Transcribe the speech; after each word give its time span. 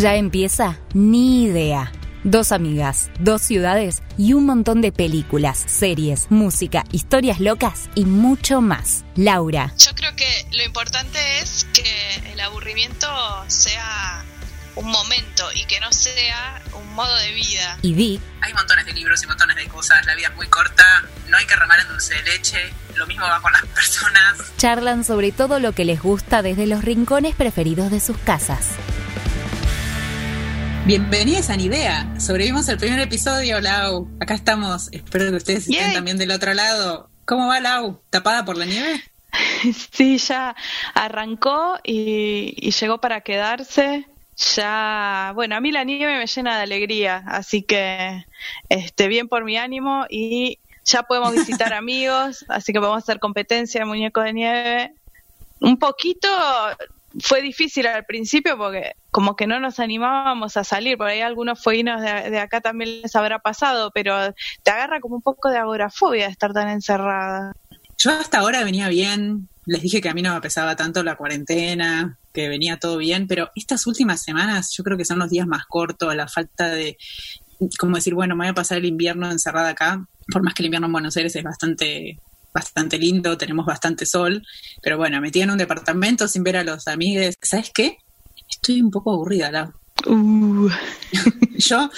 Ya 0.00 0.14
empieza 0.14 0.78
Ni 0.94 1.42
idea. 1.44 1.90
Dos 2.22 2.52
amigas, 2.52 3.10
dos 3.18 3.42
ciudades 3.42 4.02
y 4.16 4.32
un 4.32 4.46
montón 4.46 4.80
de 4.80 4.92
películas, 4.92 5.64
series, 5.66 6.30
música, 6.30 6.84
historias 6.92 7.40
locas 7.40 7.90
y 7.96 8.04
mucho 8.04 8.60
más. 8.60 9.04
Laura. 9.16 9.72
Yo 9.76 9.92
creo 9.96 10.14
que 10.14 10.46
lo 10.52 10.62
importante 10.62 11.18
es 11.40 11.66
que 11.72 12.32
el 12.32 12.38
aburrimiento 12.38 13.08
sea 13.48 14.24
un 14.76 14.86
momento 14.86 15.44
y 15.54 15.64
que 15.64 15.80
no 15.80 15.90
sea 15.92 16.62
un 16.74 16.94
modo 16.94 17.16
de 17.16 17.32
vida. 17.32 17.78
Y 17.82 17.94
Vic. 17.94 18.20
Hay 18.42 18.54
montones 18.54 18.86
de 18.86 18.92
libros 18.92 19.20
y 19.24 19.26
montones 19.26 19.56
de 19.56 19.66
cosas, 19.66 20.06
la 20.06 20.14
vida 20.14 20.28
es 20.28 20.36
muy 20.36 20.46
corta, 20.46 20.84
no 21.28 21.36
hay 21.36 21.46
que 21.46 21.56
remar 21.56 21.80
en 21.80 21.88
dulce 21.88 22.14
de 22.14 22.22
leche, 22.22 22.72
lo 22.94 23.06
mismo 23.08 23.26
va 23.26 23.40
con 23.40 23.52
las 23.52 23.64
personas. 23.66 24.38
Charlan 24.58 25.02
sobre 25.02 25.32
todo 25.32 25.58
lo 25.58 25.72
que 25.72 25.84
les 25.84 26.00
gusta 26.00 26.42
desde 26.42 26.66
los 26.66 26.84
rincones 26.84 27.34
preferidos 27.34 27.90
de 27.90 27.98
sus 27.98 28.18
casas. 28.18 28.76
Bienvenidos 30.88 31.50
a 31.50 31.56
Nidea. 31.58 32.18
Sobrevivimos 32.18 32.66
el 32.70 32.78
primer 32.78 32.98
episodio, 32.98 33.60
Lau. 33.60 34.08
Acá 34.20 34.32
estamos. 34.32 34.88
Espero 34.90 35.28
que 35.28 35.36
ustedes 35.36 35.68
estén 35.68 35.92
también 35.92 36.16
del 36.16 36.30
otro 36.30 36.54
lado. 36.54 37.10
¿Cómo 37.26 37.46
va, 37.46 37.60
Lau? 37.60 38.00
¿Tapada 38.08 38.46
por 38.46 38.56
la 38.56 38.64
nieve? 38.64 39.02
Sí, 39.92 40.16
ya 40.16 40.56
arrancó 40.94 41.78
y, 41.84 42.70
llegó 42.70 43.02
para 43.02 43.20
quedarse. 43.20 44.06
Ya, 44.56 45.32
bueno, 45.34 45.56
a 45.56 45.60
mí 45.60 45.72
la 45.72 45.84
nieve 45.84 46.16
me 46.16 46.26
llena 46.26 46.56
de 46.56 46.62
alegría, 46.62 47.22
así 47.26 47.60
que 47.60 48.24
este, 48.70 49.08
bien 49.08 49.28
por 49.28 49.44
mi 49.44 49.58
ánimo 49.58 50.06
y 50.08 50.58
ya 50.86 51.02
podemos 51.02 51.34
visitar 51.34 51.74
amigos, 51.74 52.46
así 52.48 52.72
que 52.72 52.78
podemos 52.78 53.02
hacer 53.02 53.18
competencia 53.18 53.82
de 53.82 53.84
muñecos 53.84 54.24
de 54.24 54.32
nieve. 54.32 54.94
Un 55.60 55.78
poquito 55.78 56.28
fue 57.20 57.42
difícil 57.42 57.86
al 57.86 58.06
principio 58.06 58.56
porque 58.56 58.94
como 59.18 59.34
que 59.34 59.48
no 59.48 59.58
nos 59.58 59.80
animábamos 59.80 60.56
a 60.56 60.62
salir, 60.62 60.96
por 60.96 61.08
ahí 61.08 61.22
algunos 61.22 61.60
fueguinos 61.60 62.00
de, 62.00 62.38
acá 62.38 62.60
también 62.60 63.02
les 63.02 63.16
habrá 63.16 63.40
pasado, 63.40 63.90
pero 63.92 64.32
te 64.62 64.70
agarra 64.70 65.00
como 65.00 65.16
un 65.16 65.22
poco 65.22 65.50
de 65.50 65.58
agorafobia 65.58 66.26
de 66.26 66.30
estar 66.30 66.52
tan 66.52 66.68
encerrada. 66.68 67.52
Yo 67.98 68.12
hasta 68.12 68.38
ahora 68.38 68.62
venía 68.62 68.88
bien, 68.88 69.48
les 69.66 69.82
dije 69.82 70.00
que 70.00 70.08
a 70.08 70.14
mí 70.14 70.22
no 70.22 70.32
me 70.32 70.40
pesaba 70.40 70.76
tanto 70.76 71.02
la 71.02 71.16
cuarentena, 71.16 72.16
que 72.32 72.48
venía 72.48 72.76
todo 72.76 72.96
bien, 72.96 73.26
pero 73.26 73.50
estas 73.56 73.88
últimas 73.88 74.22
semanas 74.22 74.72
yo 74.78 74.84
creo 74.84 74.96
que 74.96 75.04
son 75.04 75.18
los 75.18 75.30
días 75.30 75.48
más 75.48 75.66
cortos, 75.66 76.14
la 76.14 76.28
falta 76.28 76.68
de, 76.68 76.96
como 77.76 77.96
decir, 77.96 78.14
bueno, 78.14 78.36
me 78.36 78.44
voy 78.44 78.52
a 78.52 78.54
pasar 78.54 78.78
el 78.78 78.84
invierno 78.84 79.28
encerrada 79.32 79.70
acá, 79.70 80.06
por 80.32 80.44
más 80.44 80.54
que 80.54 80.62
el 80.62 80.66
invierno 80.66 80.86
en 80.86 80.92
Buenos 80.92 81.16
Aires 81.16 81.34
es 81.34 81.42
bastante 81.42 82.20
bastante 82.54 82.98
lindo, 82.98 83.36
tenemos 83.36 83.66
bastante 83.66 84.06
sol, 84.06 84.46
pero 84.80 84.96
bueno, 84.96 85.20
metí 85.20 85.40
en 85.40 85.50
un 85.50 85.58
departamento 85.58 86.28
sin 86.28 86.44
ver 86.44 86.56
a 86.56 86.62
los 86.62 86.86
amigos. 86.86 87.34
¿Sabes 87.42 87.72
qué? 87.74 87.98
Estoy 88.48 88.82
un 88.82 88.90
poco 88.90 89.12
aburrida, 89.12 89.50
la 89.50 89.72
uh. 90.06 90.68
Yo 91.58 91.90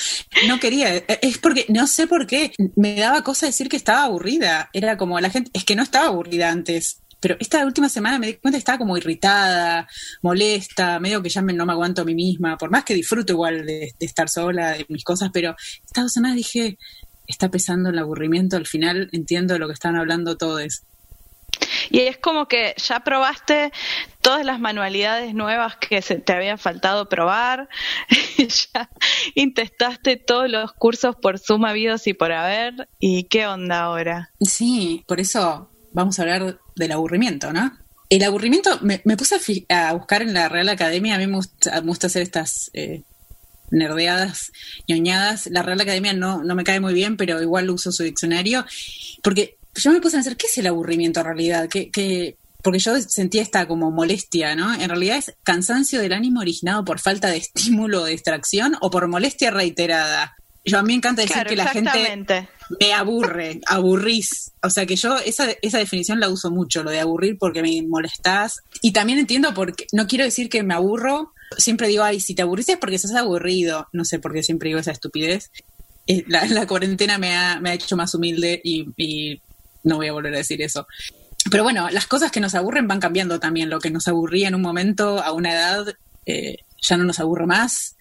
no 0.48 0.58
quería, 0.58 0.96
es 0.96 1.38
porque 1.38 1.66
no 1.68 1.86
sé 1.86 2.06
por 2.06 2.26
qué, 2.26 2.52
me 2.76 2.98
daba 2.98 3.22
cosa 3.22 3.46
decir 3.46 3.68
que 3.68 3.76
estaba 3.76 4.04
aburrida. 4.04 4.70
Era 4.72 4.96
como 4.96 5.20
la 5.20 5.28
gente, 5.28 5.50
es 5.52 5.64
que 5.64 5.76
no 5.76 5.82
estaba 5.82 6.06
aburrida 6.06 6.50
antes, 6.50 7.02
pero 7.20 7.36
esta 7.38 7.64
última 7.66 7.90
semana 7.90 8.18
me 8.18 8.28
di 8.28 8.34
cuenta 8.34 8.56
que 8.56 8.60
estaba 8.60 8.78
como 8.78 8.96
irritada, 8.96 9.86
molesta, 10.22 10.98
medio 10.98 11.22
que 11.22 11.28
ya 11.28 11.42
no 11.42 11.66
me 11.66 11.72
aguanto 11.72 12.02
a 12.02 12.04
mí 12.06 12.14
misma, 12.14 12.56
por 12.56 12.70
más 12.70 12.84
que 12.84 12.94
disfruto 12.94 13.34
igual 13.34 13.66
de, 13.66 13.92
de 13.98 14.06
estar 14.06 14.30
sola, 14.30 14.72
de 14.72 14.86
mis 14.88 15.04
cosas, 15.04 15.30
pero 15.32 15.54
estas 15.84 16.04
dos 16.04 16.12
semanas 16.12 16.36
dije, 16.36 16.78
está 17.26 17.50
pesando 17.50 17.90
el 17.90 17.98
aburrimiento, 17.98 18.56
al 18.56 18.66
final 18.66 19.08
entiendo 19.12 19.58
lo 19.58 19.66
que 19.66 19.74
están 19.74 19.96
hablando 19.96 20.36
todos. 20.36 20.82
Y 21.90 22.00
es 22.00 22.18
como 22.18 22.46
que 22.46 22.74
ya 22.76 23.00
probaste 23.00 23.72
todas 24.20 24.44
las 24.44 24.60
manualidades 24.60 25.34
nuevas 25.34 25.76
que 25.76 26.02
se 26.02 26.16
te 26.16 26.32
había 26.32 26.56
faltado 26.56 27.08
probar, 27.08 27.68
ya 28.38 28.90
intentaste 29.34 30.16
todos 30.16 30.50
los 30.50 30.72
cursos 30.72 31.16
por 31.16 31.38
Zoom 31.38 31.64
habidos 31.64 32.06
y 32.06 32.14
por 32.14 32.32
haber, 32.32 32.88
¿y 32.98 33.24
qué 33.24 33.46
onda 33.46 33.80
ahora? 33.80 34.30
Sí, 34.40 35.04
por 35.06 35.20
eso 35.20 35.70
vamos 35.92 36.18
a 36.18 36.22
hablar 36.22 36.58
del 36.76 36.92
aburrimiento, 36.92 37.52
¿no? 37.52 37.76
El 38.08 38.24
aburrimiento, 38.24 38.78
me, 38.82 38.98
puse 38.98 39.36
a, 39.68 39.92
buscar 39.92 40.22
en 40.22 40.34
la 40.34 40.48
Real 40.48 40.68
Academia, 40.68 41.14
a 41.14 41.18
mí 41.18 41.26
me 41.28 41.36
gusta, 41.36 42.06
hacer 42.06 42.22
estas 42.22 42.70
eh, 42.72 43.02
nerdeadas, 43.70 44.50
ñoñadas. 44.88 45.46
La 45.46 45.62
Real 45.62 45.80
Academia 45.80 46.12
no, 46.12 46.42
no 46.42 46.56
me 46.56 46.64
cae 46.64 46.80
muy 46.80 46.92
bien, 46.92 47.16
pero 47.16 47.40
igual 47.40 47.70
uso 47.70 47.92
su 47.92 48.02
diccionario. 48.02 48.66
Porque 49.22 49.59
yo 49.82 49.92
me 49.92 50.00
puse 50.00 50.16
a 50.16 50.18
pensar, 50.18 50.36
¿qué 50.36 50.46
es 50.46 50.58
el 50.58 50.66
aburrimiento 50.66 51.20
en 51.20 51.26
realidad? 51.26 51.68
¿Qué, 51.68 52.36
porque 52.62 52.78
yo 52.78 53.00
sentía 53.00 53.42
esta 53.42 53.66
como 53.66 53.90
molestia, 53.90 54.54
¿no? 54.54 54.74
En 54.74 54.88
realidad 54.88 55.16
es 55.16 55.34
cansancio 55.42 56.00
del 56.00 56.12
ánimo 56.12 56.40
originado 56.40 56.84
por 56.84 57.00
falta 57.00 57.28
de 57.28 57.36
estímulo 57.38 58.02
o 58.02 58.06
distracción 58.06 58.76
o 58.80 58.90
por 58.90 59.08
molestia 59.08 59.50
reiterada. 59.50 60.36
Yo 60.64 60.78
a 60.78 60.82
mí 60.82 60.88
me 60.88 60.94
encanta 60.94 61.22
decir 61.22 61.44
que 61.44 61.56
la 61.56 61.68
gente 61.68 62.48
me 62.78 62.92
aburre, 62.92 63.60
aburrís. 63.66 64.52
O 64.62 64.68
sea 64.68 64.84
que 64.84 64.94
yo 64.96 65.18
esa, 65.18 65.48
esa 65.62 65.78
definición 65.78 66.20
la 66.20 66.28
uso 66.28 66.50
mucho, 66.50 66.82
lo 66.82 66.90
de 66.90 67.00
aburrir 67.00 67.38
porque 67.38 67.62
me 67.62 67.80
molestás. 67.82 68.60
Y 68.82 68.92
también 68.92 69.18
entiendo 69.18 69.54
porque 69.54 69.86
no 69.92 70.06
quiero 70.06 70.24
decir 70.24 70.50
que 70.50 70.62
me 70.62 70.74
aburro 70.74 71.32
siempre 71.56 71.88
digo, 71.88 72.04
ay, 72.04 72.20
si 72.20 72.34
te 72.34 72.42
aburrís 72.42 72.68
es 72.68 72.76
porque 72.76 72.96
estás 72.96 73.14
aburrido. 73.14 73.88
No 73.92 74.04
sé 74.04 74.18
por 74.18 74.32
qué 74.32 74.42
siempre 74.42 74.68
digo 74.68 74.80
esa 74.80 74.92
estupidez. 74.92 75.50
Eh, 76.06 76.24
la, 76.26 76.44
la 76.46 76.66
cuarentena 76.66 77.18
me 77.18 77.34
ha, 77.34 77.60
me 77.60 77.70
ha, 77.70 77.74
hecho 77.74 77.96
más 77.96 78.14
humilde 78.14 78.60
y, 78.62 79.40
no 79.82 79.96
voy 79.96 80.08
a 80.08 80.12
volver 80.12 80.34
a 80.34 80.38
decir 80.38 80.62
eso. 80.62 80.86
Pero 81.50 81.62
bueno, 81.62 81.88
las 81.90 82.06
cosas 82.06 82.30
que 82.30 82.40
nos 82.40 82.54
aburren 82.54 82.86
van 82.86 83.00
cambiando 83.00 83.40
también. 83.40 83.70
Lo 83.70 83.80
que 83.80 83.90
nos 83.90 84.08
aburría 84.08 84.48
en 84.48 84.54
un 84.54 84.62
momento, 84.62 85.22
a 85.22 85.32
una 85.32 85.52
edad, 85.52 85.86
eh, 86.26 86.58
ya 86.80 86.96
no 86.96 87.04
nos 87.04 87.20
aburre 87.20 87.46
más. 87.46 87.96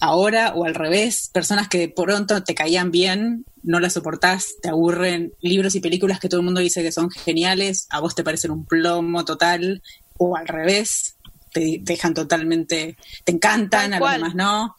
Ahora 0.00 0.52
o 0.54 0.64
al 0.64 0.76
revés, 0.76 1.28
personas 1.32 1.68
que 1.68 1.78
de 1.78 1.88
pronto 1.88 2.44
te 2.44 2.54
caían 2.54 2.92
bien, 2.92 3.44
no 3.64 3.80
las 3.80 3.94
soportás, 3.94 4.54
te 4.62 4.68
aburren. 4.68 5.32
Libros 5.40 5.74
y 5.74 5.80
películas 5.80 6.20
que 6.20 6.28
todo 6.28 6.40
el 6.40 6.44
mundo 6.44 6.60
dice 6.60 6.82
que 6.82 6.92
son 6.92 7.10
geniales, 7.10 7.88
a 7.90 8.00
vos 8.00 8.14
te 8.14 8.22
parecen 8.22 8.52
un 8.52 8.64
plomo 8.64 9.24
total. 9.24 9.82
O 10.16 10.36
al 10.36 10.46
revés, 10.46 11.16
te 11.52 11.78
dejan 11.80 12.14
totalmente, 12.14 12.96
te 13.24 13.32
encantan, 13.32 13.92
a 13.92 14.00
los 14.00 14.12
demás 14.12 14.34
no. 14.34 14.76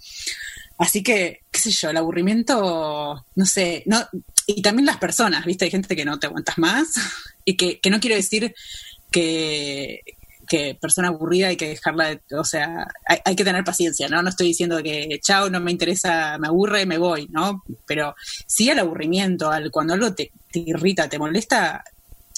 Así 0.77 1.03
que, 1.03 1.41
qué 1.51 1.59
sé 1.59 1.71
yo, 1.71 1.89
el 1.89 1.97
aburrimiento, 1.97 3.25
no 3.35 3.45
sé, 3.45 3.83
no, 3.85 4.07
y 4.55 4.61
también 4.61 4.85
las 4.85 4.97
personas, 4.97 5.45
¿viste? 5.45 5.65
Hay 5.65 5.71
gente 5.71 5.95
que 5.95 6.05
no 6.05 6.19
te 6.19 6.27
aguantas 6.27 6.57
más 6.57 6.93
y 7.45 7.55
que, 7.55 7.79
que 7.79 7.89
no 7.89 7.99
quiero 7.99 8.15
decir 8.15 8.55
que, 9.11 10.03
persona 10.81 11.09
aburrida 11.09 11.49
hay 11.49 11.57
que 11.57 11.69
dejarla, 11.69 12.19
o 12.31 12.43
sea, 12.43 12.87
hay, 13.05 13.35
que 13.35 13.43
tener 13.43 13.63
paciencia, 13.63 14.07
¿no? 14.07 14.23
No 14.23 14.29
estoy 14.29 14.47
diciendo 14.47 14.81
que, 14.81 15.19
chao, 15.21 15.47
no 15.47 15.59
me 15.59 15.69
interesa, 15.69 16.39
me 16.39 16.47
aburre, 16.47 16.87
me 16.87 16.97
voy, 16.97 17.27
¿no? 17.29 17.63
Pero 17.85 18.15
sí 18.47 18.67
al 18.71 18.79
aburrimiento, 18.79 19.51
al 19.51 19.69
cuando 19.69 19.93
algo 19.93 20.11
te 20.15 20.31
irrita, 20.53 21.07
te 21.07 21.19
molesta, 21.19 21.83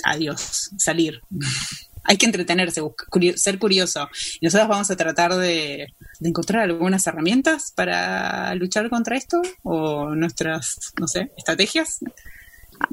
adiós, 0.03 0.71
salir 0.77 1.21
hay 2.03 2.17
que 2.17 2.25
entretenerse, 2.25 2.81
ser 3.35 3.59
curioso. 3.59 4.09
Y 4.39 4.45
nosotros 4.45 4.67
vamos 4.67 4.91
a 4.91 4.95
tratar 4.95 5.35
de, 5.35 5.87
encontrar 6.21 6.63
algunas 6.63 7.05
herramientas 7.07 7.71
para 7.75 8.53
luchar 8.55 8.89
contra 8.89 9.15
esto 9.17 9.41
o 9.63 10.15
nuestras, 10.15 10.93
no 10.99 11.07
sé, 11.07 11.31
estrategias. 11.37 11.99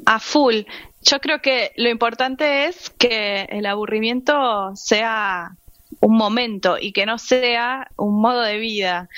A 0.05 0.19
full. 0.19 0.63
Yo 1.03 1.21
creo 1.21 1.41
que 1.41 1.73
lo 1.77 1.89
importante 1.89 2.67
es 2.67 2.91
que 2.91 3.43
el 3.51 3.67
aburrimiento 3.67 4.75
sea 4.77 5.57
un 6.01 6.17
momento 6.17 6.77
y 6.81 6.93
que 6.93 7.07
no 7.07 7.19
sea 7.19 7.91
un 7.97 8.21
modo 8.21 8.43
de 8.43 8.59
vida. 8.59 9.09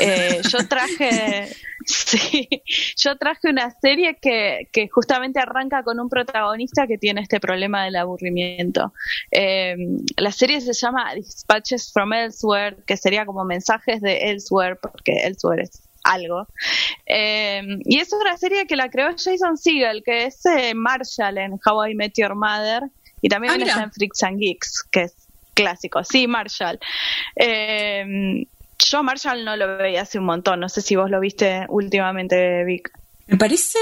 Eh, 0.00 0.40
yo 0.50 0.66
traje, 0.68 1.48
sí, 1.84 2.48
yo 2.96 3.16
traje 3.16 3.48
una 3.48 3.70
serie 3.80 4.18
que, 4.20 4.68
que, 4.72 4.88
justamente 4.88 5.40
arranca 5.40 5.82
con 5.82 6.00
un 6.00 6.08
protagonista 6.08 6.86
que 6.86 6.98
tiene 6.98 7.22
este 7.22 7.40
problema 7.40 7.84
del 7.84 7.96
aburrimiento. 7.96 8.92
Eh, 9.30 9.76
la 10.16 10.32
serie 10.32 10.60
se 10.60 10.72
llama 10.72 11.14
Dispatches 11.14 11.92
from 11.92 12.12
Elsewhere, 12.12 12.76
que 12.86 12.96
sería 12.96 13.24
como 13.24 13.44
mensajes 13.44 14.00
de 14.00 14.30
Elsewhere, 14.30 14.76
porque 14.76 15.24
Elsewhere 15.24 15.62
es 15.62 15.82
algo. 16.04 16.46
Eh, 17.06 17.62
y 17.84 17.98
es 17.98 18.12
una 18.12 18.36
serie 18.36 18.66
que 18.66 18.76
la 18.76 18.90
creó 18.90 19.08
Jason 19.10 19.56
Segel, 19.56 20.02
que 20.04 20.26
es 20.26 20.42
Marshall 20.74 21.38
en 21.38 21.58
How 21.64 21.86
I 21.86 21.94
Met 21.94 22.12
Your 22.16 22.34
Mother, 22.34 22.82
y 23.22 23.28
también 23.28 23.54
ah, 23.54 23.64
está 23.64 23.82
en 23.82 23.92
Freaks 23.92 24.22
and 24.22 24.38
Geeks, 24.38 24.84
que 24.90 25.02
es 25.02 25.25
clásico. 25.56 26.04
Sí, 26.04 26.28
Marshall. 26.28 26.78
Eh, 27.34 28.46
yo 28.78 29.02
Marshall 29.02 29.44
no 29.44 29.56
lo 29.56 29.78
veía 29.78 30.02
hace 30.02 30.20
un 30.20 30.26
montón. 30.26 30.60
No 30.60 30.68
sé 30.68 30.82
si 30.82 30.94
vos 30.94 31.10
lo 31.10 31.18
viste 31.18 31.66
últimamente, 31.68 32.64
Vic. 32.64 32.92
Me 33.26 33.38
parece 33.38 33.78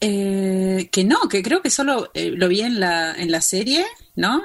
eh, 0.00 0.90
que 0.92 1.04
no, 1.04 1.20
que 1.30 1.42
creo 1.42 1.62
que 1.62 1.70
solo 1.70 2.10
eh, 2.12 2.30
lo 2.30 2.48
vi 2.48 2.60
en 2.60 2.78
la, 2.78 3.14
en 3.14 3.30
la 3.30 3.40
serie, 3.40 3.86
¿no? 4.16 4.42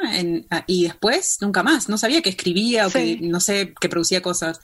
Ah, 0.50 0.64
y 0.68 0.84
después 0.84 1.40
nunca 1.42 1.64
más. 1.64 1.90
No 1.90 1.98
sabía 1.98 2.22
que 2.22 2.30
escribía 2.30 2.88
o 2.88 2.92
que, 2.92 3.18
no 3.22 3.42
sé, 3.42 3.74
que 3.82 3.90
producía 3.90 4.22
cosas. 4.22 4.62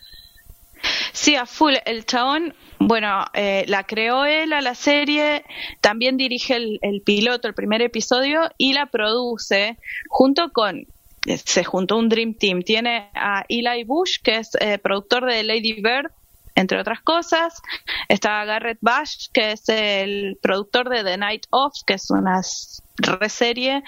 Sí, 1.12 1.36
a 1.36 1.46
full. 1.46 1.74
El 1.86 2.06
chabón, 2.06 2.54
bueno, 2.80 3.26
la 3.34 3.84
creó 3.86 4.26
él 4.26 4.54
a 4.54 4.62
la 4.62 4.76
serie, 4.76 5.44
también 5.82 6.16
dirige 6.16 6.56
el, 6.56 7.02
piloto, 7.06 7.48
el 7.48 7.54
primer 7.54 7.82
episodio, 7.82 8.50
y 8.58 8.74
la 8.74 8.86
produce 8.86 9.78
junto 10.10 10.52
con 10.52 10.86
se 11.26 11.64
juntó 11.64 11.98
un 11.98 12.10
Dream 12.10 12.34
Team. 12.34 12.62
Tiene 12.62 13.10
a 13.14 13.46
Eli 13.48 13.84
Bush, 13.84 14.18
que 14.22 14.38
es 14.38 14.52
eh, 14.60 14.78
productor 14.78 15.26
de 15.26 15.44
Lady 15.44 15.82
Bird, 15.82 16.12
entre 16.56 16.80
otras 16.80 17.02
cosas. 17.02 17.62
Está 18.10 18.44
Garrett 18.46 18.78
Bash, 18.82 19.28
que 19.32 19.54
es 19.54 19.68
el 19.70 20.38
productor 20.42 20.90
de 20.90 21.04
The 21.04 21.18
Night 21.18 21.46
Of, 21.50 21.74
que 21.86 21.96
es 21.96 22.10
una 22.12 22.42
reserie 22.98 23.84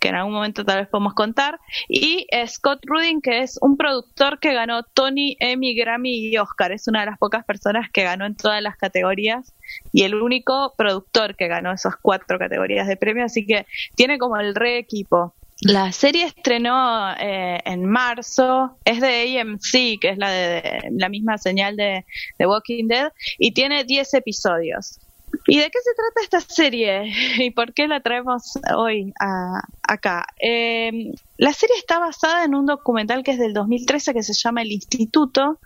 que 0.00 0.08
en 0.08 0.14
algún 0.14 0.32
momento 0.32 0.64
tal 0.64 0.80
vez 0.80 0.88
podemos 0.88 1.14
contar. 1.14 1.60
Y 1.88 2.26
Scott 2.46 2.80
Rudin, 2.84 3.20
que 3.20 3.40
es 3.42 3.58
un 3.60 3.76
productor 3.76 4.38
que 4.38 4.54
ganó 4.54 4.82
Tony, 4.82 5.36
Emmy, 5.40 5.74
Grammy 5.74 6.28
y 6.28 6.38
Oscar. 6.38 6.72
Es 6.72 6.88
una 6.88 7.00
de 7.00 7.06
las 7.06 7.18
pocas 7.18 7.44
personas 7.44 7.90
que 7.92 8.04
ganó 8.04 8.24
en 8.26 8.36
todas 8.36 8.62
las 8.62 8.76
categorías 8.76 9.52
y 9.92 10.04
el 10.04 10.14
único 10.14 10.74
productor 10.76 11.36
que 11.36 11.48
ganó 11.48 11.72
esas 11.72 11.96
cuatro 12.00 12.38
categorías 12.38 12.86
de 12.86 12.96
premio. 12.96 13.24
Así 13.24 13.46
que 13.46 13.66
tiene 13.96 14.18
como 14.18 14.38
el 14.38 14.54
re 14.54 14.78
equipo. 14.78 15.34
La 15.60 15.90
serie 15.90 16.26
estrenó 16.26 17.12
eh, 17.18 17.58
en 17.64 17.84
marzo, 17.84 18.78
es 18.84 19.00
de 19.00 19.40
AMC, 19.40 20.00
que 20.00 20.10
es 20.10 20.18
la 20.18 20.30
de, 20.30 20.88
la 20.92 21.08
misma 21.08 21.36
señal 21.36 21.76
de, 21.76 22.04
de 22.38 22.46
Walking 22.46 22.86
Dead, 22.86 23.12
y 23.38 23.52
tiene 23.52 23.82
10 23.84 24.14
episodios. 24.14 25.00
¿Y 25.46 25.58
de 25.58 25.70
qué 25.70 25.78
se 25.82 25.94
trata 25.94 26.22
esta 26.22 26.54
serie? 26.54 27.12
¿Y 27.38 27.50
por 27.50 27.74
qué 27.74 27.88
la 27.88 28.00
traemos 28.00 28.58
hoy 28.76 29.12
acá? 29.82 30.26
Eh, 30.40 31.12
la 31.38 31.52
serie 31.52 31.76
está 31.76 31.98
basada 32.00 32.44
en 32.44 32.54
un 32.54 32.66
documental 32.66 33.22
que 33.22 33.30
es 33.30 33.38
del 33.38 33.54
2013 33.54 34.12
que 34.12 34.22
se 34.22 34.34
llama 34.34 34.62
El 34.62 34.72
Instituto 34.72 35.60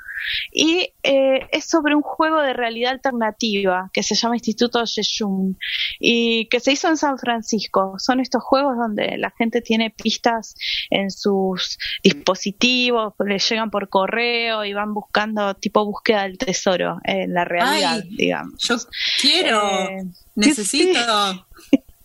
y 0.52 0.92
eh, 1.02 1.48
es 1.50 1.64
sobre 1.64 1.94
un 1.94 2.02
juego 2.02 2.40
de 2.42 2.52
realidad 2.52 2.92
alternativa 2.92 3.90
que 3.92 4.02
se 4.02 4.14
llama 4.14 4.36
Instituto 4.36 4.84
Jejun 4.86 5.58
y 5.98 6.46
que 6.46 6.60
se 6.60 6.72
hizo 6.72 6.88
en 6.88 6.96
San 6.96 7.18
Francisco. 7.18 7.94
Son 7.98 8.20
estos 8.20 8.42
juegos 8.42 8.76
donde 8.76 9.16
la 9.18 9.30
gente 9.30 9.62
tiene 9.62 9.90
pistas 9.90 10.54
en 10.90 11.10
sus 11.10 11.78
dispositivos, 12.02 13.14
les 13.24 13.48
llegan 13.48 13.70
por 13.70 13.88
correo 13.88 14.64
y 14.64 14.74
van 14.74 14.92
buscando 14.92 15.54
tipo 15.54 15.84
búsqueda 15.84 16.24
del 16.24 16.38
tesoro 16.38 16.98
en 17.04 17.32
la 17.32 17.44
realidad, 17.44 18.04
digamos. 18.04 18.54
Yo 18.58 18.76
quiero, 19.20 19.66
eh, 19.68 20.04
necesito. 20.34 21.00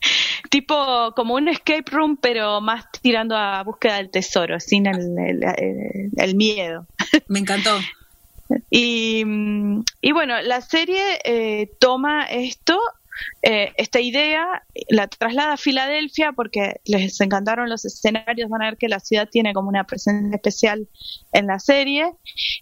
tipo 0.50 1.14
como 1.16 1.36
un 1.36 1.48
escape 1.48 1.92
room, 1.92 2.18
pero 2.18 2.62
más 2.62 2.86
tirando 3.02 3.36
a 3.36 3.64
búsqueda 3.64 3.98
del 3.98 4.10
tesoro, 4.10 4.60
sin 4.60 4.88
el, 4.88 6.36
miedo. 6.36 6.86
Me 7.28 7.40
encantó. 7.40 7.72
Y, 8.70 9.24
y 10.02 10.12
bueno, 10.14 10.42
la 10.42 10.62
serie 10.62 11.20
eh, 11.26 11.70
toma 11.80 12.24
esto, 12.24 12.80
eh, 13.42 13.74
esta 13.76 14.00
idea, 14.00 14.64
la 14.90 15.08
traslada 15.08 15.54
a 15.54 15.58
Filadelfia 15.58 16.32
porque 16.32 16.80
les 16.86 17.20
encantaron 17.20 17.70
los 17.70 17.84
escenarios, 17.84 18.50
van 18.50 18.62
a 18.62 18.66
ver 18.66 18.78
que 18.78 18.88
la 18.88 19.00
ciudad 19.00 19.28
tiene 19.30 19.54
como 19.54 19.70
una 19.70 19.84
presencia 19.84 20.36
especial 20.36 20.88
en 21.34 21.48
la 21.48 21.60
serie 21.60 22.14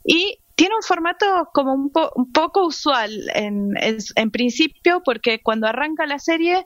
y 0.04 0.40
tiene 0.56 0.76
un 0.76 0.84
formato 0.84 1.50
como 1.54 1.74
un, 1.74 1.92
un 2.16 2.32
poco 2.32 2.66
usual 2.66 3.30
en, 3.34 3.74
en, 4.16 4.32
principio 4.32 5.02
porque 5.04 5.42
cuando 5.42 5.68
arranca 5.68 6.06
la 6.06 6.18
serie 6.18 6.66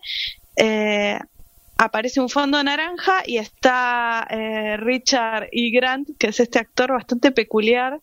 eh, 0.60 1.18
aparece 1.78 2.20
un 2.20 2.30
fondo 2.30 2.62
naranja 2.62 3.24
y 3.26 3.38
está 3.38 4.28
eh, 4.30 4.76
Richard 4.78 5.48
E. 5.52 5.72
Grant, 5.72 6.10
que 6.20 6.28
es 6.28 6.40
este 6.42 6.60
actor 6.60 6.92
bastante 6.92 7.32
peculiar, 7.32 8.02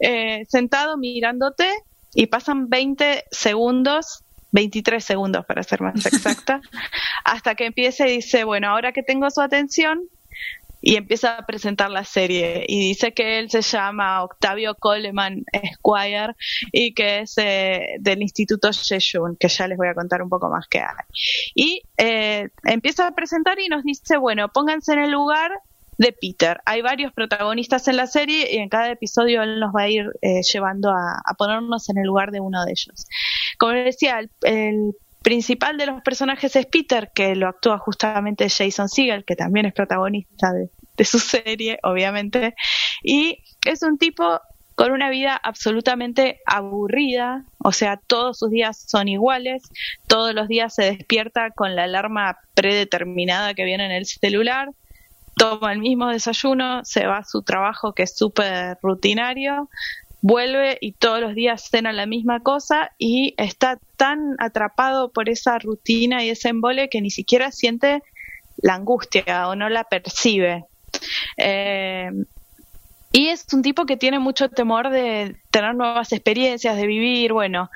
eh, 0.00 0.44
sentado 0.48 0.96
mirándote 0.96 1.68
y 2.14 2.26
pasan 2.26 2.68
20 2.70 3.24
segundos 3.30 4.22
23 4.52 5.04
segundos 5.04 5.44
para 5.44 5.62
ser 5.64 5.82
más 5.82 6.06
exacta, 6.06 6.60
hasta 7.24 7.56
que 7.56 7.66
empieza 7.66 8.08
y 8.08 8.16
dice, 8.16 8.44
bueno, 8.44 8.68
ahora 8.70 8.92
que 8.92 9.02
tengo 9.02 9.28
su 9.30 9.42
atención, 9.42 10.00
y 10.80 10.96
empieza 10.96 11.38
a 11.38 11.46
presentar 11.46 11.90
la 11.90 12.04
serie 12.04 12.64
y 12.68 12.88
dice 12.88 13.12
que 13.12 13.38
él 13.38 13.50
se 13.50 13.62
llama 13.62 14.22
Octavio 14.22 14.74
Coleman 14.74 15.44
Squire 15.74 16.34
y 16.72 16.94
que 16.94 17.20
es 17.20 17.34
eh, 17.38 17.96
del 18.00 18.22
Instituto 18.22 18.70
Sheshun, 18.70 19.36
que 19.36 19.48
ya 19.48 19.66
les 19.68 19.78
voy 19.78 19.88
a 19.88 19.94
contar 19.94 20.22
un 20.22 20.28
poco 20.28 20.48
más 20.48 20.66
que 20.68 20.80
hay. 20.80 21.04
Y 21.54 21.82
eh, 21.96 22.48
empieza 22.64 23.06
a 23.06 23.14
presentar 23.14 23.58
y 23.58 23.68
nos 23.68 23.82
dice, 23.82 24.16
bueno, 24.16 24.48
pónganse 24.48 24.92
en 24.92 25.00
el 25.00 25.10
lugar 25.10 25.52
de 25.98 26.12
Peter. 26.12 26.60
Hay 26.66 26.82
varios 26.82 27.12
protagonistas 27.12 27.88
en 27.88 27.96
la 27.96 28.06
serie 28.06 28.54
y 28.54 28.58
en 28.58 28.68
cada 28.68 28.90
episodio 28.90 29.42
él 29.42 29.58
nos 29.60 29.74
va 29.74 29.82
a 29.82 29.88
ir 29.88 30.04
eh, 30.20 30.42
llevando 30.42 30.90
a, 30.90 31.22
ponernos 31.38 31.88
en 31.88 31.98
el 31.98 32.04
lugar 32.04 32.30
de 32.30 32.40
uno 32.40 32.64
de 32.64 32.72
ellos. 32.72 33.06
Como 33.58 33.72
decía, 33.72 34.20
el 34.42 34.94
principal 35.26 35.76
de 35.76 35.86
los 35.86 36.02
personajes 36.02 36.54
es 36.54 36.66
Peter, 36.66 37.10
que 37.12 37.34
lo 37.34 37.48
actúa 37.48 37.78
justamente 37.78 38.48
Jason 38.48 38.88
Segel, 38.88 39.24
que 39.24 39.34
también 39.34 39.66
es 39.66 39.72
protagonista 39.72 40.52
de, 40.52 41.04
su 41.04 41.18
serie, 41.18 41.80
obviamente, 41.82 42.54
y 43.02 43.42
es 43.64 43.82
un 43.82 43.98
tipo 43.98 44.40
con 44.76 44.92
una 44.92 45.10
vida 45.10 45.34
absolutamente 45.34 46.38
aburrida, 46.46 47.44
o 47.58 47.72
sea, 47.72 47.96
todos 47.96 48.38
sus 48.38 48.52
días 48.52 48.84
son 48.86 49.08
iguales, 49.08 49.64
todos 50.06 50.32
los 50.32 50.46
días 50.46 50.72
se 50.72 50.84
despierta 50.84 51.50
con 51.50 51.74
la 51.74 51.84
alarma 51.84 52.38
predeterminada 52.54 53.54
que 53.54 53.64
viene 53.64 53.86
en 53.86 53.90
el 53.90 54.06
celular, 54.06 54.68
toma 55.36 55.72
el 55.72 55.80
mismo 55.80 56.06
desayuno, 56.06 56.84
se 56.84 57.04
va 57.04 57.18
a 57.18 57.24
su 57.24 57.42
trabajo 57.42 57.94
que 57.94 58.04
es 58.04 58.16
súper 58.16 58.78
rutinario, 58.80 59.70
vuelve 60.26 60.76
y 60.80 60.90
todos 60.90 61.20
los 61.20 61.36
días 61.36 61.68
cena 61.70 61.92
la 61.92 62.04
misma 62.04 62.40
cosa 62.40 62.90
y 62.98 63.34
está 63.36 63.78
tan 63.96 64.34
atrapado 64.38 65.12
por 65.12 65.28
esa 65.28 65.56
rutina 65.60 66.24
y 66.24 66.30
ese 66.30 66.48
embole 66.48 66.88
que 66.88 67.00
ni 67.00 67.10
siquiera 67.10 67.52
siente 67.52 68.02
la 68.56 68.74
angustia 68.74 69.48
o 69.48 69.54
no 69.54 69.68
la 69.68 69.84
percibe. 69.84 70.64
Eh, 71.36 72.10
y 73.12 73.28
es 73.28 73.46
un 73.52 73.62
tipo 73.62 73.86
que 73.86 73.96
tiene 73.96 74.18
mucho 74.18 74.48
temor 74.48 74.90
de 74.90 75.36
tener 75.52 75.76
nuevas 75.76 76.12
experiencias, 76.12 76.76
de 76.76 76.88
vivir. 76.88 77.32
Bueno, 77.32 77.70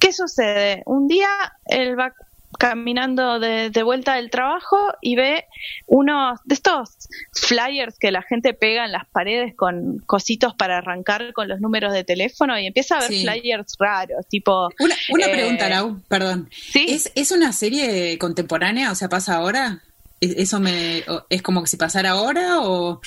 ¿qué 0.00 0.12
sucede? 0.12 0.82
Un 0.86 1.06
día 1.06 1.28
él 1.66 1.96
va 1.98 2.12
caminando 2.58 3.38
de, 3.40 3.82
vuelta 3.82 4.14
del 4.14 4.30
trabajo 4.30 4.76
y 5.00 5.16
ve 5.16 5.44
uno 5.86 6.34
de 6.44 6.54
estos 6.54 7.08
flyers 7.32 7.98
que 7.98 8.10
la 8.10 8.22
gente 8.22 8.54
pega 8.54 8.84
en 8.84 8.92
las 8.92 9.06
paredes 9.06 9.54
con 9.54 9.98
cositos 10.06 10.54
para 10.54 10.78
arrancar 10.78 11.32
con 11.32 11.48
los 11.48 11.60
números 11.60 11.92
de 11.92 12.04
teléfono 12.04 12.58
y 12.58 12.66
empieza 12.66 12.96
a 12.96 13.00
ver 13.00 13.08
flyers 13.08 13.74
raros, 13.78 14.26
tipo... 14.28 14.70
Una, 14.78 14.94
una 15.10 15.26
pregunta, 15.26 15.66
eh, 15.66 15.70
Lau, 15.70 16.00
perdón. 16.08 16.50
¿Es, 16.74 17.12
¿Es 17.14 17.30
una 17.30 17.52
serie 17.52 18.18
contemporánea? 18.18 18.90
O 18.90 18.94
sea, 18.94 19.08
¿pasa 19.08 19.36
ahora? 19.36 19.82
¿Eso 20.20 20.60
me, 20.60 21.04
es 21.28 21.42
como 21.42 21.62
que 21.62 21.68
si 21.68 21.76
pasara 21.76 22.10
ahora 22.10 22.60
o...? 22.60 23.00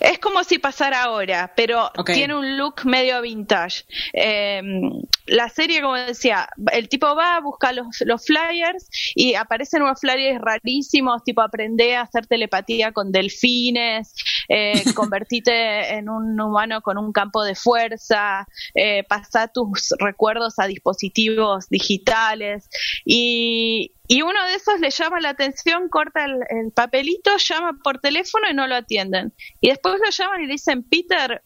Es 0.00 0.18
como 0.18 0.42
si 0.44 0.58
pasara 0.58 1.02
ahora, 1.02 1.52
pero 1.54 1.92
tiene 2.06 2.34
un 2.34 2.56
look 2.56 2.86
medio 2.86 3.20
vintage. 3.20 3.84
Em, 4.14 5.02
la 5.30 5.48
serie, 5.48 5.80
como 5.80 5.94
decía, 5.94 6.48
el 6.72 6.88
tipo 6.88 7.14
va 7.14 7.36
a 7.36 7.40
buscar 7.40 7.74
los, 7.74 7.86
los 8.04 8.24
flyers 8.24 8.88
y 9.14 9.34
aparecen 9.34 9.82
unos 9.82 10.00
flyers 10.00 10.40
rarísimos, 10.40 11.22
tipo 11.22 11.40
aprende 11.40 11.96
a 11.96 12.02
hacer 12.02 12.26
telepatía 12.26 12.92
con 12.92 13.12
delfines, 13.12 14.12
eh, 14.48 14.82
convertite 14.94 15.94
en 15.94 16.08
un 16.08 16.38
humano 16.40 16.80
con 16.82 16.98
un 16.98 17.12
campo 17.12 17.44
de 17.44 17.54
fuerza, 17.54 18.46
eh, 18.74 19.04
pasa 19.04 19.48
tus 19.48 19.94
recuerdos 19.98 20.58
a 20.58 20.66
dispositivos 20.66 21.68
digitales 21.68 22.68
y, 23.04 23.92
y 24.08 24.22
uno 24.22 24.44
de 24.46 24.54
esos 24.54 24.80
le 24.80 24.90
llama 24.90 25.20
la 25.20 25.28
atención, 25.28 25.88
corta 25.88 26.24
el, 26.24 26.72
papelito, 26.72 27.30
llama 27.36 27.78
por 27.84 28.00
teléfono 28.00 28.50
y 28.50 28.54
no 28.54 28.66
lo 28.66 28.74
atienden. 28.74 29.32
Y 29.60 29.68
después 29.68 30.00
lo 30.04 30.10
llaman 30.10 30.40
y 30.40 30.46
le 30.46 30.54
dicen, 30.54 30.82
Peter, 30.82 31.42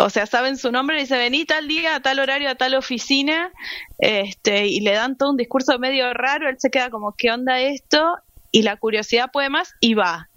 o 0.00 0.10
sea, 0.10 0.26
saben 0.26 0.56
su 0.56 0.72
nombre, 0.72 0.96
y 0.96 1.00
dice, 1.02 1.18
vení 1.18 1.44
tal 1.44 1.68
día, 1.68 1.96
a 1.96 2.00
tal 2.00 2.18
horario, 2.18 2.50
a 2.50 2.54
tal 2.54 2.74
oficina, 2.74 3.52
este, 3.98 4.66
y 4.66 4.80
le 4.80 4.92
dan 4.92 5.16
todo 5.16 5.30
un 5.30 5.36
discurso 5.36 5.78
medio 5.78 6.12
raro, 6.14 6.48
él 6.48 6.56
se 6.58 6.70
queda 6.70 6.90
como, 6.90 7.14
¿qué 7.16 7.30
onda 7.30 7.60
esto? 7.60 8.16
Y 8.50 8.62
la 8.62 8.76
curiosidad 8.76 9.30
puede 9.32 9.50
más 9.50 9.74
y 9.80 9.94
va. 9.94 10.28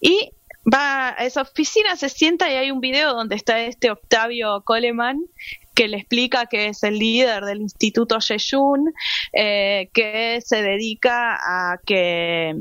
Y 0.00 0.30
va 0.72 1.10
a 1.10 1.24
esa 1.24 1.42
oficina, 1.42 1.96
se 1.96 2.08
sienta 2.08 2.50
y 2.50 2.56
hay 2.56 2.70
un 2.70 2.80
video 2.80 3.14
donde 3.14 3.36
está 3.36 3.60
este 3.60 3.90
Octavio 3.90 4.62
Coleman 4.64 5.18
que 5.74 5.86
le 5.86 5.98
explica 5.98 6.46
que 6.46 6.66
es 6.66 6.82
el 6.82 6.98
líder 6.98 7.44
del 7.44 7.60
Instituto 7.60 8.18
Yeyun, 8.18 8.92
eh, 9.32 9.88
que 9.94 10.40
se 10.44 10.60
dedica 10.60 11.36
a 11.36 11.78
que 11.86 12.56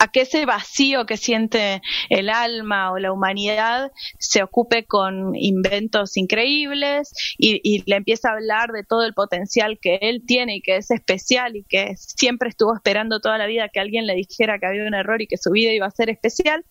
a 0.00 0.08
que 0.08 0.22
ese 0.22 0.46
vacío 0.46 1.04
que 1.04 1.18
siente 1.18 1.82
el 2.08 2.30
alma 2.30 2.90
o 2.90 2.98
la 2.98 3.12
humanidad 3.12 3.92
se 4.18 4.42
ocupe 4.42 4.86
con 4.86 5.36
inventos 5.36 6.16
increíbles 6.16 7.12
y, 7.36 7.60
y, 7.62 7.82
le 7.88 7.96
empieza 7.96 8.30
a 8.30 8.32
hablar 8.32 8.70
de 8.72 8.82
todo 8.82 9.04
el 9.04 9.12
potencial 9.12 9.78
que 9.78 9.98
él 10.00 10.22
tiene 10.26 10.56
y 10.56 10.62
que 10.62 10.76
es 10.76 10.90
especial 10.90 11.54
y 11.54 11.64
que 11.64 11.94
siempre 11.96 12.48
estuvo 12.48 12.74
esperando 12.74 13.20
toda 13.20 13.36
la 13.36 13.46
vida 13.46 13.68
que 13.68 13.78
alguien 13.78 14.06
le 14.06 14.14
dijera 14.14 14.58
que 14.58 14.66
había 14.66 14.84
un 14.84 14.94
error 14.94 15.20
y 15.20 15.26
que 15.26 15.36
su 15.36 15.50
vida 15.50 15.70
iba 15.70 15.86
a 15.86 15.90
ser 15.90 16.08
especial. 16.08 16.64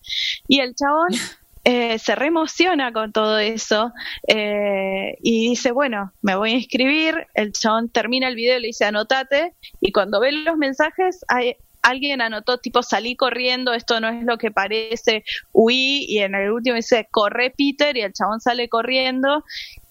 Y 0.48 0.58
el 0.58 0.74
chabón 0.74 1.10
eh, 1.64 2.00
se 2.00 2.16
reemociona 2.16 2.92
con 2.92 3.12
todo 3.12 3.38
eso 3.38 3.92
eh, 4.26 5.16
y 5.22 5.50
dice, 5.50 5.70
bueno, 5.70 6.12
me 6.20 6.34
voy 6.34 6.50
a 6.50 6.54
inscribir, 6.54 7.28
el 7.34 7.52
chabón 7.52 7.90
termina 7.90 8.26
el 8.26 8.34
video 8.34 8.58
y 8.58 8.62
le 8.62 8.66
dice, 8.68 8.86
anotate, 8.86 9.54
y 9.80 9.92
cuando 9.92 10.18
ve 10.18 10.32
los 10.32 10.56
mensajes 10.56 11.24
hay 11.28 11.56
alguien 11.82 12.20
anotó 12.20 12.58
tipo 12.58 12.82
salí 12.82 13.16
corriendo, 13.16 13.72
esto 13.72 14.00
no 14.00 14.08
es 14.08 14.24
lo 14.24 14.38
que 14.38 14.50
parece, 14.50 15.24
huí 15.52 16.04
y 16.08 16.18
en 16.18 16.34
el 16.34 16.50
último 16.50 16.76
dice 16.76 17.08
corre 17.10 17.52
Peter 17.56 17.96
y 17.96 18.02
el 18.02 18.12
chabón 18.12 18.40
sale 18.40 18.68
corriendo 18.68 19.44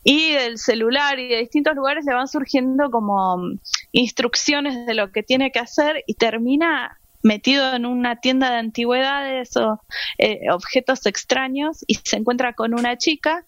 y 0.03 0.31
del 0.31 0.57
celular 0.57 1.19
y 1.19 1.27
de 1.27 1.37
distintos 1.37 1.75
lugares 1.75 2.05
le 2.05 2.13
van 2.13 2.27
surgiendo 2.27 2.89
como 2.89 3.37
mm, 3.37 3.59
instrucciones 3.91 4.85
de 4.85 4.93
lo 4.93 5.11
que 5.11 5.23
tiene 5.23 5.51
que 5.51 5.59
hacer 5.59 6.03
y 6.07 6.13
termina 6.13 6.97
metido 7.21 7.75
en 7.75 7.85
una 7.85 8.17
tienda 8.21 8.49
de 8.49 8.57
antigüedades 8.57 9.55
o 9.57 9.81
eh, 10.17 10.49
objetos 10.51 11.05
extraños 11.05 11.83
y 11.85 11.95
se 11.95 12.17
encuentra 12.17 12.53
con 12.53 12.73
una 12.73 12.97
chica 12.97 13.45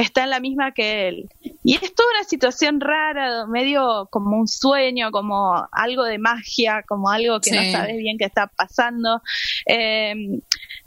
que 0.00 0.06
está 0.06 0.24
en 0.24 0.30
la 0.30 0.40
misma 0.40 0.72
que 0.72 1.08
él. 1.08 1.28
Y 1.62 1.74
es 1.74 1.94
toda 1.94 2.08
una 2.14 2.24
situación 2.24 2.80
rara, 2.80 3.46
medio 3.46 4.08
como 4.10 4.38
un 4.38 4.48
sueño, 4.48 5.10
como 5.10 5.68
algo 5.72 6.04
de 6.04 6.16
magia, 6.16 6.82
como 6.88 7.10
algo 7.10 7.38
que 7.40 7.50
no 7.50 7.62
sabes 7.70 7.98
bien 7.98 8.16
qué 8.16 8.24
está 8.24 8.46
pasando. 8.46 9.20
Eh, 9.66 10.14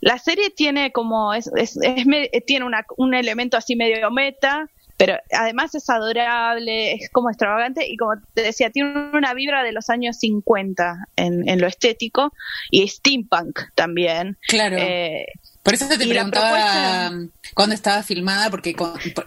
la 0.02 0.18
serie 0.18 0.50
tiene 0.50 0.92
como, 0.92 1.32
es, 1.36 1.52
es, 1.56 1.78
tiene 2.48 2.66
una, 2.66 2.86
un 2.98 3.14
elemento 3.14 3.56
así 3.56 3.76
medio 3.76 4.10
meta, 4.10 4.68
pero 4.98 5.16
además 5.32 5.76
es 5.76 5.88
adorable, 5.92 6.94
es 6.94 7.12
como 7.12 7.30
extravagante 7.30 7.88
y 7.88 7.98
como 7.98 8.14
te 8.34 8.42
decía, 8.42 8.72
tiene 8.72 9.12
una 9.14 9.36
vibra 9.36 9.62
de 9.62 9.74
los 9.74 9.92
años 9.92 10.18
50 10.18 11.06
en, 11.18 11.48
en 11.48 11.62
lo 11.62 11.68
estético 11.68 12.34
y 12.72 12.88
steampunk 12.88 13.60
también. 13.76 14.38
Claro. 14.48 14.78
Eh, 14.80 15.28
por 15.64 15.74
eso 15.74 15.88
te 15.88 15.98
preguntaba 15.98 17.12
cuándo 17.54 17.74
estaba 17.74 18.04
filmada, 18.04 18.50
porque 18.50 18.76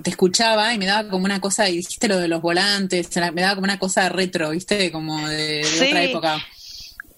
te 0.02 0.10
escuchaba 0.10 0.74
y 0.74 0.78
me 0.78 0.84
daba 0.84 1.08
como 1.08 1.24
una 1.24 1.40
cosa, 1.40 1.68
y 1.68 1.78
dijiste 1.78 2.08
lo 2.08 2.18
de 2.18 2.28
los 2.28 2.42
volantes, 2.42 3.08
me 3.32 3.40
daba 3.40 3.54
como 3.54 3.64
una 3.64 3.78
cosa 3.78 4.10
retro, 4.10 4.50
¿viste? 4.50 4.92
Como 4.92 5.26
de, 5.28 5.64
otra 5.64 6.02
época. 6.02 6.38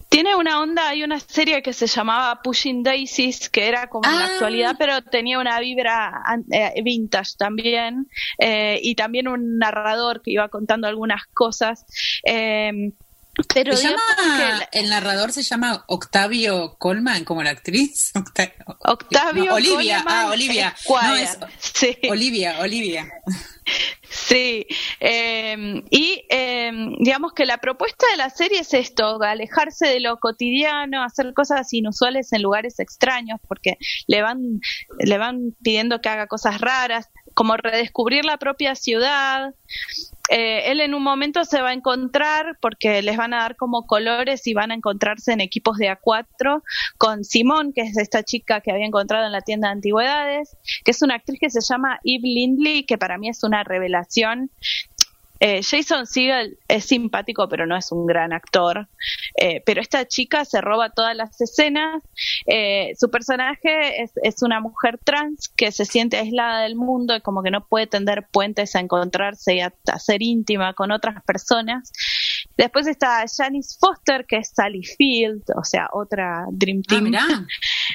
Tiene 0.07 0.35
una 0.35 0.61
onda, 0.61 0.87
hay 0.87 1.03
una 1.03 1.19
serie 1.19 1.61
que 1.61 1.73
se 1.73 1.85
llamaba 1.85 2.41
Pushing 2.41 2.81
Daisies, 2.81 3.49
que 3.49 3.67
era 3.67 3.87
como 3.89 4.09
en 4.09 4.17
la 4.17 4.25
ah. 4.25 4.29
actualidad, 4.33 4.75
pero 4.79 5.03
tenía 5.03 5.37
una 5.37 5.59
vibra 5.59 6.23
eh, 6.51 6.81
vintage 6.81 7.33
también, 7.37 8.07
eh, 8.39 8.79
y 8.81 8.95
también 8.95 9.27
un 9.27 9.59
narrador 9.59 10.21
que 10.21 10.31
iba 10.31 10.47
contando 10.47 10.87
algunas 10.87 11.27
cosas. 11.27 11.85
Eh, 12.23 12.93
pero 13.53 13.73
el 14.71 14.89
narrador 14.89 15.31
se 15.31 15.43
llama 15.43 15.83
Octavio 15.87 16.75
Colman, 16.77 17.23
como 17.23 17.43
la 17.43 17.51
actriz. 17.51 18.11
Octavio 18.79 19.53
Olivia, 19.53 20.03
ah, 20.05 20.29
Olivia. 20.31 20.75
sí. 21.59 21.97
Olivia, 22.09 22.59
Olivia. 22.59 23.07
Sí, 24.09 24.65
em, 24.99 25.83
y 25.91 26.25
em, 26.29 26.95
digamos 26.99 27.33
que 27.33 27.45
la 27.45 27.59
propuesta 27.59 28.07
de 28.11 28.17
la 28.17 28.29
serie 28.29 28.59
es 28.59 28.73
esto, 28.73 29.21
alejarse 29.21 29.87
de 29.87 29.99
lo 29.99 30.17
cotidiano, 30.17 31.03
hacer 31.03 31.33
cosas 31.33 31.71
inusuales 31.73 32.33
en 32.33 32.41
lugares 32.41 32.79
extraños, 32.79 33.39
porque 33.47 33.77
le 34.07 34.21
van, 34.21 34.59
le 34.97 35.17
van 35.17 35.55
pidiendo 35.61 36.01
que 36.01 36.09
haga 36.09 36.27
cosas 36.27 36.59
raras, 36.59 37.09
como 37.33 37.57
redescubrir 37.57 38.25
la 38.25 38.37
propia 38.37 38.75
ciudad, 38.75 39.53
eh, 40.29 40.71
él 40.71 40.79
en 40.79 40.93
un 40.93 41.01
momento 41.01 41.43
se 41.43 41.61
va 41.61 41.69
a 41.69 41.73
encontrar, 41.73 42.57
porque 42.61 43.01
les 43.01 43.17
van 43.17 43.33
a 43.33 43.37
dar 43.37 43.55
como 43.55 43.87
colores 43.87 44.45
y 44.45 44.53
van 44.53 44.71
a 44.71 44.75
encontrarse 44.75 45.33
en 45.33 45.41
equipos 45.41 45.77
de 45.77 45.89
A4 45.89 46.61
con 46.97 47.23
Simón, 47.23 47.73
que 47.73 47.81
es 47.81 47.97
esta 47.97 48.21
chica 48.23 48.61
que 48.61 48.71
había 48.71 48.85
encontrado 48.85 49.25
en 49.25 49.31
la 49.31 49.41
tienda 49.41 49.69
de 49.69 49.73
antigüedades, 49.73 50.55
que 50.85 50.91
es 50.91 51.01
una 51.01 51.15
actriz 51.15 51.39
que 51.39 51.49
se 51.49 51.61
llama 51.61 51.99
Eve 52.03 52.27
Lindley, 52.27 52.83
que 52.83 52.99
para 52.99 53.17
mí 53.17 53.27
es 53.29 53.43
una 53.43 53.63
revelación. 53.63 54.51
Eh, 55.39 55.61
Jason 55.63 56.05
Segel 56.05 56.57
es 56.67 56.85
simpático, 56.85 57.47
pero 57.47 57.65
no 57.65 57.77
es 57.77 57.91
un 57.91 58.05
gran 58.05 58.33
actor. 58.33 58.87
Eh, 59.35 59.61
pero 59.65 59.81
esta 59.81 60.05
chica 60.07 60.45
se 60.45 60.61
roba 60.61 60.89
todas 60.89 61.15
las 61.15 61.39
escenas. 61.39 62.03
Eh, 62.45 62.93
su 62.99 63.09
personaje 63.09 64.01
es, 64.01 64.11
es, 64.21 64.41
una 64.41 64.59
mujer 64.59 64.99
trans 65.03 65.49
que 65.55 65.71
se 65.71 65.85
siente 65.85 66.17
aislada 66.17 66.63
del 66.63 66.75
mundo 66.75 67.15
y 67.15 67.21
como 67.21 67.43
que 67.43 67.51
no 67.51 67.65
puede 67.65 67.87
tender 67.87 68.27
puentes 68.31 68.75
a 68.75 68.79
encontrarse 68.79 69.55
y 69.55 69.61
a, 69.61 69.73
ser 69.97 70.21
íntima 70.21 70.73
con 70.73 70.91
otras 70.91 71.23
personas. 71.23 71.91
Después 72.57 72.87
está 72.87 73.23
Janice 73.35 73.77
Foster, 73.79 74.25
que 74.25 74.37
es 74.37 74.51
Sally 74.53 74.83
Field, 74.83 75.43
o 75.55 75.63
sea, 75.63 75.89
otra 75.93 76.45
Dream 76.51 76.81
ah, 76.87 76.89
Team. 76.89 77.47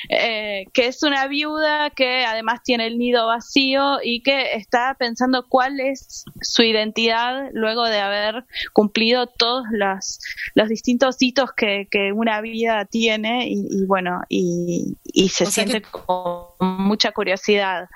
que 0.73 0.87
es 0.87 1.03
una 1.03 1.27
viuda 1.27 1.91
que 1.91 2.25
además 2.25 2.63
tiene 2.63 2.87
el 2.87 2.99
nido 2.99 3.27
vacío 3.27 3.99
y 4.03 4.23
que 4.23 4.55
está 4.55 4.95
pensando 4.99 5.47
cuál 5.49 5.81
es 5.81 6.25
su 6.41 6.63
identidad 6.63 7.49
luego 7.53 7.85
de 7.85 8.01
haber 8.01 8.45
cumplido 8.73 9.27
todos 9.27 9.65
los, 9.71 10.21
los 10.55 10.69
distintos 10.69 11.17
hitos 11.21 11.51
que, 11.57 11.89
una 12.15 12.41
vida 12.41 12.85
tiene 12.85 13.49
y, 13.49 13.85
bueno, 13.87 14.21
y, 14.29 14.97
se 15.29 15.47
siente 15.47 15.83
con 15.83 16.47
mucha 16.61 17.13
curiosidad. 17.13 17.89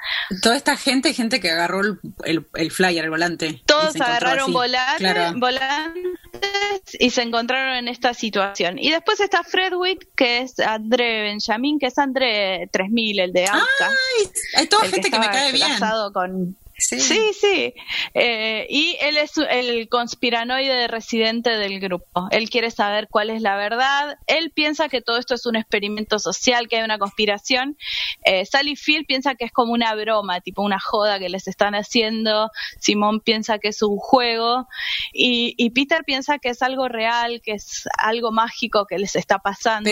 Toda 0.42 0.56
esta 0.56 0.76
gente, 0.76 1.12
gente 1.12 1.40
que 1.40 1.50
agarró 1.50 1.80
el, 2.24 2.46
el, 2.54 2.70
flyer, 2.70 3.04
el 3.04 3.10
volante. 3.10 3.62
Todos 3.66 4.00
agarraron 4.00 4.52
volantes, 4.52 5.34
y 6.98 7.10
se 7.10 7.22
encontraron 7.22 7.76
en 7.76 7.88
esta 7.88 8.14
situación. 8.14 8.78
Y 8.78 8.90
después 8.90 9.20
está 9.20 9.42
Fredwick, 9.42 10.08
que 10.16 10.40
es 10.40 10.58
André 10.58 11.22
Benjamin, 11.22 11.78
que 11.78 11.86
es 11.86 11.98
André 11.98 12.68
3000, 12.72 13.20
el 13.20 13.32
de. 13.32 13.46
¡Ay! 13.46 14.30
Hay 14.56 14.66
toda 14.66 14.86
gente 14.88 15.10
que, 15.10 15.18
me 15.18 15.26
cae 15.26 15.52
bien. 15.52 15.72
con 16.12 16.56
Sí, 16.78 17.32
sí. 17.32 17.74
Eh, 18.14 18.66
y 18.70 18.96
él 19.00 19.16
es 19.16 19.32
el 19.36 19.88
conspiranoide 19.88 20.86
residente 20.86 21.50
del 21.50 21.80
grupo. 21.80 22.28
Él 22.30 22.48
quiere 22.48 22.70
saber 22.70 23.08
cuál 23.10 23.30
es 23.30 23.42
la 23.42 23.56
verdad. 23.56 24.16
Él 24.28 24.52
piensa 24.54 24.88
que 24.88 25.00
todo 25.02 25.18
esto 25.18 25.34
es 25.34 25.44
un 25.46 25.56
experimento 25.56 26.20
social, 26.20 26.68
que 26.68 26.76
hay 26.76 26.84
una 26.84 26.98
conspiración. 26.98 27.76
Eh, 28.24 28.46
Sally 28.46 28.76
Field 28.76 29.06
piensa 29.06 29.34
que 29.34 29.44
es 29.46 29.52
como 29.52 29.72
una 29.72 29.92
broma, 29.96 30.40
tipo 30.40 30.62
una 30.62 30.78
joda 30.78 31.18
que 31.18 31.28
les 31.28 31.48
están 31.48 31.74
haciendo. 31.74 32.50
Simón 32.78 33.20
piensa 33.20 33.58
que 33.58 33.68
es 33.68 33.82
un 33.82 33.96
juego. 33.96 34.68
Y, 35.12 35.68
Peter 35.70 36.04
piensa 36.04 36.38
que 36.38 36.50
es 36.50 36.62
algo 36.62 36.88
real, 36.88 37.40
que 37.42 37.52
es 37.52 37.88
algo 37.98 38.30
mágico 38.30 38.86
que 38.86 38.98
les 38.98 39.16
está 39.16 39.38
pasando. 39.38 39.90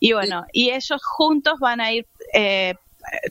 y 0.00 0.12
bueno, 0.12 0.44
y 0.52 0.70
ellos 0.70 1.02
juntos 1.04 1.60
van 1.60 1.80
a 1.80 1.92
ir 1.92 2.06
eh, 2.32 2.74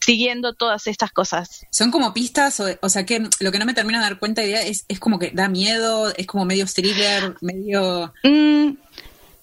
siguiendo 0.04 0.54
todas 0.54 0.88
estas 0.88 1.12
cosas. 1.12 1.66
Son 1.70 1.92
como 1.92 2.14
pistas, 2.14 2.60
o, 2.60 2.90
sea 2.90 3.06
que 3.06 3.28
lo 3.40 3.52
que 3.52 3.60
no 3.60 3.66
me 3.66 3.74
termina 3.74 4.00
de 4.00 4.06
dar 4.06 4.20
cuenta 4.20 4.44
idea 4.44 4.62
es, 4.62 4.86
es 4.88 5.00
como 5.00 5.20
que 5.20 5.32
da 5.32 5.50
miedo, 5.50 6.14
es 6.16 6.28
como 6.28 6.46
medio 6.46 6.66
thriller, 6.66 7.36
medio... 7.42 8.14
Mm, 8.24 8.72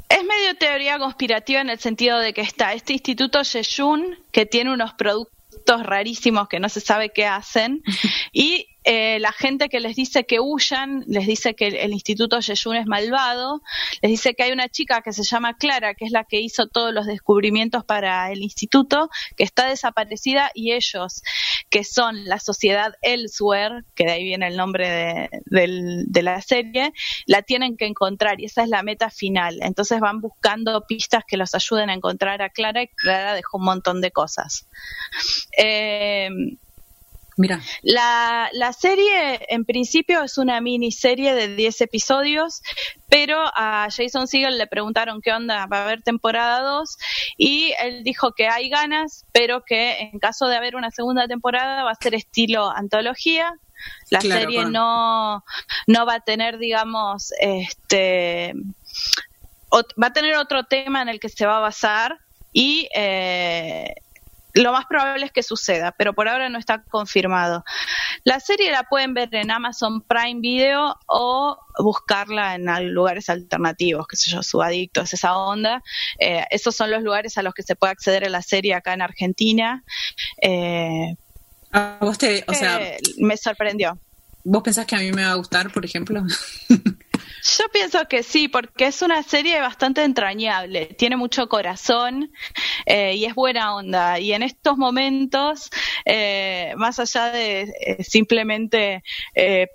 es 0.09 0.25
medio 0.25 0.57
teoría 0.59 0.99
conspirativa 0.99 1.61
en 1.61 1.69
el 1.69 1.79
sentido 1.79 2.19
de 2.19 2.33
que 2.33 2.41
está 2.41 2.73
este 2.73 2.95
instituto 2.95 3.43
Yeyun 3.43 4.19
que 4.33 4.47
tiene 4.47 4.73
unos 4.73 4.95
productos 4.95 5.83
rarísimos 5.83 6.49
que 6.49 6.61
no 6.61 6.69
se 6.71 6.81
sabe 6.81 7.11
qué 7.11 7.27
hacen 7.27 7.83
y 8.33 8.69
eh, 8.91 9.19
la 9.21 9.33
gente 9.33 9.69
que 9.69 9.81
les 9.81 9.97
dice 9.97 10.25
que 10.25 10.41
huyan, 10.41 11.05
les 11.07 11.27
dice 11.27 11.55
que 11.55 11.67
el, 11.67 11.93
Instituto 11.93 12.41
Yeyun 12.41 12.75
es 12.75 12.87
malvado, 12.87 13.61
les 14.01 14.11
dice 14.13 14.33
que 14.33 14.45
hay 14.45 14.53
una 14.53 14.71
chica 14.71 15.03
que 15.03 15.13
se 15.13 15.25
llama 15.25 15.59
Clara, 15.59 15.93
que 15.93 16.07
es 16.07 16.11
la 16.11 16.25
que 16.25 16.41
hizo 16.41 16.69
todos 16.69 16.95
los 16.95 17.05
descubrimientos 17.05 17.85
para 17.85 18.33
el 18.33 18.43
instituto, 18.43 19.11
que 19.37 19.45
está 19.45 19.69
desaparecida 19.69 20.51
y 20.55 20.73
ellos, 20.73 21.21
que 21.69 21.85
son 21.85 22.25
la 22.25 22.39
sociedad 22.41 22.95
Elsewhere, 23.03 23.85
que 23.95 24.05
de 24.05 24.13
ahí 24.13 24.25
viene 24.25 24.47
el 24.47 24.57
nombre 24.57 24.89
de, 24.89 26.05
de 26.07 26.23
la 26.23 26.41
serie, 26.41 26.95
la 27.27 27.43
tienen 27.43 27.77
que 27.77 27.85
encontrar 27.85 28.41
y 28.41 28.47
esa 28.47 28.63
es 28.63 28.71
la 28.71 28.83
meta 28.83 29.11
final. 29.11 29.59
Entonces 29.61 30.01
van 30.01 30.23
buscando 30.23 30.87
pistas 30.87 31.25
que 31.29 31.37
los 31.37 31.55
ayuden 31.55 31.91
a 31.91 31.93
encontrar 31.93 32.41
a 32.41 32.49
Clara 32.49 32.85
y 32.85 32.89
Clara 32.89 33.35
dejó 33.35 33.59
un 33.59 33.65
montón 33.65 34.01
de 34.01 34.13
cosas. 34.13 34.67
Eh, 35.59 36.31
Mira. 37.39 37.61
La, 37.83 38.51
la 38.53 38.73
serie 38.73 39.47
en 39.49 39.65
principio 39.65 40.25
es 40.25 40.39
una 40.39 40.61
miniserie 40.61 41.35
de 41.35 41.55
10 41.55 41.83
episodios, 41.83 42.63
pero 43.09 43.41
a 43.55 43.87
Jason 43.97 44.27
Segel 44.27 44.59
le 44.59 44.67
preguntaron 44.67 45.21
qué 45.23 45.33
onda, 45.33 45.67
va 45.67 45.79
a 45.79 45.85
haber 45.85 46.03
temporada 46.03 46.63
2 46.63 46.99
y 47.37 47.73
él 47.81 48.03
dijo 48.03 48.33
que 48.33 48.49
hay 48.49 48.69
ganas, 48.69 49.25
pero 49.33 49.63
que 49.65 50.01
en 50.01 50.19
caso 50.19 50.49
de 50.49 50.57
haber 50.57 50.75
una 50.75 50.91
segunda 50.91 51.29
temporada 51.29 51.85
va 51.85 51.93
a 51.93 52.03
ser 52.03 52.17
estilo 52.17 52.69
antología. 52.69 53.55
La 54.11 54.21
serie 54.21 54.65
no, 54.65 55.45
no 55.87 56.07
va 56.07 56.15
a 56.15 56.21
tener, 56.21 56.59
digamos, 56.59 57.33
este 57.41 58.53
va 59.73 60.09
a 60.09 60.13
tener 60.13 60.35
otro 60.37 60.65
tema 60.65 61.03
en 61.03 61.09
el 61.09 61.21
que 61.21 61.29
se 61.29 61.47
va 61.47 61.59
a 61.59 61.61
basar 61.61 62.19
y 62.53 62.89
eh, 62.95 63.95
lo 64.59 64.73
más 64.73 64.87
probable 64.87 65.27
es 65.27 65.33
que 65.33 65.43
suceda, 65.43 65.93
pero 65.93 66.15
por 66.15 66.29
ahora 66.29 66.49
no 66.49 66.59
está 66.59 66.83
confirmado. 66.83 67.65
La 68.25 68.41
serie 68.41 68.71
la 68.73 68.85
pueden 68.85 69.15
ver 69.15 69.35
en 69.35 69.51
Amazon 69.51 70.03
Prime 70.03 70.41
Video 70.41 70.99
o 71.07 71.59
buscarla 71.79 72.57
en 72.57 72.93
lugares 72.93 73.29
alternativos, 73.29 74.07
que 74.09 74.17
sé 74.17 74.31
yo, 74.31 74.43
subadictos, 74.43 75.13
esa 75.13 75.37
onda. 75.37 75.83
Eh, 76.19 76.45
esos 76.51 76.75
son 76.75 76.91
los 76.91 77.03
lugares 77.03 77.39
a 77.39 77.43
los 77.43 77.55
que 77.55 77.63
se 77.63 77.77
puede 77.77 77.93
acceder 77.93 78.25
a 78.25 78.29
la 78.29 78.43
serie 78.43 78.75
acá 78.75 78.95
en 78.95 79.03
Argentina. 79.03 79.85
Eh, 80.43 81.15
vos 82.01 82.19
o 82.47 82.55
sea, 82.55 82.81
me 83.19 83.37
sorprendió. 83.37 83.99
¿Vos 84.45 84.63
pensás 84.63 84.87
que 84.87 84.97
a 84.97 85.01
mí 85.01 85.13
me 85.13 85.25
va 85.25 85.33
a 85.33 85.35
gustar, 85.35 85.71
por 85.73 85.85
ejemplo? 85.85 86.23
Yo 87.43 87.69
pienso 87.73 88.07
que 88.09 88.23
sí, 88.23 88.49
porque 88.49 88.87
es 88.87 89.03
una 89.03 89.23
serie 89.23 89.61
bastante 89.61 90.03
entrañable, 90.03 90.87
tiene 90.87 91.17
mucho 91.17 91.49
corazón 91.49 92.33
eh, 92.87 93.15
y 93.15 93.25
es 93.25 93.35
buena 93.35 93.75
onda. 93.75 94.19
Y 94.19 94.33
en 94.33 94.43
estos 94.43 94.77
momentos, 94.77 95.71
eh, 96.05 96.73
más 96.77 96.99
allá 96.99 97.31
de 97.31 97.73
eh, 97.81 98.05
simplemente 98.05 99.03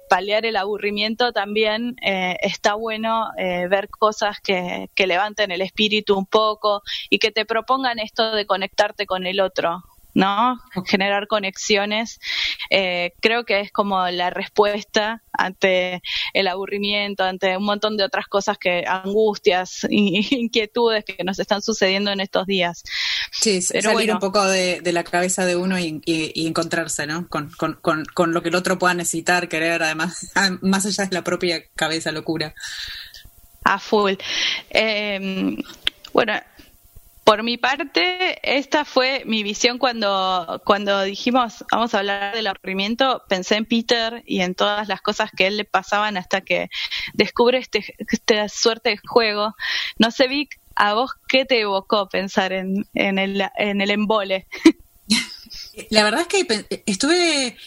paliar 0.09 0.45
el 0.45 0.55
aburrimiento, 0.55 1.31
también 1.31 1.95
está 2.01 2.75
bueno 2.75 3.29
ver 3.37 3.89
cosas 3.89 4.39
que, 4.41 4.89
que 4.95 5.07
levanten 5.07 5.51
el 5.51 5.61
espíritu 5.61 6.17
un 6.17 6.25
poco 6.25 6.81
y 7.09 7.19
que 7.19 7.31
te 7.31 7.45
propongan 7.45 7.99
esto 7.99 8.35
de 8.35 8.45
conectarte 8.45 9.05
con 9.05 9.25
el 9.25 9.39
otro. 9.39 9.83
¿No? 10.13 10.59
Generar 10.85 11.27
conexiones. 11.27 12.19
Eh, 12.69 13.13
creo 13.19 13.45
que 13.45 13.59
es 13.61 13.71
como 13.71 14.07
la 14.09 14.29
respuesta 14.29 15.23
ante 15.31 16.01
el 16.33 16.47
aburrimiento, 16.47 17.23
ante 17.23 17.57
un 17.57 17.65
montón 17.65 17.97
de 17.97 18.03
otras 18.03 18.27
cosas 18.27 18.57
que, 18.57 18.85
angustias, 18.87 19.85
inquietudes 19.89 21.03
que 21.05 21.23
nos 21.23 21.39
están 21.39 21.61
sucediendo 21.61 22.11
en 22.11 22.19
estos 22.19 22.45
días. 22.45 22.83
Sí, 23.31 23.61
salir 23.61 24.11
un 24.11 24.19
poco 24.19 24.43
de, 24.45 24.81
la 24.93 25.03
cabeza 25.03 25.45
de 25.45 25.55
uno 25.55 25.79
y, 25.79 26.01
encontrarse, 26.45 27.07
¿no? 27.07 27.27
Con, 27.27 27.49
con, 27.51 27.73
con, 27.73 28.05
con, 28.05 28.33
lo 28.33 28.43
que 28.43 28.49
el 28.49 28.55
otro 28.55 28.77
pueda 28.77 28.93
necesitar, 28.93 29.49
querer, 29.49 29.81
además, 29.81 30.31
más 30.61 30.85
allá 30.85 31.05
de 31.05 31.15
la 31.15 31.23
propia 31.23 31.63
cabeza 31.75 32.11
locura. 32.11 32.53
A 33.63 33.79
full. 33.79 34.13
Eh, 34.69 35.57
bueno, 36.13 36.33
por 37.23 37.43
mi 37.43 37.57
parte, 37.57 38.39
esta 38.43 38.83
fue 38.83 39.23
mi 39.25 39.43
visión 39.43 39.77
cuando, 39.77 40.61
cuando 40.65 41.03
dijimos 41.03 41.63
vamos 41.71 41.93
a 41.93 41.99
hablar 41.99 42.35
del 42.35 42.47
aburrimiento. 42.47 43.23
Pensé 43.29 43.55
en 43.55 43.65
Peter 43.65 44.23
y 44.25 44.41
en 44.41 44.55
todas 44.55 44.87
las 44.89 45.01
cosas 45.01 45.31
que 45.35 45.47
él 45.47 45.57
le 45.57 45.65
pasaban 45.65 46.17
hasta 46.17 46.41
que 46.41 46.69
descubre 47.13 47.59
este, 47.59 47.95
esta 48.11 48.49
suerte 48.49 48.89
de 48.89 48.97
juego. 48.97 49.55
No 49.97 50.11
sé, 50.11 50.27
Vic, 50.27 50.59
¿a 50.75 50.93
vos 50.93 51.11
qué 51.27 51.45
te 51.45 51.61
evocó 51.61 52.09
pensar 52.09 52.51
en, 52.51 52.87
en, 52.93 53.17
el, 53.17 53.41
en 53.57 53.79
el 53.79 53.91
embole? 53.91 54.47
La 55.89 56.03
verdad 56.03 56.21
es 56.21 56.27
que 56.27 56.83
estuve 56.85 57.57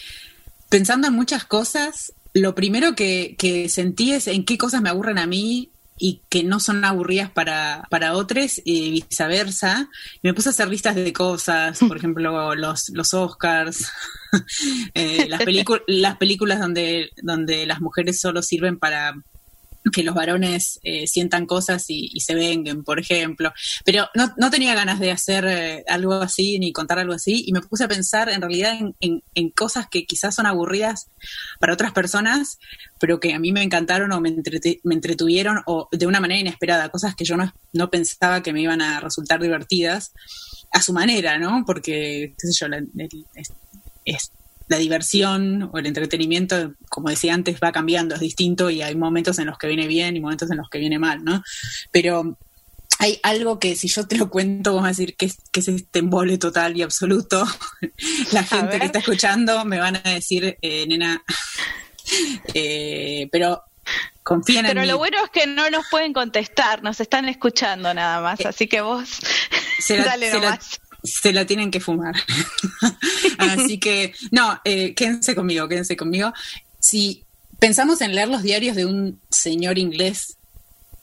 pensando 0.68 1.08
en 1.08 1.14
muchas 1.14 1.44
cosas. 1.44 2.12
Lo 2.34 2.54
primero 2.54 2.94
que, 2.94 3.36
que 3.38 3.70
sentí 3.70 4.12
es 4.12 4.26
en 4.26 4.44
qué 4.44 4.58
cosas 4.58 4.82
me 4.82 4.90
aburren 4.90 5.18
a 5.18 5.26
mí 5.26 5.70
y 5.98 6.22
que 6.28 6.44
no 6.44 6.60
son 6.60 6.84
aburridas 6.84 7.30
para, 7.30 7.84
para 7.90 8.14
otros 8.14 8.60
y 8.64 8.90
viceversa. 8.90 9.88
me 10.22 10.34
puse 10.34 10.48
a 10.48 10.50
hacer 10.50 10.68
listas 10.68 10.94
de 10.94 11.12
cosas, 11.12 11.78
por 11.78 11.96
ejemplo, 11.96 12.54
los, 12.54 12.90
los 12.90 13.14
Oscars, 13.14 13.90
eh, 14.94 15.26
las, 15.28 15.42
las 15.86 16.16
películas 16.16 16.60
donde, 16.60 17.10
donde 17.22 17.66
las 17.66 17.80
mujeres 17.80 18.20
solo 18.20 18.42
sirven 18.42 18.78
para 18.78 19.14
que 19.92 20.02
los 20.02 20.14
varones 20.14 20.80
eh, 20.82 21.06
sientan 21.06 21.46
cosas 21.46 21.84
y, 21.88 22.18
se 22.20 22.34
venguen, 22.34 22.82
por 22.82 22.98
ejemplo. 22.98 23.52
Pero 23.84 24.08
no, 24.14 24.32
no 24.36 24.50
tenía 24.50 24.74
ganas 24.74 24.98
de 24.98 25.12
hacer 25.12 25.44
eh, 25.46 25.84
algo 25.88 26.14
así 26.14 26.58
ni 26.58 26.72
contar 26.72 26.98
algo 26.98 27.12
así 27.12 27.44
y 27.46 27.52
me 27.52 27.60
puse 27.60 27.84
a 27.84 27.88
pensar 27.88 28.28
en 28.28 28.40
realidad 28.40 28.76
en, 29.00 29.22
en, 29.34 29.50
cosas 29.50 29.86
que 29.88 30.04
quizás 30.04 30.34
son 30.34 30.46
aburridas 30.46 31.08
para 31.60 31.72
otras 31.72 31.92
personas, 31.92 32.58
pero 32.98 33.20
que 33.20 33.32
a 33.32 33.38
mí 33.38 33.52
me 33.52 33.62
encantaron 33.62 34.12
o 34.12 34.20
me, 34.20 34.34
me 34.82 34.94
entretuvieron 34.94 35.62
o 35.66 35.88
de 35.92 36.06
una 36.06 36.20
manera 36.20 36.40
inesperada, 36.40 36.88
cosas 36.88 37.14
que 37.14 37.24
yo 37.24 37.36
no, 37.36 37.54
no 37.72 37.90
pensaba 37.90 38.42
que 38.42 38.52
me 38.52 38.62
iban 38.62 38.82
a 38.82 39.00
resultar 39.00 39.40
divertidas 39.40 40.12
a 40.72 40.82
su 40.82 40.92
manera, 40.92 41.38
¿no? 41.38 41.64
Porque, 41.64 42.34
qué 42.38 42.46
sé 42.48 42.52
yo, 42.60 42.68
la, 42.68 42.82
es, 44.04 44.32
la 44.68 44.78
diversión 44.78 45.70
o 45.72 45.78
el 45.78 45.86
entretenimiento, 45.86 46.74
como 46.88 47.08
decía 47.08 47.34
antes, 47.34 47.58
va 47.62 47.72
cambiando, 47.72 48.14
es 48.14 48.20
distinto 48.20 48.70
y 48.70 48.82
hay 48.82 48.96
momentos 48.96 49.38
en 49.38 49.46
los 49.46 49.58
que 49.58 49.68
viene 49.68 49.86
bien 49.86 50.16
y 50.16 50.20
momentos 50.20 50.50
en 50.50 50.56
los 50.56 50.68
que 50.68 50.78
viene 50.78 50.98
mal, 50.98 51.24
¿no? 51.24 51.42
Pero 51.92 52.36
hay 52.98 53.20
algo 53.22 53.58
que 53.58 53.76
si 53.76 53.88
yo 53.88 54.06
te 54.06 54.16
lo 54.16 54.30
cuento, 54.30 54.70
vamos 54.74 54.86
a 54.86 54.88
decir 54.88 55.16
que 55.16 55.26
es, 55.26 55.38
que 55.52 55.60
es 55.60 55.68
este 55.68 55.98
embole 55.98 56.38
total 56.38 56.76
y 56.76 56.82
absoluto. 56.82 57.46
La 58.32 58.42
gente 58.42 58.78
que 58.78 58.86
está 58.86 58.98
escuchando 59.00 59.64
me 59.64 59.78
van 59.78 59.96
a 59.96 60.10
decir, 60.10 60.56
eh, 60.60 60.86
nena, 60.86 61.22
eh, 62.54 63.28
pero 63.30 63.62
en 64.28 64.38
mí. 64.38 64.68
Pero 64.68 64.84
lo 64.84 64.98
bueno 64.98 65.18
es 65.24 65.30
que 65.30 65.46
no 65.46 65.70
nos 65.70 65.86
pueden 65.88 66.12
contestar, 66.12 66.82
nos 66.82 67.00
están 67.00 67.28
escuchando 67.28 67.92
nada 67.94 68.20
más, 68.20 68.40
eh, 68.40 68.48
así 68.48 68.66
que 68.66 68.80
vos 68.80 69.20
dale 69.88 70.32
nomás 70.32 70.80
se 71.06 71.32
la 71.32 71.46
tienen 71.46 71.70
que 71.70 71.80
fumar. 71.80 72.14
Así 73.38 73.78
que, 73.78 74.14
no, 74.30 74.60
eh, 74.64 74.94
quédense 74.94 75.34
conmigo, 75.34 75.68
quédense 75.68 75.96
conmigo. 75.96 76.32
Si 76.80 77.24
pensamos 77.58 78.00
en 78.00 78.14
leer 78.14 78.28
los 78.28 78.42
diarios 78.42 78.76
de 78.76 78.86
un 78.86 79.20
señor 79.30 79.78
inglés 79.78 80.36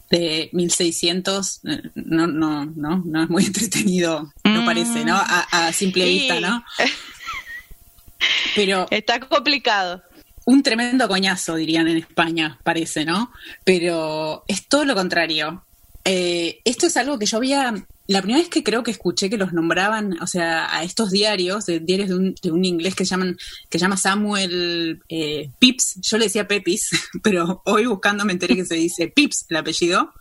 de 0.09 0.49
1600, 0.53 1.61
eh, 1.65 1.81
no, 1.95 2.27
no, 2.27 2.65
no, 2.65 3.01
no 3.03 3.23
es 3.23 3.29
muy 3.29 3.45
entretenido, 3.47 4.31
no 4.43 4.61
mm. 4.61 4.65
parece, 4.65 5.05
¿no? 5.05 5.15
A, 5.17 5.71
simple 5.73 6.05
vista, 6.05 6.39
¿no? 6.39 6.63
Pero... 8.55 8.87
Está 8.91 9.19
complicado. 9.19 10.03
Un 10.45 10.61
tremendo 10.61 11.07
coñazo, 11.07 11.55
dirían 11.55 11.87
en 11.87 11.97
España, 11.97 12.59
parece, 12.63 13.05
¿no? 13.05 13.31
Pero 13.63 14.43
es 14.47 14.67
todo 14.67 14.85
lo 14.85 14.93
contrario. 14.93 15.65
Eh, 16.05 16.59
esto 16.65 16.87
es 16.87 16.97
algo 16.97 17.17
que 17.17 17.25
yo 17.25 17.37
había 17.37 17.73
la 18.07 18.21
primera 18.21 18.39
vez 18.39 18.49
que 18.49 18.63
creo 18.63 18.83
que 18.83 18.91
escuché 18.91 19.29
que 19.29 19.37
los 19.37 19.53
nombraban, 19.53 20.21
o 20.21 20.27
sea, 20.27 20.75
a 20.75 20.83
estos 20.83 21.09
diarios, 21.09 21.65
de 21.65 21.79
diarios 21.79 22.09
de 22.09 22.15
un, 22.15 22.35
de 22.41 22.51
un 22.51 22.65
inglés 22.65 22.95
que 22.95 23.05
llaman, 23.05 23.37
que 23.69 23.77
llama 23.77 23.95
Samuel 23.97 25.01
eh, 25.07 25.49
Pips, 25.59 25.99
yo 26.01 26.17
le 26.17 26.25
decía 26.25 26.47
Pepis, 26.47 26.89
pero 27.23 27.61
hoy 27.65 27.85
buscando 27.85 28.25
me 28.25 28.33
enteré 28.33 28.55
que 28.55 28.65
se 28.65 28.75
dice 28.75 29.07
Pips 29.07 29.45
el 29.49 29.57
apellido, 29.57 30.11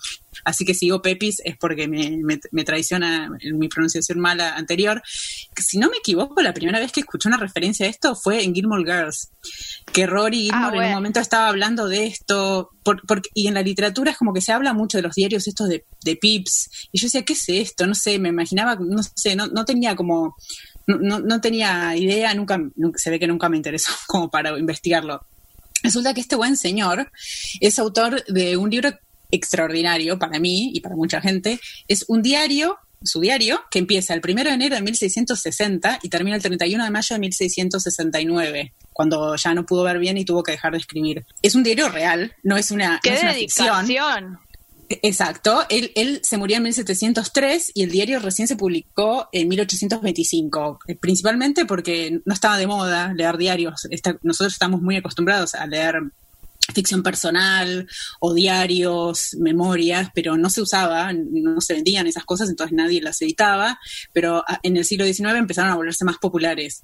así 0.44 0.64
que 0.64 0.74
si 0.74 0.86
digo 0.86 1.02
Pepis 1.02 1.40
es 1.44 1.56
porque 1.56 1.88
me, 1.88 2.38
me, 2.50 2.64
traiciona 2.64 3.30
mi 3.54 3.68
pronunciación 3.68 4.20
mala 4.20 4.54
anterior. 4.54 5.02
Si 5.56 5.78
no 5.78 5.90
me 5.90 5.98
equivoco, 5.98 6.40
la 6.42 6.54
primera 6.54 6.78
vez 6.78 6.92
que 6.92 7.00
escuché 7.00 7.28
una 7.28 7.36
referencia 7.36 7.86
a 7.86 7.88
esto 7.88 8.14
fue 8.14 8.42
en 8.42 8.54
Gilmore 8.54 8.84
Girls, 8.84 9.30
que 9.92 10.06
Rory 10.06 10.48
ah, 10.52 10.70
Gilmore 10.70 10.78
en 10.78 10.84
un 10.90 10.94
momento 10.94 11.20
estaba 11.20 11.48
hablando 11.48 11.88
de 11.88 12.06
esto, 12.06 12.70
y 13.34 13.48
en 13.48 13.54
la 13.54 13.62
literatura 13.62 14.10
es 14.10 14.16
como 14.16 14.32
que 14.32 14.40
se 14.40 14.52
habla 14.52 14.72
mucho 14.72 14.98
de 14.98 15.02
los 15.02 15.14
diarios 15.14 15.46
estos 15.46 15.68
de, 15.68 15.84
de 16.04 16.16
Pips, 16.16 16.88
y 16.92 16.98
yo 16.98 17.06
decía, 17.06 17.24
¿qué 17.24 17.34
es 17.34 17.48
esto? 17.48 17.86
No 17.86 17.94
sé, 17.94 18.18
me 18.18 18.30
imaginaba, 18.30 18.76
no 18.76 19.02
sé, 19.02 19.36
no, 19.36 19.46
no 19.46 19.64
tenía 19.64 19.96
como... 19.96 20.36
No, 20.84 21.20
no, 21.20 21.40
tenía 21.40 21.96
idea, 21.96 22.34
nunca, 22.34 22.60
se 22.96 23.10
ve 23.10 23.20
que 23.20 23.28
nunca 23.28 23.48
me 23.48 23.56
interesó 23.56 23.92
como 24.08 24.30
para 24.30 24.58
investigarlo. 24.58 25.24
Resulta 25.82 26.14
que 26.14 26.20
este 26.20 26.36
buen 26.36 26.56
señor 26.56 27.10
es 27.60 27.78
autor 27.78 28.24
de 28.26 28.56
un 28.56 28.70
libro 28.70 28.90
extraordinario 29.32 30.18
para 30.18 30.38
mí 30.38 30.70
y 30.72 30.80
para 30.80 30.94
mucha 30.94 31.20
gente. 31.20 31.58
Es 31.88 32.04
un 32.06 32.22
diario, 32.22 32.78
su 33.02 33.20
diario, 33.20 33.62
que 33.70 33.80
empieza 33.80 34.14
el 34.14 34.20
1 34.24 34.44
de 34.44 34.50
enero 34.50 34.76
de 34.76 34.82
1660 34.82 35.98
y 36.02 36.08
termina 36.08 36.36
el 36.36 36.42
31 36.42 36.84
de 36.84 36.90
mayo 36.90 37.14
de 37.16 37.20
1669 37.20 38.72
cuando 38.92 39.34
ya 39.36 39.54
no 39.54 39.66
pudo 39.66 39.82
ver 39.82 39.98
bien 39.98 40.18
y 40.18 40.24
tuvo 40.24 40.42
que 40.42 40.52
dejar 40.52 40.72
de 40.72 40.78
escribir. 40.78 41.24
Es 41.42 41.54
un 41.54 41.62
diario 41.62 41.88
real, 41.88 42.34
no 42.42 42.56
es 42.56 42.70
una, 42.70 43.00
¿Qué 43.02 43.16
ficción. 43.16 44.38
Exacto, 45.00 45.64
él, 45.70 45.90
él, 45.94 46.20
se 46.22 46.36
murió 46.36 46.58
en 46.58 46.64
1703 46.64 47.72
y 47.74 47.82
el 47.82 47.90
diario 47.90 48.18
recién 48.18 48.46
se 48.46 48.56
publicó 48.56 49.28
en 49.32 49.48
1825, 49.48 50.80
eh, 50.86 50.96
principalmente 50.96 51.64
porque 51.64 52.20
no 52.26 52.34
estaba 52.34 52.58
de 52.58 52.66
moda 52.66 53.14
leer 53.14 53.38
diarios. 53.38 53.88
nosotros 54.22 54.52
estamos 54.52 54.82
muy 54.82 54.96
acostumbrados 54.96 55.54
a 55.54 55.66
leer 55.66 56.02
ficción 56.72 57.02
personal 57.02 57.86
o 58.20 58.34
diarios, 58.34 59.36
memorias, 59.38 60.10
pero 60.14 60.36
no 60.36 60.50
se 60.50 60.62
usaba, 60.62 61.12
no 61.12 61.60
se 61.60 61.74
vendían 61.74 62.06
esas 62.06 62.24
cosas, 62.24 62.48
entonces 62.48 62.76
nadie 62.76 63.00
las 63.00 63.20
editaba, 63.22 63.78
pero 64.12 64.44
en 64.62 64.76
el 64.76 64.84
siglo 64.84 65.04
XIX 65.04 65.36
empezaron 65.36 65.70
a 65.70 65.76
volverse 65.76 66.04
más 66.04 66.18
populares. 66.18 66.82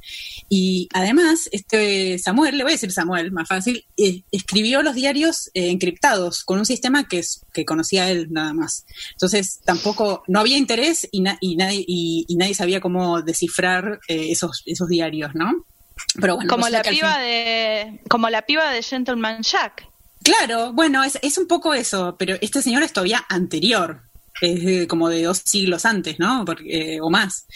Y 0.48 0.88
además, 0.92 1.48
este 1.53 2.18
Samuel, 2.18 2.57
le 2.57 2.64
voy 2.64 2.72
a 2.72 2.74
decir 2.74 2.92
Samuel, 2.92 3.33
más 3.33 3.48
fácil, 3.48 3.85
eh, 3.96 4.22
escribió 4.33 4.83
los 4.83 4.94
diarios 4.94 5.51
eh, 5.55 5.70
encriptados 5.70 6.44
con 6.44 6.59
un 6.59 6.66
sistema 6.66 7.09
que, 7.09 7.22
que 7.53 7.64
conocía 7.64 8.11
él 8.11 8.29
nada 8.31 8.53
más. 8.53 8.87
Entonces 9.12 9.61
tampoco, 9.64 10.22
no 10.29 10.40
había 10.40 10.59
interés 10.59 11.09
y, 11.11 11.24
y 11.40 11.57
nadie, 11.57 11.85
y, 11.87 12.37
nadie 12.37 12.55
sabía 12.55 12.81
cómo 12.81 13.22
descifrar 13.22 14.01
eh, 14.09 14.31
esos, 14.31 14.62
esos 14.66 14.88
diarios, 14.88 15.35
¿no? 15.35 15.66
Como 16.49 16.69
la 16.69 16.83
piba 16.83 17.19
de 17.19 18.01
como 18.09 18.31
la 18.31 18.43
piba 18.43 18.71
de 18.71 18.83
Gentleman 18.83 19.43
Jack. 19.43 19.87
Claro, 20.23 20.73
bueno, 20.73 21.05
es, 21.05 21.19
es 21.23 21.39
un 21.39 21.47
poco 21.47 21.75
eso, 21.75 22.17
pero 22.19 22.37
este 22.41 22.61
señor 22.61 22.83
es 22.83 22.93
todavía 22.93 23.25
anterior, 23.29 24.03
es 24.41 24.87
como 24.87 25.09
de 25.09 25.23
dos 25.23 25.43
siglos 25.45 25.85
antes, 25.85 26.19
¿no? 26.19 26.45
Porque, 26.45 26.95
eh, 26.95 27.01
o 27.01 27.11
más. 27.11 27.47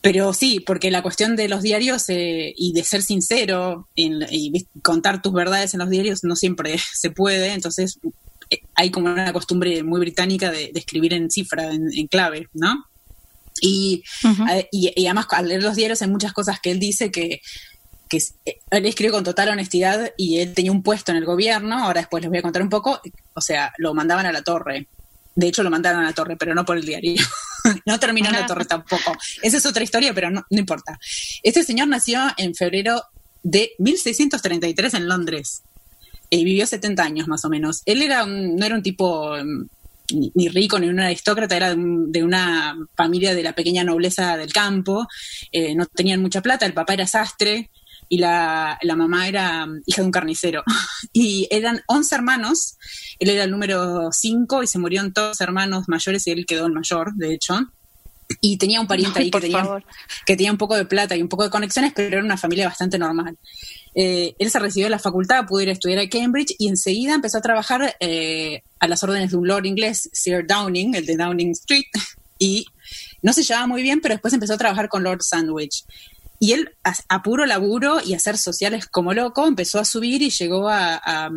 Pero 0.00 0.32
sí, 0.32 0.60
porque 0.60 0.90
la 0.90 1.02
cuestión 1.02 1.36
de 1.36 1.48
los 1.48 1.62
diarios 1.62 2.08
eh, 2.08 2.52
y 2.56 2.72
de 2.72 2.84
ser 2.84 3.02
sincero 3.02 3.88
y 3.94 4.66
contar 4.82 5.22
tus 5.22 5.32
verdades 5.32 5.74
en 5.74 5.80
los 5.80 5.90
diarios 5.90 6.24
no 6.24 6.36
siempre 6.36 6.76
se 6.94 7.10
puede, 7.10 7.52
entonces 7.52 7.98
eh, 8.50 8.60
hay 8.74 8.90
como 8.90 9.12
una 9.12 9.32
costumbre 9.32 9.82
muy 9.82 10.00
británica 10.00 10.50
de, 10.50 10.72
escribir 10.74 11.14
en 11.14 11.30
cifra, 11.30 11.72
en, 11.72 12.06
clave, 12.08 12.48
¿no? 12.52 12.86
Y, 13.60 14.02
y, 14.72 14.92
y, 14.96 15.06
además 15.06 15.26
al 15.30 15.48
leer 15.48 15.62
los 15.62 15.76
diarios 15.76 16.02
hay 16.02 16.08
muchas 16.08 16.32
cosas 16.32 16.58
que 16.60 16.72
él 16.72 16.80
dice 16.80 17.10
que, 17.12 17.40
que 18.18 18.50
eh, 18.50 18.60
él 18.70 18.86
escribe 18.86 19.12
con 19.12 19.24
total 19.24 19.50
honestidad 19.50 20.12
y 20.16 20.38
él 20.38 20.54
tenía 20.54 20.72
un 20.72 20.82
puesto 20.82 21.12
en 21.12 21.18
el 21.18 21.24
gobierno, 21.24 21.84
ahora 21.84 22.00
después 22.00 22.22
les 22.22 22.30
voy 22.30 22.38
a 22.38 22.42
contar 22.42 22.62
un 22.62 22.68
poco, 22.68 23.00
o 23.34 23.40
sea, 23.40 23.72
lo 23.78 23.94
mandaban 23.94 24.26
a 24.26 24.32
la 24.32 24.42
torre. 24.42 24.88
De 25.36 25.48
hecho, 25.48 25.64
lo 25.64 25.70
mandaron 25.70 26.00
a 26.02 26.04
la 26.04 26.12
torre, 26.12 26.36
pero 26.36 26.54
no 26.54 26.64
por 26.64 26.76
el 26.76 26.84
diario. 26.84 27.20
no 27.86 27.98
terminó 27.98 28.28
en 28.28 28.36
la 28.36 28.46
torre 28.46 28.66
tampoco. 28.66 29.16
Esa 29.42 29.56
es 29.56 29.66
otra 29.66 29.82
historia, 29.82 30.14
pero 30.14 30.30
no, 30.30 30.44
no 30.48 30.58
importa. 30.58 30.98
Este 31.42 31.64
señor 31.64 31.88
nació 31.88 32.20
en 32.36 32.54
febrero 32.54 33.02
de 33.42 33.72
1633 33.78 34.94
en 34.94 35.08
Londres. 35.08 35.62
Y 36.30 36.44
vivió 36.44 36.66
70 36.66 37.02
años 37.02 37.26
más 37.26 37.44
o 37.44 37.48
menos. 37.48 37.82
Él 37.84 38.02
era 38.02 38.24
no 38.26 38.64
era 38.64 38.76
un 38.76 38.82
tipo 38.82 39.36
mm, 39.36 39.66
ni, 40.34 40.48
rico 40.48 40.78
ni 40.78 40.88
un 40.88 41.00
aristócrata, 41.00 41.56
era 41.56 41.74
de, 41.74 42.22
una 42.22 42.76
familia 42.96 43.34
de 43.34 43.42
la 43.42 43.54
pequeña 43.54 43.84
nobleza 43.84 44.36
del 44.36 44.52
campo, 44.52 45.06
eh, 45.50 45.74
no 45.74 45.86
tenían 45.86 46.20
mucha 46.20 46.42
plata, 46.42 46.66
el 46.66 46.74
papá 46.74 46.94
era 46.94 47.06
sastre 47.06 47.70
y 48.08 48.18
la, 48.18 48.78
la, 48.82 48.96
mamá 48.96 49.28
era 49.28 49.66
mm, 49.66 49.82
hija 49.86 50.02
de 50.02 50.06
un 50.06 50.12
carnicero. 50.12 50.62
Y 51.12 51.46
eran 51.50 51.80
11 51.86 52.14
hermanos, 52.14 52.76
él 53.18 53.30
era 53.30 53.44
el 53.44 53.50
número 53.50 54.10
5 54.10 54.62
y 54.62 54.66
se 54.66 54.78
murieron 54.78 55.12
todos 55.12 55.40
hermanos 55.40 55.84
mayores 55.86 56.26
y 56.26 56.30
él 56.30 56.46
quedó 56.46 56.66
el 56.66 56.72
mayor, 56.72 57.14
de 57.14 57.34
hecho. 57.34 57.58
Y 58.40 58.56
tenía 58.56 58.80
un 58.80 58.86
pariente 58.86 59.20
ahí 59.20 59.30
que 59.30 59.40
tenía, 59.40 59.84
que 60.26 60.36
tenía 60.36 60.50
un 60.50 60.58
poco 60.58 60.76
de 60.76 60.86
plata 60.86 61.14
y 61.14 61.22
un 61.22 61.28
poco 61.28 61.44
de 61.44 61.50
conexiones, 61.50 61.92
pero 61.94 62.08
era 62.16 62.24
una 62.24 62.36
familia 62.36 62.68
bastante 62.68 62.98
normal. 62.98 63.36
Eh, 63.94 64.34
él 64.38 64.50
se 64.50 64.58
recibió 64.58 64.86
en 64.86 64.92
la 64.92 64.98
facultad, 64.98 65.46
pudo 65.46 65.60
ir 65.60 65.68
a 65.68 65.72
estudiar 65.72 65.98
a 66.00 66.08
Cambridge 66.08 66.54
y 66.58 66.68
enseguida 66.68 67.14
empezó 67.14 67.38
a 67.38 67.42
trabajar 67.42 67.94
eh, 68.00 68.62
a 68.80 68.88
las 68.88 69.02
órdenes 69.04 69.30
de 69.30 69.36
un 69.36 69.46
lord 69.46 69.66
inglés, 69.66 70.08
Sir 70.12 70.46
Downing, 70.46 70.94
el 70.94 71.06
de 71.06 71.16
Downing 71.16 71.50
Street, 71.52 71.84
y 72.38 72.66
no 73.22 73.32
se 73.32 73.42
llevaba 73.42 73.66
muy 73.66 73.82
bien, 73.82 74.00
pero 74.00 74.14
después 74.14 74.34
empezó 74.34 74.54
a 74.54 74.58
trabajar 74.58 74.88
con 74.88 75.04
Lord 75.04 75.22
Sandwich. 75.22 75.84
Y 76.44 76.52
él, 76.52 76.76
a, 77.08 77.22
puro 77.22 77.46
laburo 77.46 78.02
y 78.04 78.12
a 78.12 78.18
hacer 78.18 78.36
sociales 78.36 78.86
como 78.86 79.14
loco, 79.14 79.46
empezó 79.46 79.80
a 79.80 79.84
subir 79.86 80.20
y 80.20 80.28
llegó 80.28 80.68
a, 80.68 81.30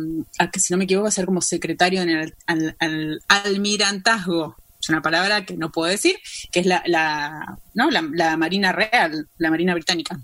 que, 0.52 0.60
si 0.60 0.70
no 0.70 0.76
me 0.76 0.84
equivoco, 0.84 1.08
a 1.08 1.10
ser 1.10 1.24
como 1.24 1.40
secretario 1.40 2.02
en 2.02 2.10
el 2.10 3.22
almirantazgo. 3.26 4.54
Es 4.78 4.90
una 4.90 5.00
palabra 5.00 5.46
que 5.46 5.56
no 5.56 5.72
puedo 5.72 5.90
decir, 5.90 6.16
que 6.52 6.60
es 6.60 6.66
la, 6.66 6.82
la, 6.84 7.58
¿no? 7.72 7.90
la 7.90 8.36
Marina 8.36 8.72
Real, 8.72 9.30
la 9.38 9.48
Marina 9.48 9.72
Británica. 9.72 10.20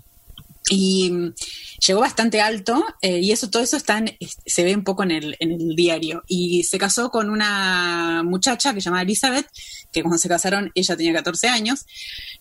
Y 0.69 1.11
mm, 1.11 1.33
llegó 1.85 1.99
bastante 1.99 2.41
alto 2.41 2.83
eh, 3.01 3.19
y 3.19 3.31
eso 3.31 3.49
todo 3.49 3.61
eso 3.61 3.77
está 3.77 4.03
se 4.45 4.63
ve 4.63 4.75
un 4.75 4.83
poco 4.83 5.03
en 5.03 5.11
el, 5.11 5.37
en 5.39 5.51
el 5.51 5.75
diario. 5.75 6.23
Y 6.27 6.63
se 6.63 6.77
casó 6.77 7.09
con 7.09 7.29
una 7.29 8.23
muchacha 8.23 8.73
que 8.73 8.81
se 8.81 8.85
llamaba 8.85 9.03
Elizabeth, 9.03 9.47
que 9.91 10.01
cuando 10.01 10.17
se 10.17 10.29
casaron 10.29 10.71
ella 10.73 10.97
tenía 10.97 11.13
14 11.13 11.47
años, 11.47 11.85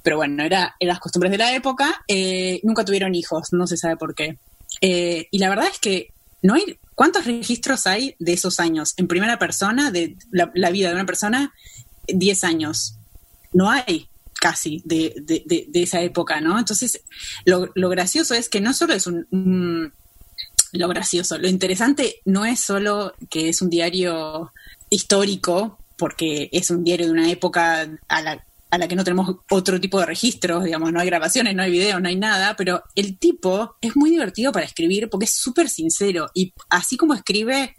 pero 0.03 0.17
bueno, 0.17 0.43
era, 0.43 0.77
eran 0.81 0.95
las 0.95 1.01
costumbres 1.01 1.33
de 1.33 1.39
la 1.39 1.55
época. 1.55 2.05
Eh, 2.09 2.61
nunca 2.63 2.85
tuvieron 2.85 3.15
hijos, 3.15 3.53
no 3.53 3.67
se 3.67 3.77
sabe 3.77 3.97
por 3.97 4.15
qué. 4.15 4.39
Eh, 4.81 5.29
y 5.31 5.39
la 5.39 5.49
verdad 5.49 5.67
es 5.71 5.79
que 5.79 6.13
no 6.43 6.55
hay... 6.55 6.79
¿Cuántos 6.95 7.25
registros 7.25 7.89
hay 7.89 8.15
de 8.21 8.35
esos 8.35 8.61
años 8.61 8.95
en 8.99 9.09
primera 9.09 9.37
persona, 9.37 9.91
de 9.91 10.17
la, 10.31 10.53
la 10.55 10.71
vida 10.71 10.91
de 10.91 10.95
una 10.95 11.07
persona? 11.07 11.53
10 12.07 12.45
años. 12.45 12.95
No 13.53 13.69
hay 13.69 14.09
casi 14.45 14.83
de, 14.85 15.15
de, 15.25 15.83
esa 15.83 16.03
época, 16.03 16.39
¿no? 16.43 16.59
Entonces, 16.59 17.01
lo, 17.47 17.89
gracioso 17.89 18.35
es 18.35 18.51
que 18.51 18.61
no 18.61 18.75
solo 18.75 18.93
es 18.93 19.07
un, 19.07 19.91
Lo 20.73 20.89
gracioso, 20.89 21.39
lo 21.39 21.49
interesante 21.49 22.17
no 22.27 22.45
es 22.45 22.61
solo 22.61 23.15
que 23.31 23.49
es 23.49 23.63
un 23.63 23.71
diario 23.71 24.53
histórico, 24.91 25.79
porque 25.97 26.51
es 26.53 26.69
un 26.69 26.85
diario 26.85 27.07
de 27.07 27.13
una 27.13 27.31
época 27.31 27.89
a 28.07 28.21
la, 28.21 28.45
a 28.71 28.77
la 28.77 28.87
que 28.87 28.97
no 28.97 29.05
tenemos 29.05 29.35
otro 29.49 29.81
tipo 29.81 29.99
de 29.99 30.05
registros, 30.05 30.65
digamos, 30.65 30.93
no 30.93 31.01
hay 31.01 31.07
grabaciones, 31.07 31.55
no 31.55 31.63
hay 31.63 31.71
videos, 31.71 32.03
no 32.03 32.09
hay 32.09 32.17
nada, 32.17 32.55
pero 32.55 32.83
el 32.95 33.19
tipo 33.19 33.77
es 33.81 33.97
muy 33.97 34.11
divertido 34.11 34.53
para 34.53 34.67
escribir 34.67 35.09
porque 35.09 35.25
es 35.25 35.35
súper 35.35 35.71
sincero 35.71 36.29
y 36.35 36.53
así 36.69 36.99
como 36.99 37.15
escribe 37.15 37.77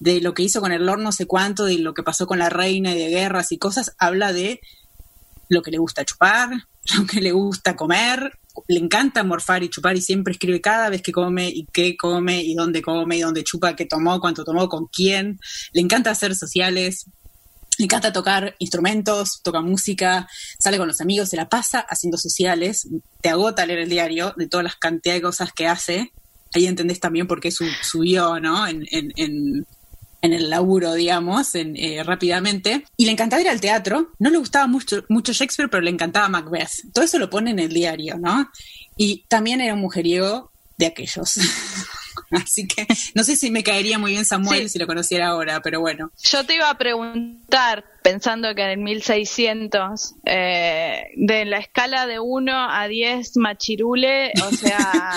de 0.00 0.20
lo 0.20 0.34
que 0.34 0.42
hizo 0.42 0.60
con 0.60 0.72
el 0.72 0.84
Lord 0.84 1.00
no 1.00 1.12
sé 1.12 1.26
cuánto, 1.26 1.64
de 1.64 1.78
lo 1.78 1.94
que 1.94 2.02
pasó 2.02 2.26
con 2.26 2.40
la 2.40 2.48
reina 2.48 2.92
y 2.92 2.98
de 2.98 3.08
guerras 3.08 3.52
y 3.52 3.58
cosas, 3.58 3.94
habla 3.98 4.32
de 4.32 4.60
lo 5.48 5.62
que 5.62 5.70
le 5.70 5.78
gusta 5.78 6.04
chupar, 6.04 6.50
lo 6.98 7.06
que 7.06 7.20
le 7.20 7.32
gusta 7.32 7.76
comer, 7.76 8.38
le 8.66 8.78
encanta 8.78 9.22
morfar 9.22 9.62
y 9.62 9.70
chupar 9.70 9.96
y 9.96 10.00
siempre 10.00 10.32
escribe 10.32 10.60
cada 10.60 10.90
vez 10.90 11.02
que 11.02 11.12
come 11.12 11.48
y 11.48 11.66
qué 11.72 11.96
come 11.96 12.42
y 12.42 12.54
dónde 12.54 12.82
come 12.82 13.16
y 13.16 13.20
dónde 13.20 13.44
chupa, 13.44 13.76
qué 13.76 13.86
tomó, 13.86 14.20
cuánto 14.20 14.44
tomó, 14.44 14.68
con 14.68 14.86
quién. 14.86 15.38
Le 15.72 15.80
encanta 15.80 16.10
hacer 16.10 16.34
sociales, 16.34 17.06
le 17.78 17.84
encanta 17.84 18.12
tocar 18.12 18.56
instrumentos, 18.58 19.40
toca 19.42 19.60
música, 19.60 20.28
sale 20.58 20.78
con 20.78 20.88
los 20.88 21.00
amigos, 21.00 21.28
se 21.28 21.36
la 21.36 21.48
pasa 21.48 21.80
haciendo 21.80 22.18
sociales, 22.18 22.88
te 23.20 23.28
agota 23.28 23.66
leer 23.66 23.80
el 23.80 23.88
diario 23.88 24.34
de 24.36 24.48
todas 24.48 24.64
las 24.64 24.76
cantidades 24.76 25.20
de 25.20 25.26
cosas 25.26 25.52
que 25.52 25.66
hace. 25.66 26.12
Ahí 26.54 26.66
entendés 26.66 26.98
también 26.98 27.26
por 27.26 27.40
qué 27.40 27.50
subió, 27.50 28.40
¿no? 28.40 28.66
en, 28.66 28.86
en 28.90 29.66
el 30.22 30.50
laburo, 30.50 30.94
digamos, 30.94 31.54
en, 31.54 31.76
eh, 31.76 32.02
rápidamente. 32.02 32.84
Y 32.96 33.04
le 33.04 33.12
encantaba 33.12 33.42
ir 33.42 33.48
al 33.48 33.60
teatro. 33.60 34.12
No 34.18 34.30
le 34.30 34.38
gustaba 34.38 34.66
mucho, 34.66 35.04
mucho 35.08 35.32
Shakespeare, 35.32 35.70
pero 35.70 35.82
le 35.82 35.90
encantaba 35.90 36.28
Macbeth. 36.28 36.92
Todo 36.92 37.04
eso 37.04 37.18
lo 37.18 37.30
pone 37.30 37.50
en 37.50 37.58
el 37.58 37.72
diario, 37.72 38.18
¿no? 38.18 38.50
Y 38.96 39.24
también 39.28 39.60
era 39.60 39.74
un 39.74 39.80
mujeriego 39.80 40.50
de 40.76 40.86
aquellos. 40.86 41.34
Así 42.42 42.66
que 42.66 42.86
no 43.14 43.24
sé 43.24 43.36
si 43.36 43.50
me 43.50 43.62
caería 43.62 43.98
muy 43.98 44.12
bien 44.12 44.24
Samuel 44.24 44.68
si 44.68 44.78
lo 44.78 44.86
conociera 44.86 45.28
ahora, 45.28 45.60
pero 45.60 45.80
bueno. 45.80 46.10
Yo 46.22 46.44
te 46.44 46.54
iba 46.54 46.68
a 46.68 46.76
preguntar, 46.76 47.84
pensando 48.02 48.54
que 48.54 48.62
en 48.62 48.70
el 48.70 48.78
1600, 48.78 50.14
eh, 50.24 51.04
de 51.16 51.44
la 51.44 51.58
escala 51.58 52.06
de 52.06 52.20
1 52.20 52.70
a 52.70 52.86
10 52.86 53.36
machirule, 53.38 54.32
o 54.46 54.50
sea, 54.50 55.12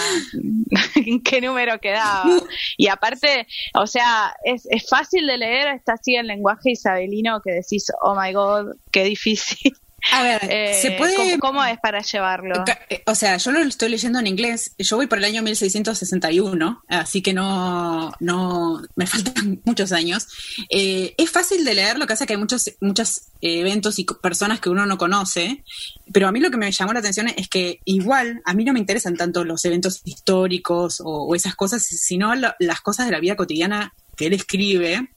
¿qué 1.26 1.42
número 1.42 1.80
quedaba? 1.80 2.30
Y 2.78 2.88
aparte, 2.88 3.48
o 3.74 3.88
sea, 3.88 4.34
es, 4.44 4.66
es 4.70 4.88
fácil 4.88 5.28
de 5.28 5.38
leer, 5.38 5.76
está 5.76 5.94
así 5.94 6.16
en 6.16 6.28
lenguaje 6.28 6.72
isabelino 6.72 7.42
que 7.42 7.52
decís, 7.52 7.92
oh 8.02 8.16
my 8.20 8.32
god, 8.32 8.76
qué 8.92 9.04
difícil. 9.04 9.74
A 10.10 10.24
ver, 10.24 10.42
se 10.82 10.88
eh, 10.88 10.96
puede. 10.98 11.38
¿cómo, 11.40 11.64
es 11.64 11.80
para 11.80 12.02
llevarlo? 12.02 12.64
Eh, 12.90 13.04
o 13.06 13.16
sea, 13.16 13.38
yo 13.38 13.52
lo 13.52 13.60
estoy 13.60 13.90
leyendo 13.90 14.20
en 14.20 14.28
inglés. 14.28 14.74
Yo 14.78 14.98
voy 14.98 15.08
por 15.08 15.20
el 15.20 15.26
año 15.26 15.44
1661, 15.44 16.84
así 16.88 17.22
que 17.22 17.34
no, 17.34 18.12
no 18.20 18.82
me 18.96 19.06
faltan 19.06 19.62
muchos 19.66 19.92
años. 19.92 20.28
Eh, 20.70 21.14
es 21.18 21.30
fácil 21.30 21.64
de 21.64 21.76
leer, 21.76 22.00
lo 22.00 22.08
que 22.08 22.14
es 22.14 22.20
que 22.20 22.34
hay 22.34 22.40
muchos, 22.40 22.72
muchos 22.82 23.22
eventos 23.42 24.00
y 24.00 24.06
personas 24.06 24.60
que 24.60 24.70
uno 24.70 24.86
no 24.86 24.98
conoce. 24.98 25.64
Pero 26.12 26.28
a 26.28 26.32
mí 26.32 26.40
lo 26.40 26.52
que 26.52 26.58
me 26.58 26.72
llamó 26.72 26.94
la 26.94 27.00
atención 27.00 27.28
es 27.30 27.48
que 27.48 27.80
igual 27.86 28.42
a 28.46 28.54
mí 28.54 28.66
no 28.66 28.74
me 28.74 28.80
interesan 28.80 29.16
tanto 29.16 29.44
los 29.44 29.64
eventos 29.66 30.02
históricos 30.04 31.02
o, 31.04 31.34
esas 31.36 31.56
cosas, 31.56 31.84
sino 31.84 32.34
las 32.36 32.82
cosas 32.82 33.06
de 33.06 33.12
la 33.12 33.20
vida 33.20 33.36
cotidiana 33.36 33.94
que 34.18 34.28
él 34.28 34.34
escribe 34.34 35.10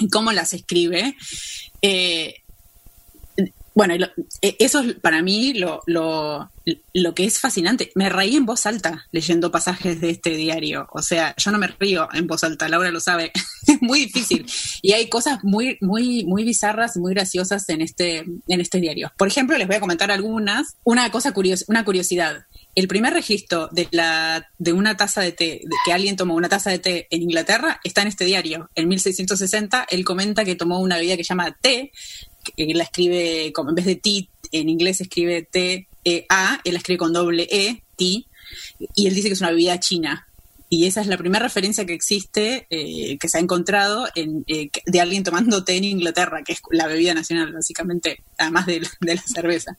y 0.00 0.08
cómo 0.08 0.32
las 0.32 0.52
escribe. 0.52 1.16
Eh, 1.82 2.42
bueno, 3.78 3.94
e, 4.42 4.56
eso 4.58 4.80
es 4.80 4.94
para 4.94 5.22
mí 5.22 5.54
lo, 5.54 5.82
lo, 5.86 6.50
lo, 6.94 7.14
que 7.14 7.24
es 7.24 7.38
fascinante. 7.38 7.92
Me 7.94 8.08
reí 8.08 8.34
en 8.34 8.44
voz 8.44 8.66
alta 8.66 9.06
leyendo 9.12 9.52
pasajes 9.52 10.00
de 10.00 10.10
este 10.10 10.30
diario. 10.30 10.88
O 10.90 11.00
sea, 11.00 11.32
yo 11.36 11.52
no 11.52 11.58
me 11.58 11.68
río 11.68 12.08
en 12.12 12.26
voz 12.26 12.42
alta, 12.42 12.68
Laura 12.68 12.90
lo 12.90 12.98
sabe. 12.98 13.30
es 13.68 13.80
muy 13.80 14.06
difícil. 14.06 14.50
Y 14.82 14.94
hay 14.94 15.08
cosas 15.08 15.44
muy, 15.44 15.78
muy, 15.80 16.24
muy 16.24 16.42
bizarras 16.42 16.96
muy 16.96 17.14
graciosas 17.14 17.68
en 17.68 17.80
este, 17.80 18.24
en 18.48 18.60
este 18.60 18.80
diario. 18.80 19.12
Por 19.16 19.28
ejemplo, 19.28 19.56
les 19.56 19.68
voy 19.68 19.76
a 19.76 19.80
comentar 19.80 20.10
algunas. 20.10 20.76
Una 20.82 21.08
cosa 21.12 21.30
curiosa, 21.30 21.64
una 21.68 21.84
curiosidad. 21.84 22.46
El 22.74 22.88
primer 22.88 23.12
registro 23.12 23.68
de 23.70 23.86
la 23.92 24.44
de 24.58 24.72
una 24.72 24.96
taza 24.96 25.20
de 25.20 25.30
té, 25.30 25.60
de 25.62 25.76
que 25.84 25.92
alguien 25.92 26.16
tomó 26.16 26.34
una 26.34 26.48
taza 26.48 26.70
de 26.70 26.80
té 26.80 27.06
en 27.10 27.22
Inglaterra, 27.22 27.80
está 27.84 28.02
en 28.02 28.08
este 28.08 28.24
diario. 28.24 28.70
En 28.74 28.88
1660, 28.88 29.86
él 29.88 30.04
comenta 30.04 30.44
que 30.44 30.56
tomó 30.56 30.80
una 30.80 30.96
bebida 30.96 31.16
que 31.16 31.22
se 31.22 31.28
llama 31.28 31.56
té, 31.60 31.92
él 32.56 32.78
la 32.78 32.84
escribe, 32.84 33.52
como 33.52 33.70
en 33.70 33.76
vez 33.76 33.86
de 33.86 33.96
T, 33.96 34.28
en 34.52 34.68
inglés 34.68 35.00
escribe 35.00 35.42
T-E-A, 35.42 36.60
él 36.64 36.72
la 36.72 36.78
escribe 36.78 36.98
con 36.98 37.12
doble 37.12 37.48
E, 37.50 37.82
T, 37.96 38.04
y 38.94 39.06
él 39.06 39.14
dice 39.14 39.28
que 39.28 39.34
es 39.34 39.40
una 39.40 39.50
bebida 39.50 39.78
china. 39.80 40.24
Y 40.70 40.86
esa 40.86 41.00
es 41.00 41.06
la 41.06 41.16
primera 41.16 41.42
referencia 41.42 41.86
que 41.86 41.94
existe, 41.94 42.66
eh, 42.68 43.16
que 43.18 43.28
se 43.28 43.38
ha 43.38 43.40
encontrado 43.40 44.06
en, 44.14 44.44
eh, 44.48 44.68
de 44.84 45.00
alguien 45.00 45.24
tomando 45.24 45.64
té 45.64 45.76
en 45.76 45.84
Inglaterra, 45.84 46.42
que 46.44 46.52
es 46.52 46.60
la 46.70 46.86
bebida 46.86 47.14
nacional, 47.14 47.52
básicamente, 47.52 48.22
además 48.36 48.66
de, 48.66 48.86
de 49.00 49.14
la 49.14 49.22
cerveza. 49.22 49.78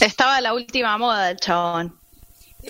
Estaba 0.00 0.40
la 0.40 0.52
última 0.52 0.98
moda 0.98 1.28
del 1.28 1.36
chabón. 1.36 1.96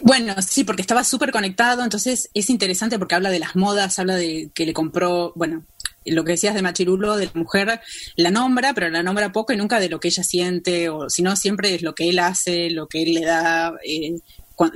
Bueno, 0.03 0.35
sí, 0.43 0.65
porque 0.65 0.83
estaba 0.83 1.05
súper 1.05 1.31
conectado, 1.31 1.83
entonces 1.83 2.29
es 2.35 2.51
interesante 2.51 2.99
porque 2.99 3.15
habla 3.15 3.31
de 3.31 3.39
las 3.39 3.57
modas, 3.57 3.99
habla 3.99 4.17
de 4.17 4.51
que 4.55 4.67
le 4.67 4.75
compró, 4.75 5.33
bueno, 5.37 5.65
lo 6.07 6.25
que 6.25 6.33
decías 6.33 6.55
de 6.55 6.63
Machirulo, 6.63 7.17
de 7.17 7.27
la 7.27 7.33
mujer, 7.35 7.81
la 8.17 8.31
nombra, 8.31 8.75
pero 8.75 8.89
la 8.89 9.03
nombra 9.03 9.33
poco 9.33 9.53
y 9.53 9.57
nunca 9.57 9.81
de 9.81 9.89
lo 9.89 10.01
que 10.01 10.09
ella 10.09 10.23
siente, 10.23 10.89
o 10.89 11.11
si 11.11 11.23
no, 11.23 11.37
siempre 11.37 11.75
es 11.75 11.83
lo 11.83 11.95
que 11.95 12.09
él 12.09 12.19
hace, 12.19 12.71
lo 12.71 12.87
que 12.87 13.03
él 13.03 13.15
le 13.15 13.25
da. 13.25 13.73
Eh, 13.85 14.17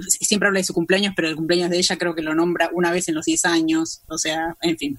siempre 0.07 0.49
habla 0.49 0.61
de 0.61 0.65
su 0.65 0.75
cumpleaños, 0.75 1.15
pero 1.17 1.29
el 1.29 1.37
cumpleaños 1.37 1.71
de 1.71 1.79
ella 1.79 1.97
creo 1.97 2.15
que 2.15 2.23
lo 2.23 2.35
nombra 2.35 2.71
una 2.73 2.91
vez 2.91 3.09
en 3.09 3.15
los 3.15 3.25
10 3.25 3.45
años, 3.47 4.03
o 4.09 4.19
sea, 4.19 4.57
en 4.61 4.77
fin. 4.77 4.99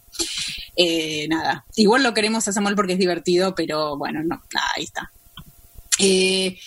Eh, 0.75 1.27
nada, 1.27 1.65
igual 1.75 2.03
lo 2.03 2.13
queremos 2.13 2.47
a 2.47 2.53
Samuel 2.53 2.75
porque 2.75 2.93
es 2.93 2.99
divertido, 2.99 3.53
pero 3.55 3.97
bueno, 3.97 4.23
no, 4.23 4.41
ahí 4.75 4.83
está. 4.83 5.11
Eh, 5.99 6.57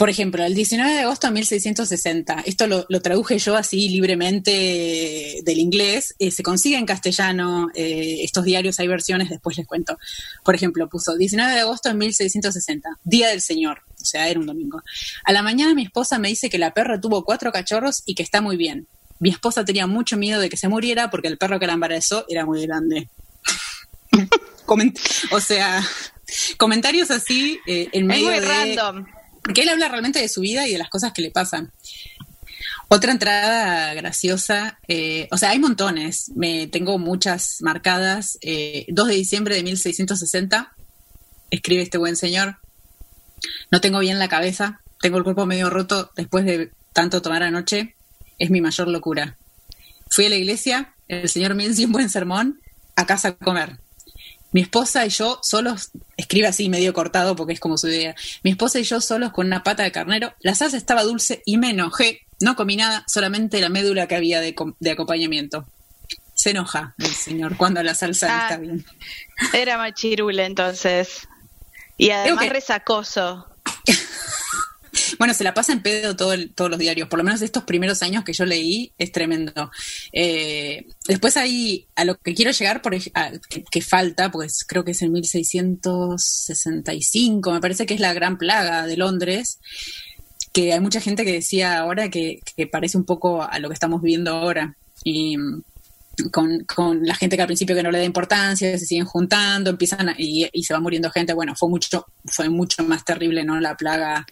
por 0.00 0.08
ejemplo, 0.08 0.42
el 0.42 0.54
19 0.54 0.94
de 0.94 1.00
agosto 1.00 1.26
de 1.26 1.34
1660, 1.34 2.44
esto 2.46 2.66
lo, 2.66 3.02
traduje 3.02 3.38
yo 3.38 3.54
así 3.54 3.90
libremente 3.90 5.42
del 5.44 5.58
inglés, 5.58 6.14
eh, 6.18 6.30
se 6.30 6.42
consigue 6.42 6.78
en 6.78 6.86
castellano, 6.86 7.68
eh, 7.74 8.20
estos 8.22 8.46
diarios 8.46 8.80
hay 8.80 8.88
versiones, 8.88 9.28
después 9.28 9.58
les 9.58 9.66
cuento. 9.66 9.98
Por 10.42 10.54
ejemplo, 10.54 10.88
puso 10.88 11.18
19 11.18 11.52
de 11.52 11.60
agosto 11.60 11.90
de 11.90 11.96
1660, 11.96 12.88
Día 13.04 13.28
del 13.28 13.42
Señor, 13.42 13.82
o 14.00 14.04
sea, 14.06 14.26
era 14.28 14.40
un 14.40 14.46
domingo. 14.46 14.82
A 15.22 15.32
la 15.32 15.42
mañana 15.42 15.74
mi 15.74 15.82
esposa 15.82 16.18
me 16.18 16.28
dice 16.28 16.48
que 16.48 16.56
la 16.56 16.72
perra 16.72 16.98
tuvo 16.98 17.22
cuatro 17.22 17.52
cachorros 17.52 18.02
y 18.06 18.14
que 18.14 18.22
está 18.22 18.40
muy 18.40 18.56
bien. 18.56 18.86
Mi 19.18 19.28
esposa 19.28 19.66
tenía 19.66 19.86
mucho 19.86 20.16
miedo 20.16 20.40
de 20.40 20.48
que 20.48 20.56
se 20.56 20.68
muriera 20.68 21.10
porque 21.10 21.28
el 21.28 21.36
perro 21.36 21.60
que 21.60 21.66
la 21.66 21.74
embarazó 21.74 22.24
era 22.26 22.46
muy 22.46 22.62
grande. 22.62 23.10
o 25.30 25.40
sea, 25.40 25.86
comentarios 26.56 27.10
así 27.10 27.58
eh, 27.66 27.90
en 27.92 28.06
medio 28.06 28.30
es 28.30 28.40
muy 28.40 28.48
random. 28.48 29.19
Porque 29.50 29.62
él 29.62 29.68
habla 29.68 29.88
realmente 29.88 30.20
de 30.20 30.28
su 30.28 30.42
vida 30.42 30.68
y 30.68 30.72
de 30.74 30.78
las 30.78 30.88
cosas 30.88 31.12
que 31.12 31.22
le 31.22 31.32
pasan. 31.32 31.72
Otra 32.86 33.10
entrada 33.10 33.92
graciosa, 33.94 34.78
eh, 34.86 35.26
o 35.32 35.38
sea, 35.38 35.50
hay 35.50 35.58
montones, 35.58 36.30
me 36.36 36.68
tengo 36.68 37.00
muchas 37.00 37.56
marcadas. 37.58 38.34
2 38.34 38.42
eh, 38.42 38.86
de 38.86 39.12
diciembre 39.12 39.56
de 39.56 39.64
1660, 39.64 40.72
escribe 41.50 41.82
este 41.82 41.98
buen 41.98 42.14
señor. 42.14 42.58
No 43.72 43.80
tengo 43.80 43.98
bien 43.98 44.20
la 44.20 44.28
cabeza, 44.28 44.82
tengo 45.00 45.18
el 45.18 45.24
cuerpo 45.24 45.46
medio 45.46 45.68
roto 45.68 46.12
después 46.14 46.44
de 46.44 46.70
tanto 46.92 47.20
tomar 47.20 47.42
anoche 47.42 47.96
es 48.38 48.50
mi 48.50 48.60
mayor 48.60 48.86
locura. 48.86 49.36
Fui 50.12 50.26
a 50.26 50.28
la 50.28 50.36
iglesia, 50.36 50.94
el 51.08 51.28
señor 51.28 51.56
me 51.56 51.68
dio 51.68 51.86
un 51.88 51.92
buen 51.92 52.08
sermón, 52.08 52.60
a 52.94 53.04
casa 53.04 53.32
comer. 53.32 53.80
Mi 54.52 54.62
esposa 54.62 55.06
y 55.06 55.10
yo 55.10 55.38
solos, 55.42 55.90
escribe 56.16 56.48
así 56.48 56.68
medio 56.68 56.92
cortado 56.92 57.36
porque 57.36 57.52
es 57.52 57.60
como 57.60 57.78
su 57.78 57.88
idea, 57.88 58.14
mi 58.42 58.50
esposa 58.50 58.80
y 58.80 58.84
yo 58.84 59.00
solos 59.00 59.32
con 59.32 59.46
una 59.46 59.62
pata 59.62 59.82
de 59.82 59.92
carnero, 59.92 60.34
la 60.40 60.54
salsa 60.54 60.76
estaba 60.76 61.02
dulce 61.02 61.42
y 61.46 61.56
me 61.56 61.70
enojé, 61.70 62.26
no 62.40 62.56
comí 62.56 62.76
nada, 62.76 63.04
solamente 63.06 63.60
la 63.60 63.68
médula 63.68 64.06
que 64.06 64.16
había 64.16 64.40
de, 64.40 64.54
acompañamiento. 64.90 65.66
Se 66.34 66.50
enoja 66.50 66.94
el 66.98 67.14
señor 67.14 67.56
cuando 67.58 67.82
la 67.82 67.94
salsa 67.94 68.28
ah, 68.30 68.42
está 68.44 68.56
bien. 68.56 68.84
Era 69.52 69.76
machirule 69.76 70.46
entonces. 70.46 71.28
Y 71.98 72.10
además 72.10 72.48
resacoso. 72.48 73.46
Bueno, 75.20 75.34
se 75.34 75.44
la 75.44 75.52
pasa 75.52 75.74
en 75.74 75.82
pedo 75.82 76.16
todo 76.16 76.32
todos 76.54 76.70
los 76.70 76.78
diarios, 76.78 77.06
por 77.06 77.18
lo 77.18 77.24
menos 77.24 77.42
estos 77.42 77.64
primeros 77.64 78.02
años 78.02 78.24
que 78.24 78.32
yo 78.32 78.46
leí, 78.46 78.94
es 78.96 79.12
tremendo. 79.12 79.70
Eh, 80.14 80.86
después 81.06 81.36
ahí, 81.36 81.86
a 81.94 82.06
lo 82.06 82.16
que 82.16 82.32
quiero 82.32 82.52
llegar, 82.52 82.80
por, 82.80 82.96
que, 82.96 83.82
falta, 83.82 84.30
pues 84.30 84.64
creo 84.66 84.82
que 84.82 84.92
es 84.92 85.02
en 85.02 85.12
1665, 85.12 87.52
me 87.52 87.60
parece 87.60 87.84
que 87.84 87.92
es 87.92 88.00
la 88.00 88.14
gran 88.14 88.38
plaga 88.38 88.86
de 88.86 88.96
Londres, 88.96 89.58
que 90.54 90.72
hay 90.72 90.80
mucha 90.80 91.02
gente 91.02 91.26
que 91.26 91.32
decía 91.32 91.80
ahora 91.80 92.08
que, 92.08 92.40
que 92.56 92.66
parece 92.66 92.96
un 92.96 93.04
poco 93.04 93.42
a 93.42 93.58
lo 93.58 93.68
que 93.68 93.74
estamos 93.74 94.00
viviendo 94.00 94.32
ahora. 94.32 94.74
Y 95.04 95.36
con, 96.30 96.64
con, 96.64 97.06
la 97.06 97.14
gente 97.14 97.36
que 97.36 97.42
al 97.42 97.46
principio 97.46 97.74
que 97.74 97.82
no 97.82 97.90
le 97.90 97.98
da 97.98 98.04
importancia, 98.04 98.78
se 98.78 98.86
siguen 98.86 99.06
juntando, 99.06 99.70
empiezan 99.70 100.14
y, 100.18 100.48
se 100.62 100.74
va 100.74 100.80
muriendo 100.80 101.10
gente. 101.10 101.32
Bueno, 101.32 101.54
fue 101.56 101.68
mucho, 101.68 102.06
fue 102.26 102.48
mucho 102.48 102.82
más 102.84 103.04
terrible, 103.04 103.44
¿no? 103.44 103.58
La 103.60 103.76
plaga 103.76 104.26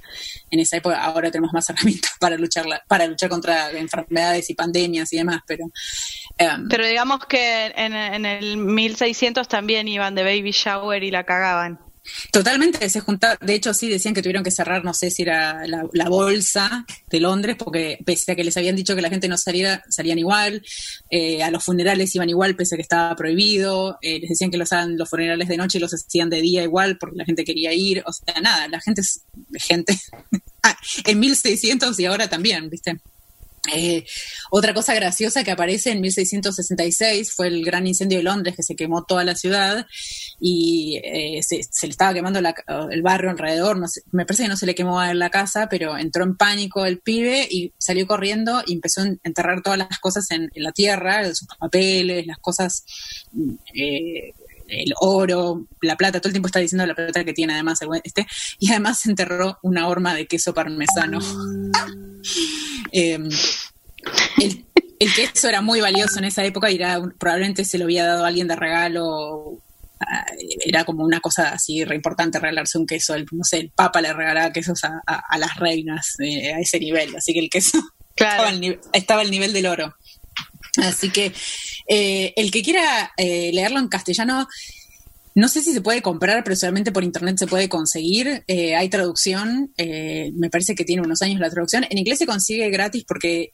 en 0.51 0.61
esa 0.61 0.77
época. 0.77 1.03
Ahora 1.03 1.31
tenemos 1.31 1.53
más 1.53 1.69
herramientas 1.71 2.13
para 2.21 2.37
luchar, 2.37 2.67
para 2.87 3.07
luchar 3.07 3.29
contra 3.29 3.71
enfermedades 3.71 4.51
y 4.51 4.55
pandemias 4.55 5.13
y 5.13 5.19
demás, 5.19 5.41
pero. 5.47 5.67
Em, 6.37 6.69
pero 6.69 6.87
digamos 6.87 7.25
que 7.27 7.67
en, 7.77 7.95
en 7.95 8.27
el 8.27 8.57
1600 8.57 9.49
también 9.49 9.89
iban 9.89 10.15
de 10.15 10.23
baby 10.23 10.51
shower 10.51 11.03
y 11.03 11.11
la 11.11 11.25
cagaban. 11.25 11.88
Totalmente, 12.33 12.89
se 12.89 13.01
juntaba, 13.01 13.37
de 13.41 13.55
hecho 13.55 13.75
sí 13.75 13.89
decían 13.89 14.15
que 14.15 14.23
tuvieron 14.23 14.45
que 14.45 14.51
cerrar, 14.51 14.85
no 14.85 14.95
sé 14.95 15.11
si 15.11 15.23
era 15.23 15.67
la, 15.67 16.09
bolsa 16.09 16.87
de 17.09 17.21
Londres, 17.21 17.57
porque 17.59 17.99
pese 18.05 18.33
a 18.33 18.37
que 18.37 18.45
les 18.45 18.57
habían 18.57 18.77
dicho 18.77 18.95
que 18.95 19.03
la 19.03 19.11
gente 19.11 19.29
no 19.29 19.37
saliera, 19.37 19.83
salían 19.89 20.19
igual, 20.19 20.63
eh, 21.11 21.43
a 21.43 21.51
los 21.51 21.65
funerales 21.65 22.15
iban 22.15 22.29
igual, 22.29 22.57
pese 22.57 22.75
a 22.75 22.77
que 22.77 22.83
estaba 22.83 23.15
prohibido, 23.15 23.99
eh, 24.03 24.21
les 24.21 24.31
decían 24.31 24.51
que 24.51 24.59
los 24.59 24.73
hagan 24.73 24.97
los 24.97 25.09
funerales 25.09 25.49
de 25.49 25.57
noche 25.57 25.79
y 25.79 25.81
los 25.81 25.93
hacían 25.93 26.31
de 26.31 26.41
día 26.41 26.63
igual, 26.63 26.99
porque 26.99 27.17
la 27.17 27.25
gente 27.25 27.45
quería 27.45 27.73
ir, 27.73 28.03
o 28.07 28.13
sea, 28.13 28.41
nada, 28.41 28.69
la 28.69 28.81
gente 28.81 29.03
es 29.03 29.23
gente, 29.55 29.99
ah, 30.63 30.77
en 31.05 31.19
1600 31.21 31.99
y 32.01 32.07
ahora 32.07 32.29
también, 32.29 32.71
¿viste? 32.71 33.01
Eh, 33.75 34.05
otra 34.51 34.73
cosa 34.73 34.95
graciosa 34.95 35.45
que 35.45 35.51
aparece 35.51 35.91
en 35.91 36.01
1666 36.01 37.33
fue 37.33 37.49
el 37.49 37.65
gran 37.65 37.87
incendio 37.87 38.19
de 38.19 38.25
Londres 38.25 38.55
que 38.57 38.63
se 38.63 38.77
quemó 38.77 39.05
toda 39.05 39.25
la 39.25 39.35
ciudad 39.35 39.87
y 40.41 41.01
eh, 41.05 41.43
se, 41.43 41.57
le 41.57 41.91
estaba 41.91 42.15
quemando 42.15 42.39
el 42.39 43.03
barrio 43.03 43.31
alrededor. 43.31 43.79
me 44.13 44.25
parece 44.25 44.45
que 44.45 44.49
no 44.49 44.57
se 44.57 44.67
le 44.67 44.75
quemó 44.75 45.01
a 45.01 45.13
la 45.15 45.31
casa, 45.31 45.69
pero 45.69 45.99
entró 45.99 46.25
en 46.25 46.37
pánico 46.37 46.87
el 46.87 47.01
pibe 47.01 47.47
y 47.51 47.73
salió 47.79 48.07
corriendo 48.07 48.63
y 48.67 48.75
empezó 48.75 49.03
a 49.03 49.07
enterrar 49.23 49.63
todas 49.63 49.79
las 49.79 49.99
cosas 49.99 50.31
en, 50.31 50.51
la 50.55 50.73
tierra, 50.73 51.25
sus 51.35 51.49
papeles, 51.59 52.27
las 52.27 52.39
cosas. 52.39 52.85
Eh, 53.75 54.33
el 54.69 54.93
oro, 55.01 55.67
la 55.81 55.97
plata, 55.97 56.21
todo 56.21 56.29
el 56.29 56.35
tiempo 56.35 56.49
está 56.49 56.61
diciendo 56.61 56.87
la 56.87 56.95
plata 56.95 57.25
que 57.25 57.33
tiene 57.33 57.55
además 57.55 57.81
este, 58.05 58.27
y 58.59 58.71
además 58.71 59.01
se 59.01 59.11
enterró 59.11 59.59
una 59.63 59.89
horma 59.89 60.15
de 60.15 60.27
queso 60.27 60.55
parmesano. 60.55 61.19
Em, 62.91 63.29
el, 64.41 65.15
queso 65.15 65.49
era 65.49 65.61
muy 65.61 65.81
valioso 65.81 66.19
en 66.19 66.25
esa 66.25 66.43
época 66.45 66.71
y 66.71 66.77
era, 66.77 67.01
probablemente 67.19 67.65
se 67.65 67.79
lo 67.79 67.85
había 67.85 68.07
dado 68.07 68.25
a 68.25 68.29
alguien 68.29 68.49
de 68.49 68.57
regalo. 68.57 69.61
Ah, 70.01 70.25
era 70.65 70.85
como 70.85 71.05
una 71.05 71.21
cosa 71.21 71.51
así 71.51 71.85
re 71.85 71.97
importante 71.97 72.39
regalarse 72.39 72.79
un 72.79 72.87
queso. 72.87 73.15
El, 73.15 73.27
no 73.33 73.45
sé, 73.45 73.59
el 73.59 73.71
Papa 73.71 74.01
le 74.01 74.13
regalaba 74.13 74.53
quesos 74.53 74.81
a, 74.85 75.39
las 75.39 75.57
reinas 75.57 76.17
eh, 76.21 76.55
a 76.55 76.61
ese 76.61 76.81
nivel. 76.81 77.15
Así 77.15 77.33
que 77.33 77.41
el 77.41 77.51
queso 77.51 77.79
estaba, 78.17 78.49
al 78.49 79.31
nivel 79.31 79.53
del 79.53 79.67
oro. 79.67 79.95
Así 80.83 81.11
que 81.11 81.33
eh, 81.89 82.35
el 82.37 82.51
que 82.51 82.63
quiera 82.63 83.13
eh, 83.17 83.51
leerlo 83.53 83.79
en 83.79 83.89
castellano, 83.89 84.47
no 85.35 85.49
sé 85.49 85.63
si 85.63 85.73
se 85.73 85.81
puede 85.81 86.03
comprar, 86.03 86.45
pero 86.45 86.55
solamente 86.55 86.93
por 86.93 87.03
internet 87.03 87.39
se 87.39 87.47
puede 87.47 87.69
conseguir. 87.69 88.45
Eh, 88.47 88.77
hay 88.77 88.89
traducción, 88.89 89.73
me 89.77 90.51
parece 90.51 90.75
que 90.75 90.85
tiene 90.85 91.03
unos 91.03 91.23
años 91.23 91.41
la 91.41 91.49
traducción. 91.49 91.87
En 91.89 91.97
inglés 91.97 92.19
se 92.19 92.27
consigue 92.27 92.69
gratis 92.71 93.05
porque 93.07 93.51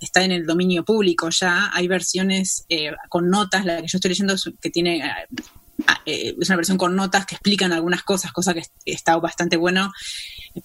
está 0.00 0.24
en 0.24 0.32
el 0.32 0.46
dominio 0.46 0.84
público 0.84 1.28
ya. 1.30 1.70
Hay 1.72 1.86
versiones 1.86 2.66
con 3.08 3.30
notas, 3.30 3.64
la 3.64 3.80
que 3.80 3.86
yo 3.86 3.98
estoy 3.98 4.08
leyendo 4.08 4.34
que 4.60 4.70
tiene 4.70 5.00
es 6.04 6.48
una 6.48 6.56
versión 6.56 6.76
con 6.76 6.96
notas 6.96 7.24
que 7.24 7.36
explican 7.36 7.72
algunas 7.72 8.02
cosas, 8.02 8.32
cosa 8.32 8.52
que 8.52 8.64
está 8.84 9.16
bastante 9.16 9.56
bueno, 9.56 9.92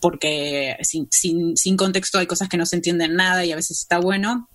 porque 0.02 0.76
sin, 0.82 1.08
sin, 1.12 1.56
sin 1.56 1.78
contexto 1.78 2.18
hay 2.18 2.26
cosas 2.26 2.50
que 2.50 2.58
no 2.58 2.66
se 2.66 2.78
entienden 2.78 3.16
nada 3.16 3.46
y 3.46 3.52
a 3.52 3.56
veces 3.56 3.78
está 3.78 4.00
bueno 4.00 4.50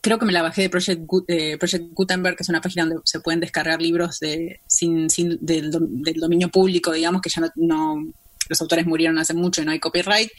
creo 0.00 0.18
que 0.18 0.26
me 0.26 0.32
la 0.32 0.42
bajé 0.42 0.62
de 0.62 0.70
Project, 0.70 1.02
eh, 1.28 1.56
Project, 1.58 1.86
Gutenberg, 1.92 2.36
que 2.36 2.42
es 2.42 2.48
una 2.48 2.60
página 2.60 2.84
donde 2.84 3.00
se 3.04 3.20
pueden 3.20 3.40
descargar 3.40 3.80
libros 3.80 4.20
de, 4.20 4.60
sin, 4.66 5.08
sin 5.08 5.38
del, 5.40 5.70
dominio 5.70 6.50
público, 6.50 6.92
digamos, 6.92 7.22
que 7.22 7.30
ya 7.30 7.50
no, 7.56 8.12
los 8.48 8.60
autores 8.60 8.86
murieron 8.86 9.18
hace 9.18 9.32
mucho 9.32 9.62
y 9.62 9.64
no 9.64 9.72
hay 9.72 9.80
copyright. 9.80 10.30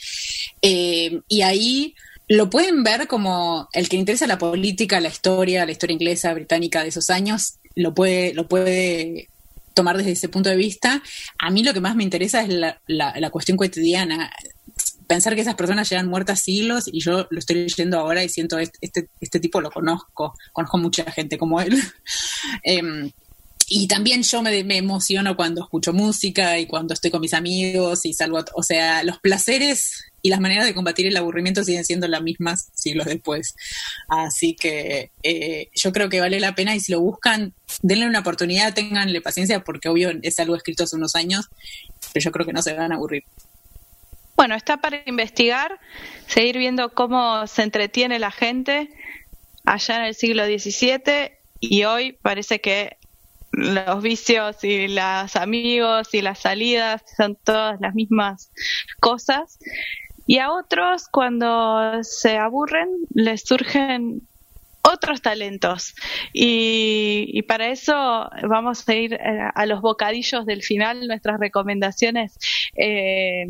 Eh, 0.62 1.22
y 1.28 1.42
ahí 1.42 1.96
lo 2.28 2.50
pueden 2.50 2.84
ver 2.84 3.08
como 3.08 3.68
el 3.74 3.90
que 3.90 3.98
interesa 3.98 4.28
la 4.28 4.38
política, 4.38 5.00
la 5.00 5.10
historia, 5.10 5.66
la 5.66 5.72
historia 5.72 5.94
inglesa, 5.94 6.34
británica 6.34 6.84
de 6.84 6.90
esos 6.90 7.10
años, 7.10 7.56
lo 7.76 7.94
puede, 7.94 8.34
lo 8.34 8.48
puede 8.48 9.30
tomar 9.74 9.98
desde 9.98 10.12
ese 10.12 10.30
punto 10.30 10.50
de 10.50 10.56
vista. 10.56 11.02
A 11.40 11.50
mí 11.50 11.64
lo 11.64 11.74
que 11.74 11.82
más 11.82 11.96
me 11.96 12.04
interesa 12.04 12.42
es 12.44 12.50
la, 12.50 12.80
la 12.88 13.30
cuestión 13.32 13.58
cotidiana 13.58 14.32
pensar 15.08 15.36
que 15.36 15.42
esas 15.42 15.56
personas 15.56 15.90
llevan 15.90 16.08
muertas 16.08 16.42
siglos 16.42 16.90
y 16.92 17.00
yo 17.02 17.28
lo 17.30 17.40
estoy 17.40 17.58
leyendo 17.58 18.00
ahora 18.00 18.24
y 18.24 18.30
siento 18.30 18.58
este, 18.60 19.10
este, 19.20 19.40
tipo 19.40 19.62
lo 19.62 19.72
conozco, 19.72 20.34
conozco 20.54 20.78
mucha 20.78 21.10
gente 21.12 21.38
como 21.38 21.62
él. 21.62 21.82
Em, 22.64 23.12
y 23.68 23.88
también 23.88 24.22
yo 24.22 24.42
me, 24.44 24.78
emociono 24.78 25.36
cuando 25.36 25.64
escucho 25.64 25.92
música 25.92 26.60
y 26.60 26.68
cuando 26.68 26.94
estoy 26.94 27.10
con 27.10 27.22
mis 27.22 27.34
amigos 27.34 28.06
y 28.06 28.14
salgo, 28.14 28.44
o 28.54 28.64
sea, 28.64 29.04
los 29.04 29.20
placeres 29.20 30.06
y 30.22 30.30
las 30.30 30.40
maneras 30.40 30.66
de 30.66 30.76
combatir 30.76 31.08
el 31.08 31.18
aburrimiento 31.18 31.64
siguen 31.64 31.84
siendo 31.84 32.08
las 32.08 32.22
mismas 32.22 32.70
siglos 32.76 33.08
después. 33.08 33.56
Así 34.08 34.56
que 34.56 35.12
eh, 35.24 35.70
yo 35.74 35.92
creo 35.92 36.10
que 36.10 36.20
vale 36.20 36.40
la 36.40 36.54
pena 36.54 36.76
y 36.76 36.80
si 36.80 36.92
lo 36.92 37.02
buscan, 37.02 37.54
denle 37.82 38.06
una 38.06 38.20
oportunidad, 38.20 38.74
tenganle 38.74 39.22
paciencia 39.22 39.64
porque 39.64 39.90
obvio 39.90 40.12
es 40.22 40.40
algo 40.40 40.56
escrito 40.56 40.84
hace 40.84 40.96
unos 40.96 41.16
años, 41.16 41.50
pero 42.14 42.24
yo 42.24 42.32
creo 42.32 42.46
que 42.46 42.54
no 42.54 42.62
se 42.62 42.74
van 42.74 42.92
a 42.92 42.96
aburrir. 42.96 43.24
Bueno, 44.36 44.56
está 44.56 44.78
para 44.78 45.02
investigar, 45.06 45.80
seguir 46.28 46.58
viendo 46.58 46.94
cómo 46.94 47.48
se 47.48 47.64
entretiene 47.64 48.20
la 48.20 48.32
gente 48.32 48.90
allá 49.66 49.98
en 49.98 50.04
el 50.04 50.16
siglo 50.16 50.46
XVII 50.46 51.32
y 51.62 51.86
hoy 51.86 52.14
parece 52.22 52.60
que 52.60 52.98
los 53.52 54.04
vicios 54.04 54.62
y 54.64 54.90
los 54.90 55.36
amigos 55.38 56.14
y 56.14 56.22
las 56.22 56.40
salidas 56.40 57.02
son 57.16 57.38
todas 57.42 57.80
las 57.80 57.96
mismas 57.96 58.52
cosas. 59.00 59.58
Y 60.28 60.40
a 60.40 60.52
otros, 60.52 61.08
cuando 61.10 62.04
se 62.04 62.38
aburren, 62.38 62.90
les 63.14 63.44
surgen 63.44 64.28
otros 64.82 65.22
talentos. 65.22 65.96
Y, 66.34 67.42
para 67.44 67.70
eso 67.70 68.30
vamos 68.48 68.88
a 68.88 68.94
ir 68.94 69.14
eh, 69.14 69.50
a 69.54 69.66
los 69.66 69.82
bocadillos 69.82 70.46
del 70.46 70.62
final, 70.62 71.08
nuestras 71.08 71.40
recomendaciones. 71.40 72.38
Eh, 72.76 73.46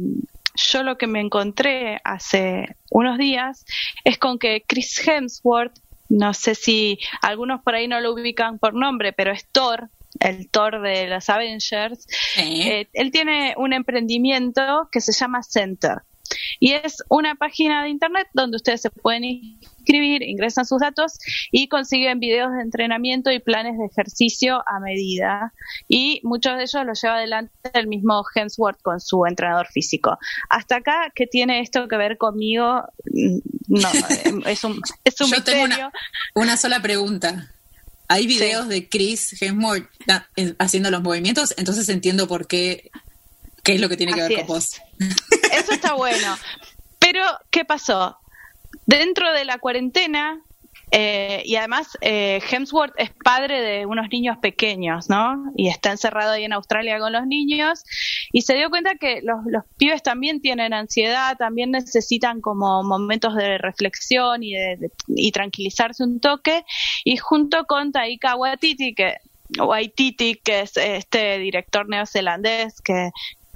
yo 0.55 0.83
lo 0.83 0.97
que 0.97 1.07
me 1.07 1.19
encontré 1.19 1.99
hace 2.03 2.75
unos 2.91 3.17
días 3.17 3.65
es 4.03 4.17
con 4.17 4.39
que 4.39 4.63
Chris 4.67 5.07
Hemsworth, 5.07 5.77
no 6.09 6.33
sé 6.33 6.55
si 6.55 6.99
algunos 7.21 7.61
por 7.61 7.75
ahí 7.75 7.87
no 7.87 7.99
lo 7.99 8.13
ubican 8.13 8.59
por 8.59 8.73
nombre, 8.73 9.13
pero 9.13 9.31
es 9.31 9.47
Thor, 9.51 9.89
el 10.19 10.49
Thor 10.49 10.81
de 10.81 11.07
los 11.07 11.29
Avengers, 11.29 12.07
eh, 12.37 12.87
él 12.93 13.11
tiene 13.11 13.53
un 13.57 13.73
emprendimiento 13.73 14.89
que 14.91 15.01
se 15.01 15.11
llama 15.11 15.43
Center. 15.43 15.97
Y 16.59 16.73
es 16.73 17.03
una 17.09 17.35
página 17.35 17.83
de 17.83 17.89
internet 17.89 18.27
donde 18.33 18.57
ustedes 18.57 18.81
se 18.81 18.89
pueden 18.89 19.23
inscribir, 19.85 20.23
ingresan 20.23 20.65
sus 20.65 20.79
datos 20.79 21.19
y 21.51 21.67
consiguen 21.67 22.19
videos 22.19 22.51
de 22.53 22.61
entrenamiento 22.61 23.31
y 23.31 23.39
planes 23.39 23.77
de 23.77 23.85
ejercicio 23.85 24.63
a 24.67 24.79
medida. 24.79 25.53
Y 25.87 26.21
muchos 26.23 26.57
de 26.57 26.63
ellos 26.63 26.85
los 26.85 27.01
lleva 27.01 27.15
adelante 27.17 27.53
el 27.73 27.87
mismo 27.87 28.23
Hemsworth 28.33 28.81
con 28.81 28.99
su 28.99 29.25
entrenador 29.25 29.67
físico. 29.67 30.17
Hasta 30.49 30.77
acá, 30.77 31.11
¿qué 31.13 31.27
tiene 31.27 31.61
esto 31.61 31.87
que 31.87 31.97
ver 31.97 32.17
conmigo? 32.17 32.83
Mm, 33.05 33.37
no, 33.67 33.89
es 34.45 34.63
un, 34.63 34.81
es 35.03 35.21
un 35.21 35.27
Yo 35.27 35.35
misterio. 35.35 35.67
Tengo 35.67 35.91
una, 36.33 36.57
sola 36.57 36.81
pregunta. 36.81 37.51
Hay 38.07 38.27
videos 38.27 38.67
de 38.67 38.87
Chris 38.87 39.41
Hemsworth 39.41 39.89
haciendo 40.59 40.91
los 40.91 41.01
movimientos, 41.01 41.53
entonces 41.57 41.89
entiendo 41.89 42.27
por 42.27 42.47
qué, 42.47 42.91
qué 43.63 43.75
es 43.75 43.81
lo 43.81 43.89
que 43.89 43.97
tiene 43.97 44.13
que 44.13 44.21
ver 44.21 44.35
con 44.35 44.47
vos. 44.47 44.79
Eso 45.51 45.71
está 45.71 45.93
bueno. 45.97 46.37
Pero, 46.99 47.21
¿qué 47.49 47.65
pasó? 47.65 48.19
Dentro 48.85 49.31
de 49.33 49.45
la 49.45 49.57
cuarentena, 49.57 50.41
eh, 50.91 51.41
y 51.45 51.55
además 51.55 51.97
eh, 52.01 52.39
Hemsworth 52.49 52.93
es 52.97 53.09
padre 53.23 53.61
de 53.61 53.85
unos 53.85 54.07
niños 54.09 54.37
pequeños, 54.37 55.09
¿no? 55.09 55.51
Y 55.55 55.67
está 55.67 55.91
encerrado 55.91 56.31
ahí 56.31 56.43
en 56.43 56.53
Australia 56.53 56.99
con 56.99 57.11
los 57.11 57.25
niños 57.25 57.83
y 58.31 58.43
se 58.43 58.53
dio 58.53 58.69
cuenta 58.69 58.95
que 58.95 59.21
los, 59.23 59.39
los 59.47 59.63
pibes 59.77 60.03
también 60.03 60.41
tienen 60.41 60.73
ansiedad, 60.73 61.35
también 61.37 61.71
necesitan 61.71 62.39
como 62.39 62.83
momentos 62.83 63.35
de 63.35 63.57
reflexión 63.57 64.43
y, 64.43 64.53
de, 64.53 64.77
de, 64.77 64.91
y 65.07 65.31
tranquilizarse 65.31 66.03
un 66.03 66.19
toque. 66.19 66.63
Y 67.03 67.17
junto 67.17 67.65
con 67.65 67.91
Taika 67.91 68.35
Waititi, 68.35 68.93
que 68.93 69.15
Waititi, 69.57 70.35
que 70.35 70.61
es 70.61 70.77
este 70.77 71.39
director 71.39 71.87
neozelandés 71.87 72.81
que 72.81 73.11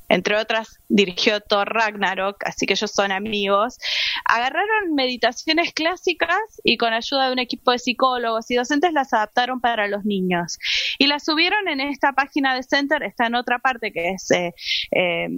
entre 0.10 0.36
otras 0.36 0.80
dirigió 0.90 1.40
Thor 1.40 1.70
Ragnarok, 1.72 2.44
así 2.46 2.66
que 2.66 2.74
ellos 2.74 2.92
son 2.92 3.12
amigos, 3.12 3.78
agarraron 4.26 4.96
meditaciones 4.96 5.74
clásicas 5.74 6.40
y 6.64 6.78
con 6.78 6.94
ayuda 6.94 7.28
de 7.28 7.34
un 7.34 7.40
equipo 7.40 7.72
de 7.72 7.80
psicólogos 7.80 8.50
y 8.52 8.56
docentes 8.56 8.92
las 8.92 9.14
adaptaron 9.14 9.62
para 9.62 9.88
los 9.88 10.04
niños. 10.06 10.58
Y 10.98 11.08
las 11.08 11.24
subieron 11.24 11.68
en 11.68 11.80
esta 11.80 12.14
página 12.14 12.56
de 12.56 12.64
Center, 12.64 13.04
está 13.04 13.28
en 13.28 13.36
otra 13.36 13.60
parte 13.60 13.92
que 13.92 14.10
es 14.10 14.30
eh, 14.32 14.54
eh, 14.92 15.30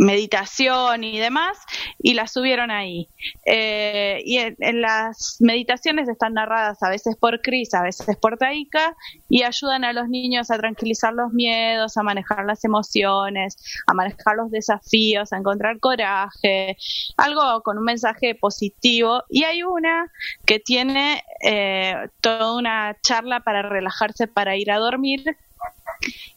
meditación 0.00 1.04
y 1.04 1.18
demás, 1.18 1.58
y 1.98 2.14
las 2.14 2.32
subieron 2.32 2.70
ahí. 2.70 3.06
Eh, 3.44 4.22
y 4.24 4.38
en, 4.38 4.56
en, 4.60 4.80
las 4.80 5.36
meditaciones 5.40 6.08
están 6.08 6.34
narradas 6.34 6.82
a 6.82 6.88
veces 6.88 7.16
por 7.16 7.42
Cris, 7.42 7.74
a 7.74 7.82
veces 7.82 8.16
por 8.16 8.38
Taika, 8.38 8.96
y 9.28 9.42
ayudan 9.42 9.84
a 9.84 9.92
los 9.92 10.08
niños 10.08 10.50
a 10.50 10.56
tranquilizar 10.56 11.12
los 11.12 11.34
miedos, 11.34 11.98
a 11.98 12.02
manejar 12.02 12.46
las 12.46 12.64
emociones, 12.64 13.58
a 13.86 13.92
manejar 13.92 14.36
los 14.36 14.50
desafíos, 14.50 15.34
a 15.34 15.36
encontrar 15.36 15.78
coraje, 15.78 16.78
algo 17.18 17.62
con 17.62 17.76
un 17.76 17.84
mensaje 17.84 18.34
positivo. 18.34 19.24
Y 19.28 19.44
hay 19.44 19.62
una 19.62 20.10
que 20.46 20.60
tiene 20.60 21.22
eh, 21.44 22.08
toda 22.22 22.56
una 22.56 22.96
charla 23.02 23.40
para 23.40 23.60
relajarse, 23.60 24.28
para 24.28 24.56
ir 24.56 24.70
a 24.70 24.78
dormir, 24.78 25.36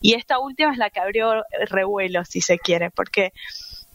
y 0.01 0.15
esta 0.15 0.39
última 0.39 0.71
es 0.71 0.77
la 0.77 0.89
que 0.89 0.99
abrió 0.99 1.43
revuelo, 1.69 2.25
si 2.25 2.41
se 2.41 2.57
quiere, 2.57 2.91
porque 2.91 3.33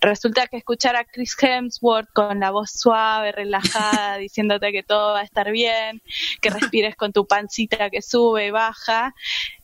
resulta 0.01 0.47
que 0.47 0.57
escuchar 0.57 0.97
a 0.97 1.05
Chris 1.05 1.37
Hemsworth 1.41 2.09
con 2.13 2.41
la 2.41 2.51
voz 2.51 2.71
suave, 2.73 3.33
relajada, 3.33 4.17
diciéndote 4.19 4.73
que 4.73 4.83
todo 4.83 5.13
va 5.13 5.21
a 5.21 5.25
estar 5.25 5.51
bien, 5.51 6.03
que 6.41 6.51
respires 6.51 6.97
con 6.97 7.13
tu 7.13 7.27
pancita 7.27 7.91
que 7.91 8.03
sube 8.03 8.47
y 8.47 8.51
baja, 8.51 9.15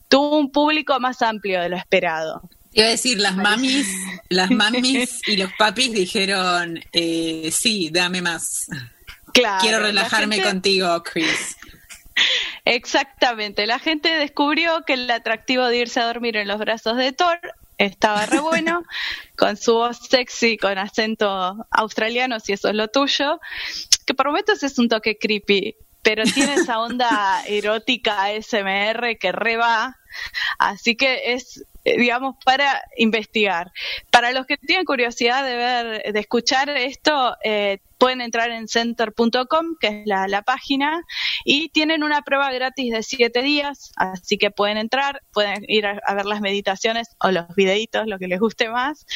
tuvo 0.09 0.39
un 0.39 0.51
público 0.51 0.99
más 1.01 1.23
amplio 1.23 1.61
de 1.61 1.69
lo 1.69 1.77
esperado. 1.77 2.43
Iba 2.73 2.89
a 2.89 2.91
decir, 2.91 3.21
las 3.21 3.37
mamis, 3.37 3.87
las 4.29 4.51
mamis 4.51 5.21
y 5.29 5.37
los 5.37 5.53
papis 5.57 5.93
dijeron, 5.93 6.81
eh, 6.93 7.51
sí, 7.53 7.91
dame 7.93 8.21
más. 8.21 8.67
Claro, 9.33 9.63
Quiero 9.63 9.79
relajarme 9.79 10.37
gente... 10.37 10.51
contigo, 10.51 11.03
Chris. 11.03 11.57
Exactamente, 12.65 13.67
la 13.67 13.79
gente 13.79 14.09
descubrió 14.09 14.85
que 14.87 14.95
el 14.95 15.11
atractivo 15.11 15.67
de 15.67 15.79
irse 15.79 16.01
a 16.01 16.07
dormir 16.07 16.37
en 16.37 16.49
los 16.49 16.59
brazos 16.59 16.97
de 16.97 17.13
Thor 17.13 17.39
estaba 17.77 18.25
re 18.27 18.41
bueno, 18.41 18.85
con 19.37 19.57
su 19.57 19.75
voz 19.75 19.99
sexy, 20.09 20.57
con 20.57 20.79
acento 20.79 21.67
australiano, 21.71 22.41
si 22.41 22.53
eso 22.53 22.69
es 22.69 22.75
lo 22.75 22.89
tuyo, 22.89 23.41
que 24.07 24.15
por 24.15 24.29
momentos 24.29 24.63
es 24.63 24.79
un 24.79 24.89
toque 24.89 25.19
creepy, 25.19 25.77
pero 26.03 26.25
tiene 26.25 26.55
esa 26.55 26.81
onda 26.81 27.43
erótica 27.47 28.29
SMR 28.41 29.19
que 29.19 29.33
re 29.33 29.57
va, 29.57 29.97
así 30.59 30.97
que 30.97 31.35
es 31.35 31.65
digamos, 31.85 32.37
para 32.45 32.83
investigar. 32.97 33.71
Para 34.11 34.33
los 34.33 34.47
que 34.47 34.57
tienen 34.57 34.87
curiosidad 34.87 35.45
de 35.45 35.57
ver, 35.57 36.13
de 36.15 36.21
escuchar 36.21 36.71
esto, 36.71 37.37
eh, 37.45 37.79
pueden 38.05 38.21
entrar 38.21 38.51
en 38.51 38.69
center.com, 38.69 39.77
que 39.81 39.87
es 39.87 40.03
la, 40.05 40.43
página, 40.43 41.01
y 41.43 41.71
tienen 41.71 42.03
una 42.03 42.21
prueba 42.21 42.53
gratis 42.53 42.93
de 42.93 43.03
siete 43.03 43.41
días, 43.41 43.93
así 43.97 44.37
que 44.37 44.51
pueden 44.51 44.77
entrar, 44.77 45.23
pueden 45.33 45.65
ir 45.69 45.87
a, 45.87 46.03
a 46.07 46.13
ver 46.13 46.27
las 46.27 46.43
meditaciones 46.43 47.09
o 47.19 47.31
los 47.31 47.47
videitos, 47.57 48.07
lo 48.07 48.19
que 48.19 48.29
les 48.29 48.39
guste 48.39 48.69
más, 48.69 49.07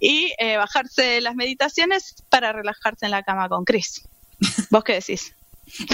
y 0.00 0.32
eh, 0.40 0.56
bajarse 0.56 1.20
las 1.20 1.36
meditaciones 1.36 2.16
para 2.30 2.52
relajarse 2.52 3.04
en 3.04 3.12
la 3.12 3.22
cama 3.22 3.48
con 3.48 3.64
Chris. 3.64 4.08
¿Vos 4.70 4.82
qué 4.82 4.94
decís? 4.94 5.36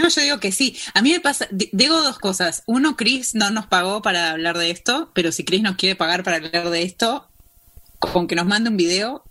No, 0.01 0.09
yo 0.09 0.23
digo 0.23 0.41
que 0.41 0.51
sí. 0.51 0.75
A 0.95 1.03
mí 1.03 1.13
me 1.13 1.21
pasa, 1.21 1.49
digo 1.51 2.03
dos 2.03 2.19
cosas. 2.19 2.63
Uno, 2.65 2.97
Chris 2.97 3.35
no 3.35 3.51
nos 3.51 3.67
pagó 3.67 4.01
para 4.01 4.31
hablar 4.31 4.57
de 4.57 4.71
esto, 4.71 5.11
pero 5.13 5.33
si 5.33 5.45
Chris 5.45 5.61
nos 5.61 5.77
quiere 5.77 5.97
pagar 5.97 6.25
para 6.25 6.39
hablar 6.39 6.71
de 6.71 6.83
esto, 6.83 7.29
con 7.99 8.27
que 8.27 8.37
nos 8.37 8.47
mande 8.47 8.71
un 8.71 8.79
video, 8.79 9.28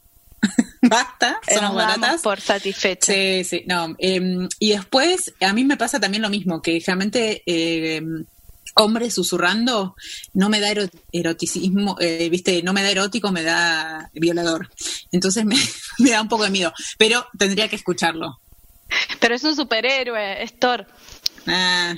basta, 0.81 1.39
somos 1.53 1.75
baratas. 1.75 2.21
por 2.21 2.39
satisfecho. 2.41 3.11
Sí, 3.11 3.43
sí, 3.43 3.63
no. 3.67 3.95
Eh, 3.99 4.47
y 4.59 4.71
después, 4.71 5.33
a 5.41 5.53
mí 5.53 5.63
me 5.63 5.77
pasa 5.77 5.99
también 5.99 6.21
lo 6.21 6.29
mismo, 6.29 6.61
que 6.61 6.81
realmente 6.85 7.43
eh, 7.45 8.01
hombres 8.75 9.13
susurrando 9.13 9.95
no 10.33 10.49
me 10.49 10.59
da 10.59 10.69
eroticismo, 11.11 11.97
eh, 11.99 12.29
viste, 12.29 12.61
no 12.63 12.73
me 12.73 12.83
da 12.83 12.91
erótico, 12.91 13.31
me 13.31 13.43
da 13.43 14.09
violador. 14.13 14.69
Entonces 15.11 15.45
me, 15.45 15.55
me 15.99 16.11
da 16.11 16.21
un 16.21 16.29
poco 16.29 16.43
de 16.43 16.51
miedo, 16.51 16.73
pero 16.97 17.27
tendría 17.37 17.67
que 17.67 17.75
escucharlo. 17.75 18.39
Pero 19.19 19.35
es 19.35 19.43
un 19.43 19.55
superhéroe, 19.55 20.43
es 20.43 20.57
Thor. 20.59 20.87
Ah, 21.45 21.95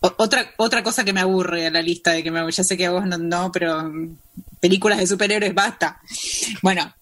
otra, 0.00 0.52
otra 0.56 0.82
cosa 0.82 1.04
que 1.04 1.12
me 1.12 1.20
aburre 1.20 1.66
a 1.66 1.70
la 1.70 1.82
lista 1.82 2.12
de 2.12 2.22
que 2.22 2.30
me, 2.30 2.50
ya 2.50 2.64
sé 2.64 2.76
que 2.76 2.86
a 2.86 2.90
vos 2.90 3.06
no, 3.06 3.18
no, 3.18 3.50
pero 3.52 3.90
películas 4.60 4.98
de 4.98 5.06
superhéroes 5.06 5.54
basta. 5.54 6.00
Bueno, 6.62 6.92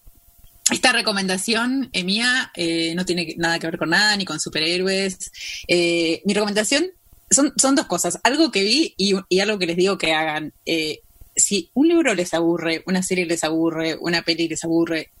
esta 0.71 0.91
recomendación 0.91 1.89
eh, 1.93 2.03
mía 2.03 2.51
eh, 2.55 2.93
no 2.95 3.05
tiene 3.05 3.35
nada 3.37 3.59
que 3.59 3.67
ver 3.67 3.77
con 3.77 3.89
nada, 3.89 4.15
ni 4.15 4.25
con 4.25 4.39
superhéroes. 4.39 5.31
Eh, 5.67 6.21
mi 6.25 6.33
recomendación 6.33 6.87
son, 7.29 7.53
son 7.57 7.75
dos 7.75 7.85
cosas, 7.85 8.19
algo 8.23 8.51
que 8.51 8.63
vi 8.63 8.93
y, 8.97 9.15
y 9.29 9.39
algo 9.39 9.59
que 9.59 9.67
les 9.67 9.77
digo 9.77 9.97
que 9.97 10.13
hagan. 10.13 10.53
Eh, 10.65 11.01
si 11.35 11.69
un 11.73 11.87
libro 11.87 12.13
les 12.15 12.33
aburre, 12.33 12.83
una 12.87 13.03
serie 13.03 13.25
les 13.25 13.43
aburre, 13.43 13.97
una 13.99 14.23
peli 14.23 14.47
les 14.47 14.63
aburre, 14.63 15.11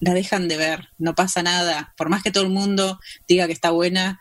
la 0.00 0.14
dejan 0.14 0.48
de 0.48 0.56
ver, 0.56 0.88
no 0.98 1.14
pasa 1.14 1.42
nada. 1.42 1.94
Por 1.96 2.08
más 2.08 2.22
que 2.22 2.30
todo 2.30 2.44
el 2.44 2.50
mundo 2.50 3.00
diga 3.26 3.46
que 3.46 3.52
está 3.52 3.70
buena, 3.70 4.20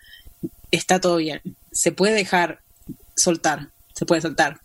está 0.72 1.02
todo 1.02 1.18
bien. 1.18 1.42
Se 1.72 1.92
puede 1.92 2.14
dejar 2.14 2.62
soltar, 3.16 3.70
se 3.94 4.06
puede 4.06 4.22
soltar. 4.22 4.62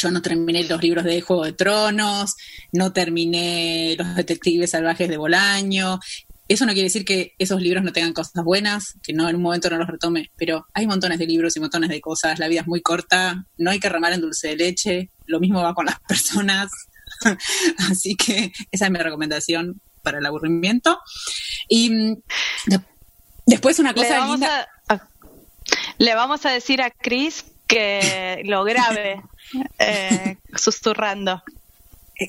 Yo 0.00 0.10
no 0.10 0.22
terminé 0.22 0.64
los 0.64 0.82
libros 0.82 1.04
de 1.04 1.20
Juego 1.20 1.44
de 1.44 1.52
Tronos, 1.52 2.36
no 2.72 2.92
terminé 2.92 3.94
Los 3.98 4.14
Detectives 4.14 4.70
Salvajes 4.70 5.08
de 5.08 5.16
Bolaño. 5.16 5.98
Eso 6.46 6.64
no 6.64 6.72
quiere 6.72 6.84
decir 6.84 7.04
que 7.04 7.34
esos 7.38 7.60
libros 7.60 7.84
no 7.84 7.92
tengan 7.92 8.14
cosas 8.14 8.42
buenas, 8.42 8.94
que 9.02 9.12
no 9.12 9.28
en 9.28 9.36
un 9.36 9.42
momento 9.42 9.68
no 9.68 9.76
los 9.76 9.86
retome, 9.86 10.30
pero 10.36 10.66
hay 10.72 10.86
montones 10.86 11.18
de 11.18 11.26
libros 11.26 11.56
y 11.56 11.60
montones 11.60 11.90
de 11.90 12.00
cosas. 12.00 12.38
La 12.38 12.48
vida 12.48 12.62
es 12.62 12.66
muy 12.66 12.80
corta, 12.80 13.44
no 13.58 13.70
hay 13.70 13.80
que 13.80 13.88
remar 13.88 14.12
en 14.12 14.22
dulce 14.22 14.48
de 14.48 14.56
leche. 14.56 15.10
Lo 15.26 15.40
mismo 15.40 15.62
va 15.62 15.74
con 15.74 15.86
las 15.86 16.00
personas. 16.08 16.70
Así 17.90 18.14
que 18.14 18.52
esa 18.70 18.86
es 18.86 18.90
mi 18.90 18.98
recomendación 18.98 19.80
para 20.02 20.18
el 20.18 20.26
aburrimiento. 20.26 20.98
Y 21.68 21.90
de, 22.66 22.80
después 23.46 23.78
una 23.78 23.92
cosa 23.92 24.08
le 24.08 24.18
vamos, 24.18 24.40
linda. 24.40 24.68
a, 24.88 25.08
le 25.98 26.14
vamos 26.14 26.46
a 26.46 26.50
decir 26.50 26.80
a 26.80 26.90
Chris 26.90 27.44
que 27.66 28.42
lo 28.46 28.64
grabe 28.64 29.22
eh, 29.78 30.36
susurrando. 30.54 31.42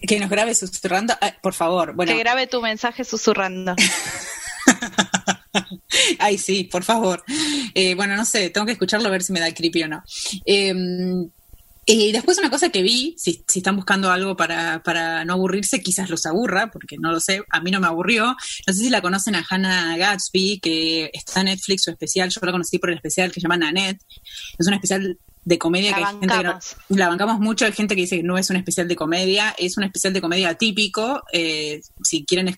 Que 0.07 0.19
nos 0.19 0.29
grabe 0.29 0.53
susurrando, 0.53 1.15
ah, 1.19 1.33
por 1.41 1.53
favor. 1.53 1.95
Bueno. 1.95 2.11
Que 2.11 2.19
grabe 2.19 2.47
tu 2.47 2.61
mensaje 2.61 3.03
susurrando. 3.03 3.75
Ay, 6.19 6.37
sí, 6.37 6.65
por 6.65 6.83
favor. 6.83 7.23
Eh, 7.73 7.95
bueno, 7.95 8.15
no 8.15 8.25
sé, 8.25 8.51
tengo 8.51 8.65
que 8.65 8.73
escucharlo 8.73 9.07
a 9.07 9.11
ver 9.11 9.23
si 9.23 9.33
me 9.33 9.39
da 9.39 9.53
creepy 9.53 9.83
o 9.83 9.87
no. 9.87 10.03
Eh, 10.45 10.73
Y 11.91 12.11
después 12.11 12.37
una 12.37 12.51
cosa 12.51 12.69
que 12.69 12.83
vi, 12.83 13.15
si, 13.17 13.43
si 13.47 13.59
están 13.59 13.75
buscando 13.75 14.11
algo 14.11 14.37
para, 14.37 14.83
para, 14.83 15.25
no 15.25 15.33
aburrirse, 15.33 15.81
quizás 15.81 16.07
los 16.11 16.27
aburra, 16.27 16.69
porque 16.69 16.97
no 16.99 17.11
lo 17.11 17.19
sé, 17.19 17.41
a 17.49 17.61
mí 17.61 17.71
no 17.71 17.79
me 17.79 17.87
aburrió. 17.87 18.35
No 18.67 18.73
sé 18.73 18.83
si 18.83 18.91
la 18.91 19.01
conocen 19.01 19.33
a 19.33 19.43
Hannah 19.49 19.97
Gatsby, 19.97 20.59
que 20.59 21.09
está 21.11 21.39
en 21.39 21.47
Netflix 21.47 21.85
su 21.85 21.89
especial, 21.89 22.29
yo 22.29 22.41
la 22.43 22.51
conocí 22.51 22.77
por 22.77 22.91
el 22.91 22.97
especial 22.97 23.31
que 23.31 23.39
se 23.39 23.41
llama 23.41 23.57
Nanette. 23.57 24.03
Es 24.59 24.67
un 24.67 24.75
especial 24.75 25.17
de 25.43 25.57
comedia 25.57 25.95
que 25.95 26.03
hay 26.03 26.13
gente 26.19 26.27
que 26.27 26.95
la 26.95 27.09
bancamos 27.09 27.39
mucho, 27.39 27.65
hay 27.65 27.71
gente 27.71 27.95
que 27.95 28.01
dice 28.01 28.17
que 28.17 28.23
no 28.23 28.37
es 28.37 28.51
un 28.51 28.57
especial 28.57 28.87
de 28.87 28.95
comedia, 28.95 29.55
es 29.57 29.75
un 29.75 29.83
especial 29.83 30.13
de 30.13 30.21
comedia 30.21 30.53
típico, 30.53 31.23
eh, 31.33 31.81
si 32.03 32.23
quieren 32.23 32.49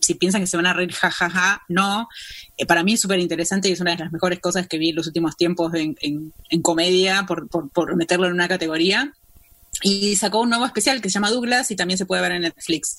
si 0.00 0.14
piensan 0.14 0.40
que 0.40 0.46
se 0.46 0.56
van 0.56 0.66
a 0.66 0.72
reír 0.72 0.92
jajaja, 0.92 1.30
ja, 1.30 1.40
ja, 1.40 1.62
no. 1.68 2.08
Eh, 2.56 2.66
para 2.66 2.82
mí 2.82 2.94
es 2.94 3.00
súper 3.00 3.18
interesante 3.18 3.68
y 3.68 3.72
es 3.72 3.80
una 3.80 3.92
de 3.92 3.98
las 3.98 4.12
mejores 4.12 4.40
cosas 4.40 4.66
que 4.66 4.78
vi 4.78 4.90
en 4.90 4.96
los 4.96 5.06
últimos 5.06 5.36
tiempos 5.36 5.72
en, 5.74 5.96
en, 6.00 6.62
comedia, 6.62 7.24
por, 7.26 7.48
por, 7.48 7.70
por, 7.70 7.96
meterlo 7.96 8.26
en 8.26 8.32
una 8.32 8.48
categoría. 8.48 9.12
Y 9.82 10.16
sacó 10.16 10.40
un 10.40 10.48
nuevo 10.48 10.66
especial 10.66 11.00
que 11.00 11.08
se 11.08 11.14
llama 11.14 11.30
Douglas 11.30 11.70
y 11.70 11.76
también 11.76 11.98
se 11.98 12.06
puede 12.06 12.22
ver 12.22 12.32
en 12.32 12.42
Netflix. 12.42 12.96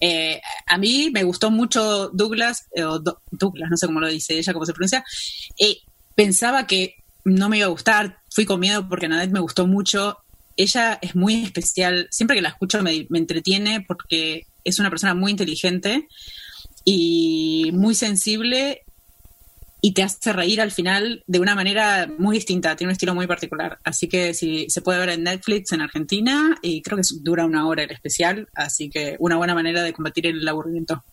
Eh, 0.00 0.40
a 0.66 0.78
mí 0.78 1.10
me 1.12 1.22
gustó 1.22 1.50
mucho 1.50 2.08
Douglas, 2.08 2.66
o 2.74 2.98
Douglas, 3.30 3.70
no 3.70 3.76
sé 3.76 3.86
cómo 3.86 4.00
lo 4.00 4.08
dice 4.08 4.38
ella, 4.38 4.52
cómo 4.52 4.66
se 4.66 4.72
pronuncia. 4.72 5.04
pensaba 6.14 6.66
que 6.66 6.96
no 7.26 7.48
me 7.48 7.58
iba 7.58 7.66
a 7.66 7.70
gustar, 7.70 8.20
fui 8.30 8.44
con 8.44 8.60
miedo 8.60 8.88
porque 8.88 9.08
Nadette 9.08 9.32
me 9.32 9.40
gustó 9.40 9.66
mucho. 9.66 10.18
Ella 10.56 10.98
es 11.02 11.16
muy 11.16 11.42
especial, 11.42 12.06
siempre 12.10 12.36
que 12.36 12.42
la 12.42 12.50
escucho 12.50 12.82
me, 12.82 13.06
entretiene 13.14 13.80
porque 13.80 14.46
es 14.62 14.78
una 14.78 14.90
persona 14.90 15.14
muy 15.14 15.32
inteligente 15.32 16.06
y 16.88 17.70
muy 17.72 17.96
sensible 17.96 18.84
y 19.82 19.92
te 19.92 20.04
hace 20.04 20.32
reír 20.32 20.60
al 20.60 20.70
final 20.70 21.24
de 21.26 21.40
una 21.40 21.54
manera 21.54 22.08
muy 22.18 22.36
distinta, 22.36 22.76
tiene 22.76 22.90
un 22.90 22.92
estilo 22.92 23.14
muy 23.14 23.26
particular. 23.26 23.78
Así 23.84 24.08
que 24.08 24.32
si 24.32 24.70
se 24.70 24.80
puede 24.80 25.00
ver 25.00 25.10
en 25.10 25.24
Netflix 25.24 25.72
en 25.72 25.82
Argentina 25.82 26.56
y 26.62 26.80
creo 26.82 26.96
que 26.96 27.02
dura 27.20 27.44
una 27.44 27.66
hora 27.66 27.82
el 27.82 27.90
especial, 27.90 28.48
así 28.54 28.88
que 28.88 29.16
una 29.18 29.36
buena 29.36 29.54
manera 29.54 29.82
de 29.82 29.92
combatir 29.92 30.28
el 30.28 30.46
aburrimiento. 30.48 31.04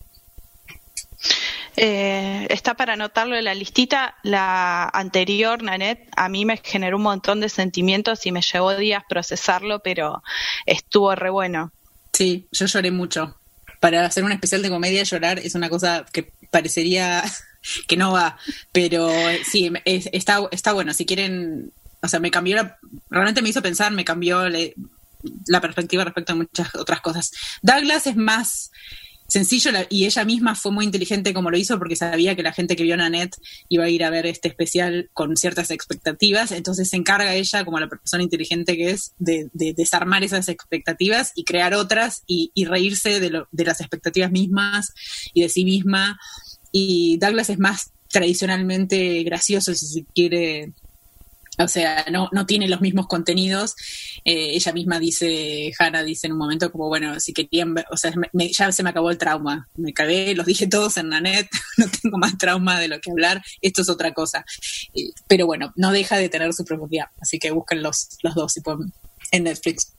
Eh, 1.76 2.46
está 2.52 2.76
para 2.76 2.94
anotarlo 2.94 3.36
en 3.36 3.46
la 3.46 3.56
listita. 3.56 4.16
La 4.22 4.88
anterior, 4.94 5.64
Nanette, 5.64 6.08
a 6.16 6.30
mí 6.30 6.46
me 6.46 6.58
generó 6.58 6.98
un 6.98 7.04
montón 7.04 7.40
de 7.40 7.50
sentimientos 7.50 8.26
y 8.28 8.32
me 8.32 8.42
llevó 8.42 8.76
días 8.76 9.04
procesarlo, 9.10 9.80
pero 9.80 10.22
estuvo 10.68 11.16
re 11.16 11.32
bueno. 11.32 11.72
Sí, 12.14 12.48
yo 12.52 12.68
lloré 12.68 12.92
mucho. 12.92 13.36
Para 13.84 14.06
hacer 14.06 14.24
un 14.24 14.32
especial 14.32 14.62
de 14.62 14.70
comedia, 14.70 15.04
llorar 15.04 15.40
es 15.40 15.56
una 15.56 15.68
cosa 15.68 16.06
que 16.14 16.32
parecería 16.50 17.22
que 17.88 17.98
no 17.98 18.14
va, 18.14 18.38
pero 18.72 19.12
sí, 19.44 19.74
está, 19.84 20.40
está 20.52 20.72
bueno. 20.72 20.94
Si 20.94 21.06
quieren, 21.06 21.74
o 22.02 22.08
sea, 22.08 22.22
me 22.22 22.32
cambió, 22.32 22.78
realmente 23.10 23.42
me 23.42 23.50
hizo 23.50 23.62
pensar, 23.62 23.92
me 23.92 24.06
cambió 24.06 24.48
la 25.48 25.60
perspectiva 25.60 26.06
respecto 26.06 26.32
a 26.32 26.38
muchas 26.38 26.74
otras 26.76 27.02
cosas. 27.02 27.34
Douglas 27.62 28.08
es 28.08 28.16
más 28.16 28.72
sencillo 29.28 29.72
y 29.90 30.06
ella 30.06 30.26
misma 30.26 30.56
fue 30.56 30.72
muy 30.72 30.86
inteligente 30.86 31.34
como 31.34 31.50
lo 31.50 31.58
hizo 31.58 31.80
porque 31.80 31.96
sabía 31.96 32.36
que 32.36 32.44
la 32.44 32.54
gente 32.54 32.76
que 32.76 32.84
vio 32.84 32.98
Nanette 32.98 33.38
iba 33.70 33.86
a 33.86 33.90
ir 33.90 34.04
a 34.04 34.10
ver 34.10 34.26
este 34.26 34.48
especial 34.48 35.10
con 35.14 35.36
ciertas 35.38 35.72
expectativas, 35.72 36.52
entonces 36.52 36.90
se 36.90 36.98
encarga 36.98 37.34
ella, 37.34 37.66
como 37.66 37.80
la 37.80 37.88
persona 37.88 38.24
inteligente 38.24 38.76
que 38.78 38.92
es, 38.92 39.14
de, 39.18 39.50
desarmar 39.54 40.24
esas 40.24 40.50
expectativas 40.50 41.32
y 41.36 41.44
crear 41.44 41.74
otras 41.74 42.24
y, 42.28 42.52
reírse 42.66 43.20
de, 43.20 43.44
de 43.52 43.66
las 43.66 43.82
expectativas 43.82 44.32
mismas 44.32 44.94
y 45.34 45.42
de 45.42 45.50
sí 45.50 45.66
misma. 45.66 46.20
Y 46.72 47.18
Douglas 47.18 47.50
es 47.50 47.60
más 47.60 47.92
tradicionalmente 48.10 49.24
gracioso, 49.24 49.74
si 49.74 49.88
se 49.88 50.06
quiere 50.14 50.74
o 51.58 51.68
sea, 51.68 52.06
no, 52.12 52.30
no 52.32 52.46
tiene 52.46 52.68
los 52.68 52.82
mismos 52.82 53.08
contenidos. 53.08 53.76
Eh, 54.26 54.52
ella 54.54 54.74
misma 54.74 55.00
dice, 55.00 55.72
Hannah 55.78 56.04
dice 56.04 56.28
en 56.28 56.34
un 56.34 56.40
momento 56.40 56.72
como, 56.72 56.88
bueno, 56.88 57.20
si 57.20 57.34
querían 57.34 57.74
ver, 57.74 57.86
o 57.92 57.98
sea, 57.98 58.14
ya 58.34 58.72
se 58.72 58.84
me 58.84 58.90
acabó 58.90 59.12
el 59.12 59.18
trauma. 59.18 59.68
Me 59.76 59.94
cagué, 59.94 60.36
los 60.36 60.46
dije 60.46 60.68
todos 60.68 60.98
en 60.98 61.10
la 61.10 61.22
net, 61.22 61.48
no 61.78 61.86
tengo 62.02 62.18
más 62.18 62.38
trauma 62.38 62.80
de 62.80 62.88
lo 62.88 63.00
que 63.00 63.12
hablar, 63.12 63.42
esto 63.62 63.82
es 63.82 63.90
otra 63.90 64.14
cosa. 64.14 64.46
Eh, 64.94 65.12
pero 65.28 65.46
bueno, 65.46 65.74
no 65.76 65.92
deja 65.92 66.18
de 66.18 66.30
tener 66.30 66.54
su 66.54 66.66
profundidad, 66.66 67.08
así 67.20 67.40
que 67.40 67.52
busquen 67.52 67.84
los, 67.84 68.18
los 68.22 68.36
dos 68.36 68.54
si 68.54 68.62
pueden, 68.62 68.94
en 69.32 69.44
Netflix. 69.44 69.94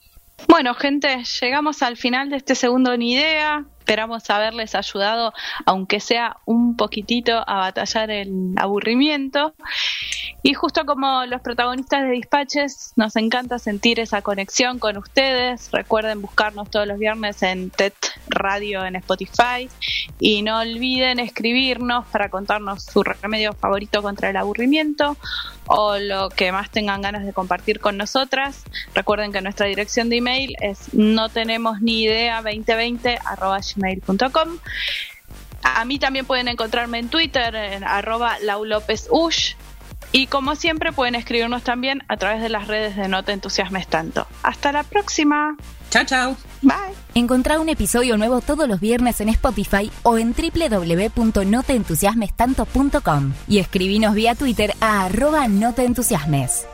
Bueno, 0.49 0.75
gente, 0.75 1.23
llegamos 1.41 1.83
al 1.83 1.97
final 1.97 2.29
de 2.31 2.37
este 2.37 2.55
segundo 2.55 2.97
Ni 2.97 3.15
Idea. 3.15 3.65
Esperamos 3.85 4.31
haberles 4.31 4.75
ayudado, 4.75 5.35
aunque 5.67 6.01
sea 6.01 6.39
un 6.47 6.75
poquitito, 6.75 7.45
a 7.47 7.57
batallar 7.57 8.11
el 8.11 8.55
aburrimiento. 8.57 9.55
Y 10.43 10.55
justo 10.55 10.87
como 10.87 11.27
los 11.27 11.43
protagonistas 11.43 12.05
de 12.05 12.13
Dispaches, 12.13 12.95
nos 12.97 13.15
encanta 13.17 13.59
sentir 13.59 14.01
esa 14.01 14.23
conexión 14.23 14.79
con 14.79 14.97
ustedes. 14.97 15.69
Recuerden 15.71 16.23
buscarnos 16.23 16.71
todos 16.71 16.87
los 16.87 16.99
viernes 16.99 17.43
en 17.43 17.69
TED 17.69 17.93
Radio 18.29 18.87
en 18.87 18.97
Spotify. 18.97 19.69
Y 20.19 20.41
no 20.41 20.61
olviden 20.61 21.19
escribirnos 21.19 22.07
para 22.07 22.31
contarnos 22.31 22.85
su 22.85 23.03
remedio 23.03 23.53
favorito 23.53 24.01
contra 24.01 24.31
el 24.31 24.39
aburrimiento 24.39 25.19
o 25.67 25.99
lo 25.99 26.29
que 26.31 26.53
más 26.53 26.71
tengan 26.71 27.03
ganas 27.03 27.25
de 27.25 27.33
compartir 27.33 27.81
con 27.81 27.97
nosotras. 27.97 28.65
Recuerden 28.95 29.33
que 29.33 29.41
nuestra 29.41 29.67
dirección 29.67 30.09
de 30.09 30.17
email 30.17 30.57
es 30.61 30.93
no 30.95 31.29
tenemos 31.29 31.81
ni 31.81 32.03
idea 32.03 32.43
2020 32.43 33.19
gmail.com. 33.77 34.59
A 35.63 35.85
mí 35.85 35.99
también 35.99 36.27
pueden 36.27 36.49
encontrarme 36.49 36.99
en 36.99 37.09
Twitter 37.09 37.55
en 37.55 37.85
arroba 37.85 38.39
laulopezush 38.41 39.55
y 40.13 40.27
como 40.29 40.55
siempre 40.55 40.93
pueden 40.93 41.15
escribirnos 41.15 41.65
también 41.65 42.03
a 42.07 42.17
través 42.17 42.41
de 42.41 42.49
las 42.49 42.69
redes 42.69 42.97
de 42.97 43.09
No 43.09 43.25
te 43.25 43.33
entusiasmes 43.33 43.89
tanto. 43.89 44.27
Hasta 44.43 44.71
la 44.71 44.85
próxima. 44.85 45.57
Chao, 45.91 46.05
chao. 46.05 46.37
Bye. 46.65 46.95
Encontrá 47.15 47.61
un 47.61 47.69
episodio 47.69 48.17
nuevo 48.17 48.41
todos 48.41 48.67
los 48.69 48.81
viernes 48.81 49.21
en 49.21 49.29
Spotify 49.29 49.89
o 50.03 50.19
en 50.19 50.35
www.noteentusiasmestanto.com 50.35 53.33
y 53.47 53.59
escribinos 53.59 54.15
vía 54.15 54.35
Twitter 54.35 54.73
a 54.81 55.05
arroba 55.05 55.47
no 55.47 55.75
te 55.75 55.85
entusiasmes. 55.85 56.67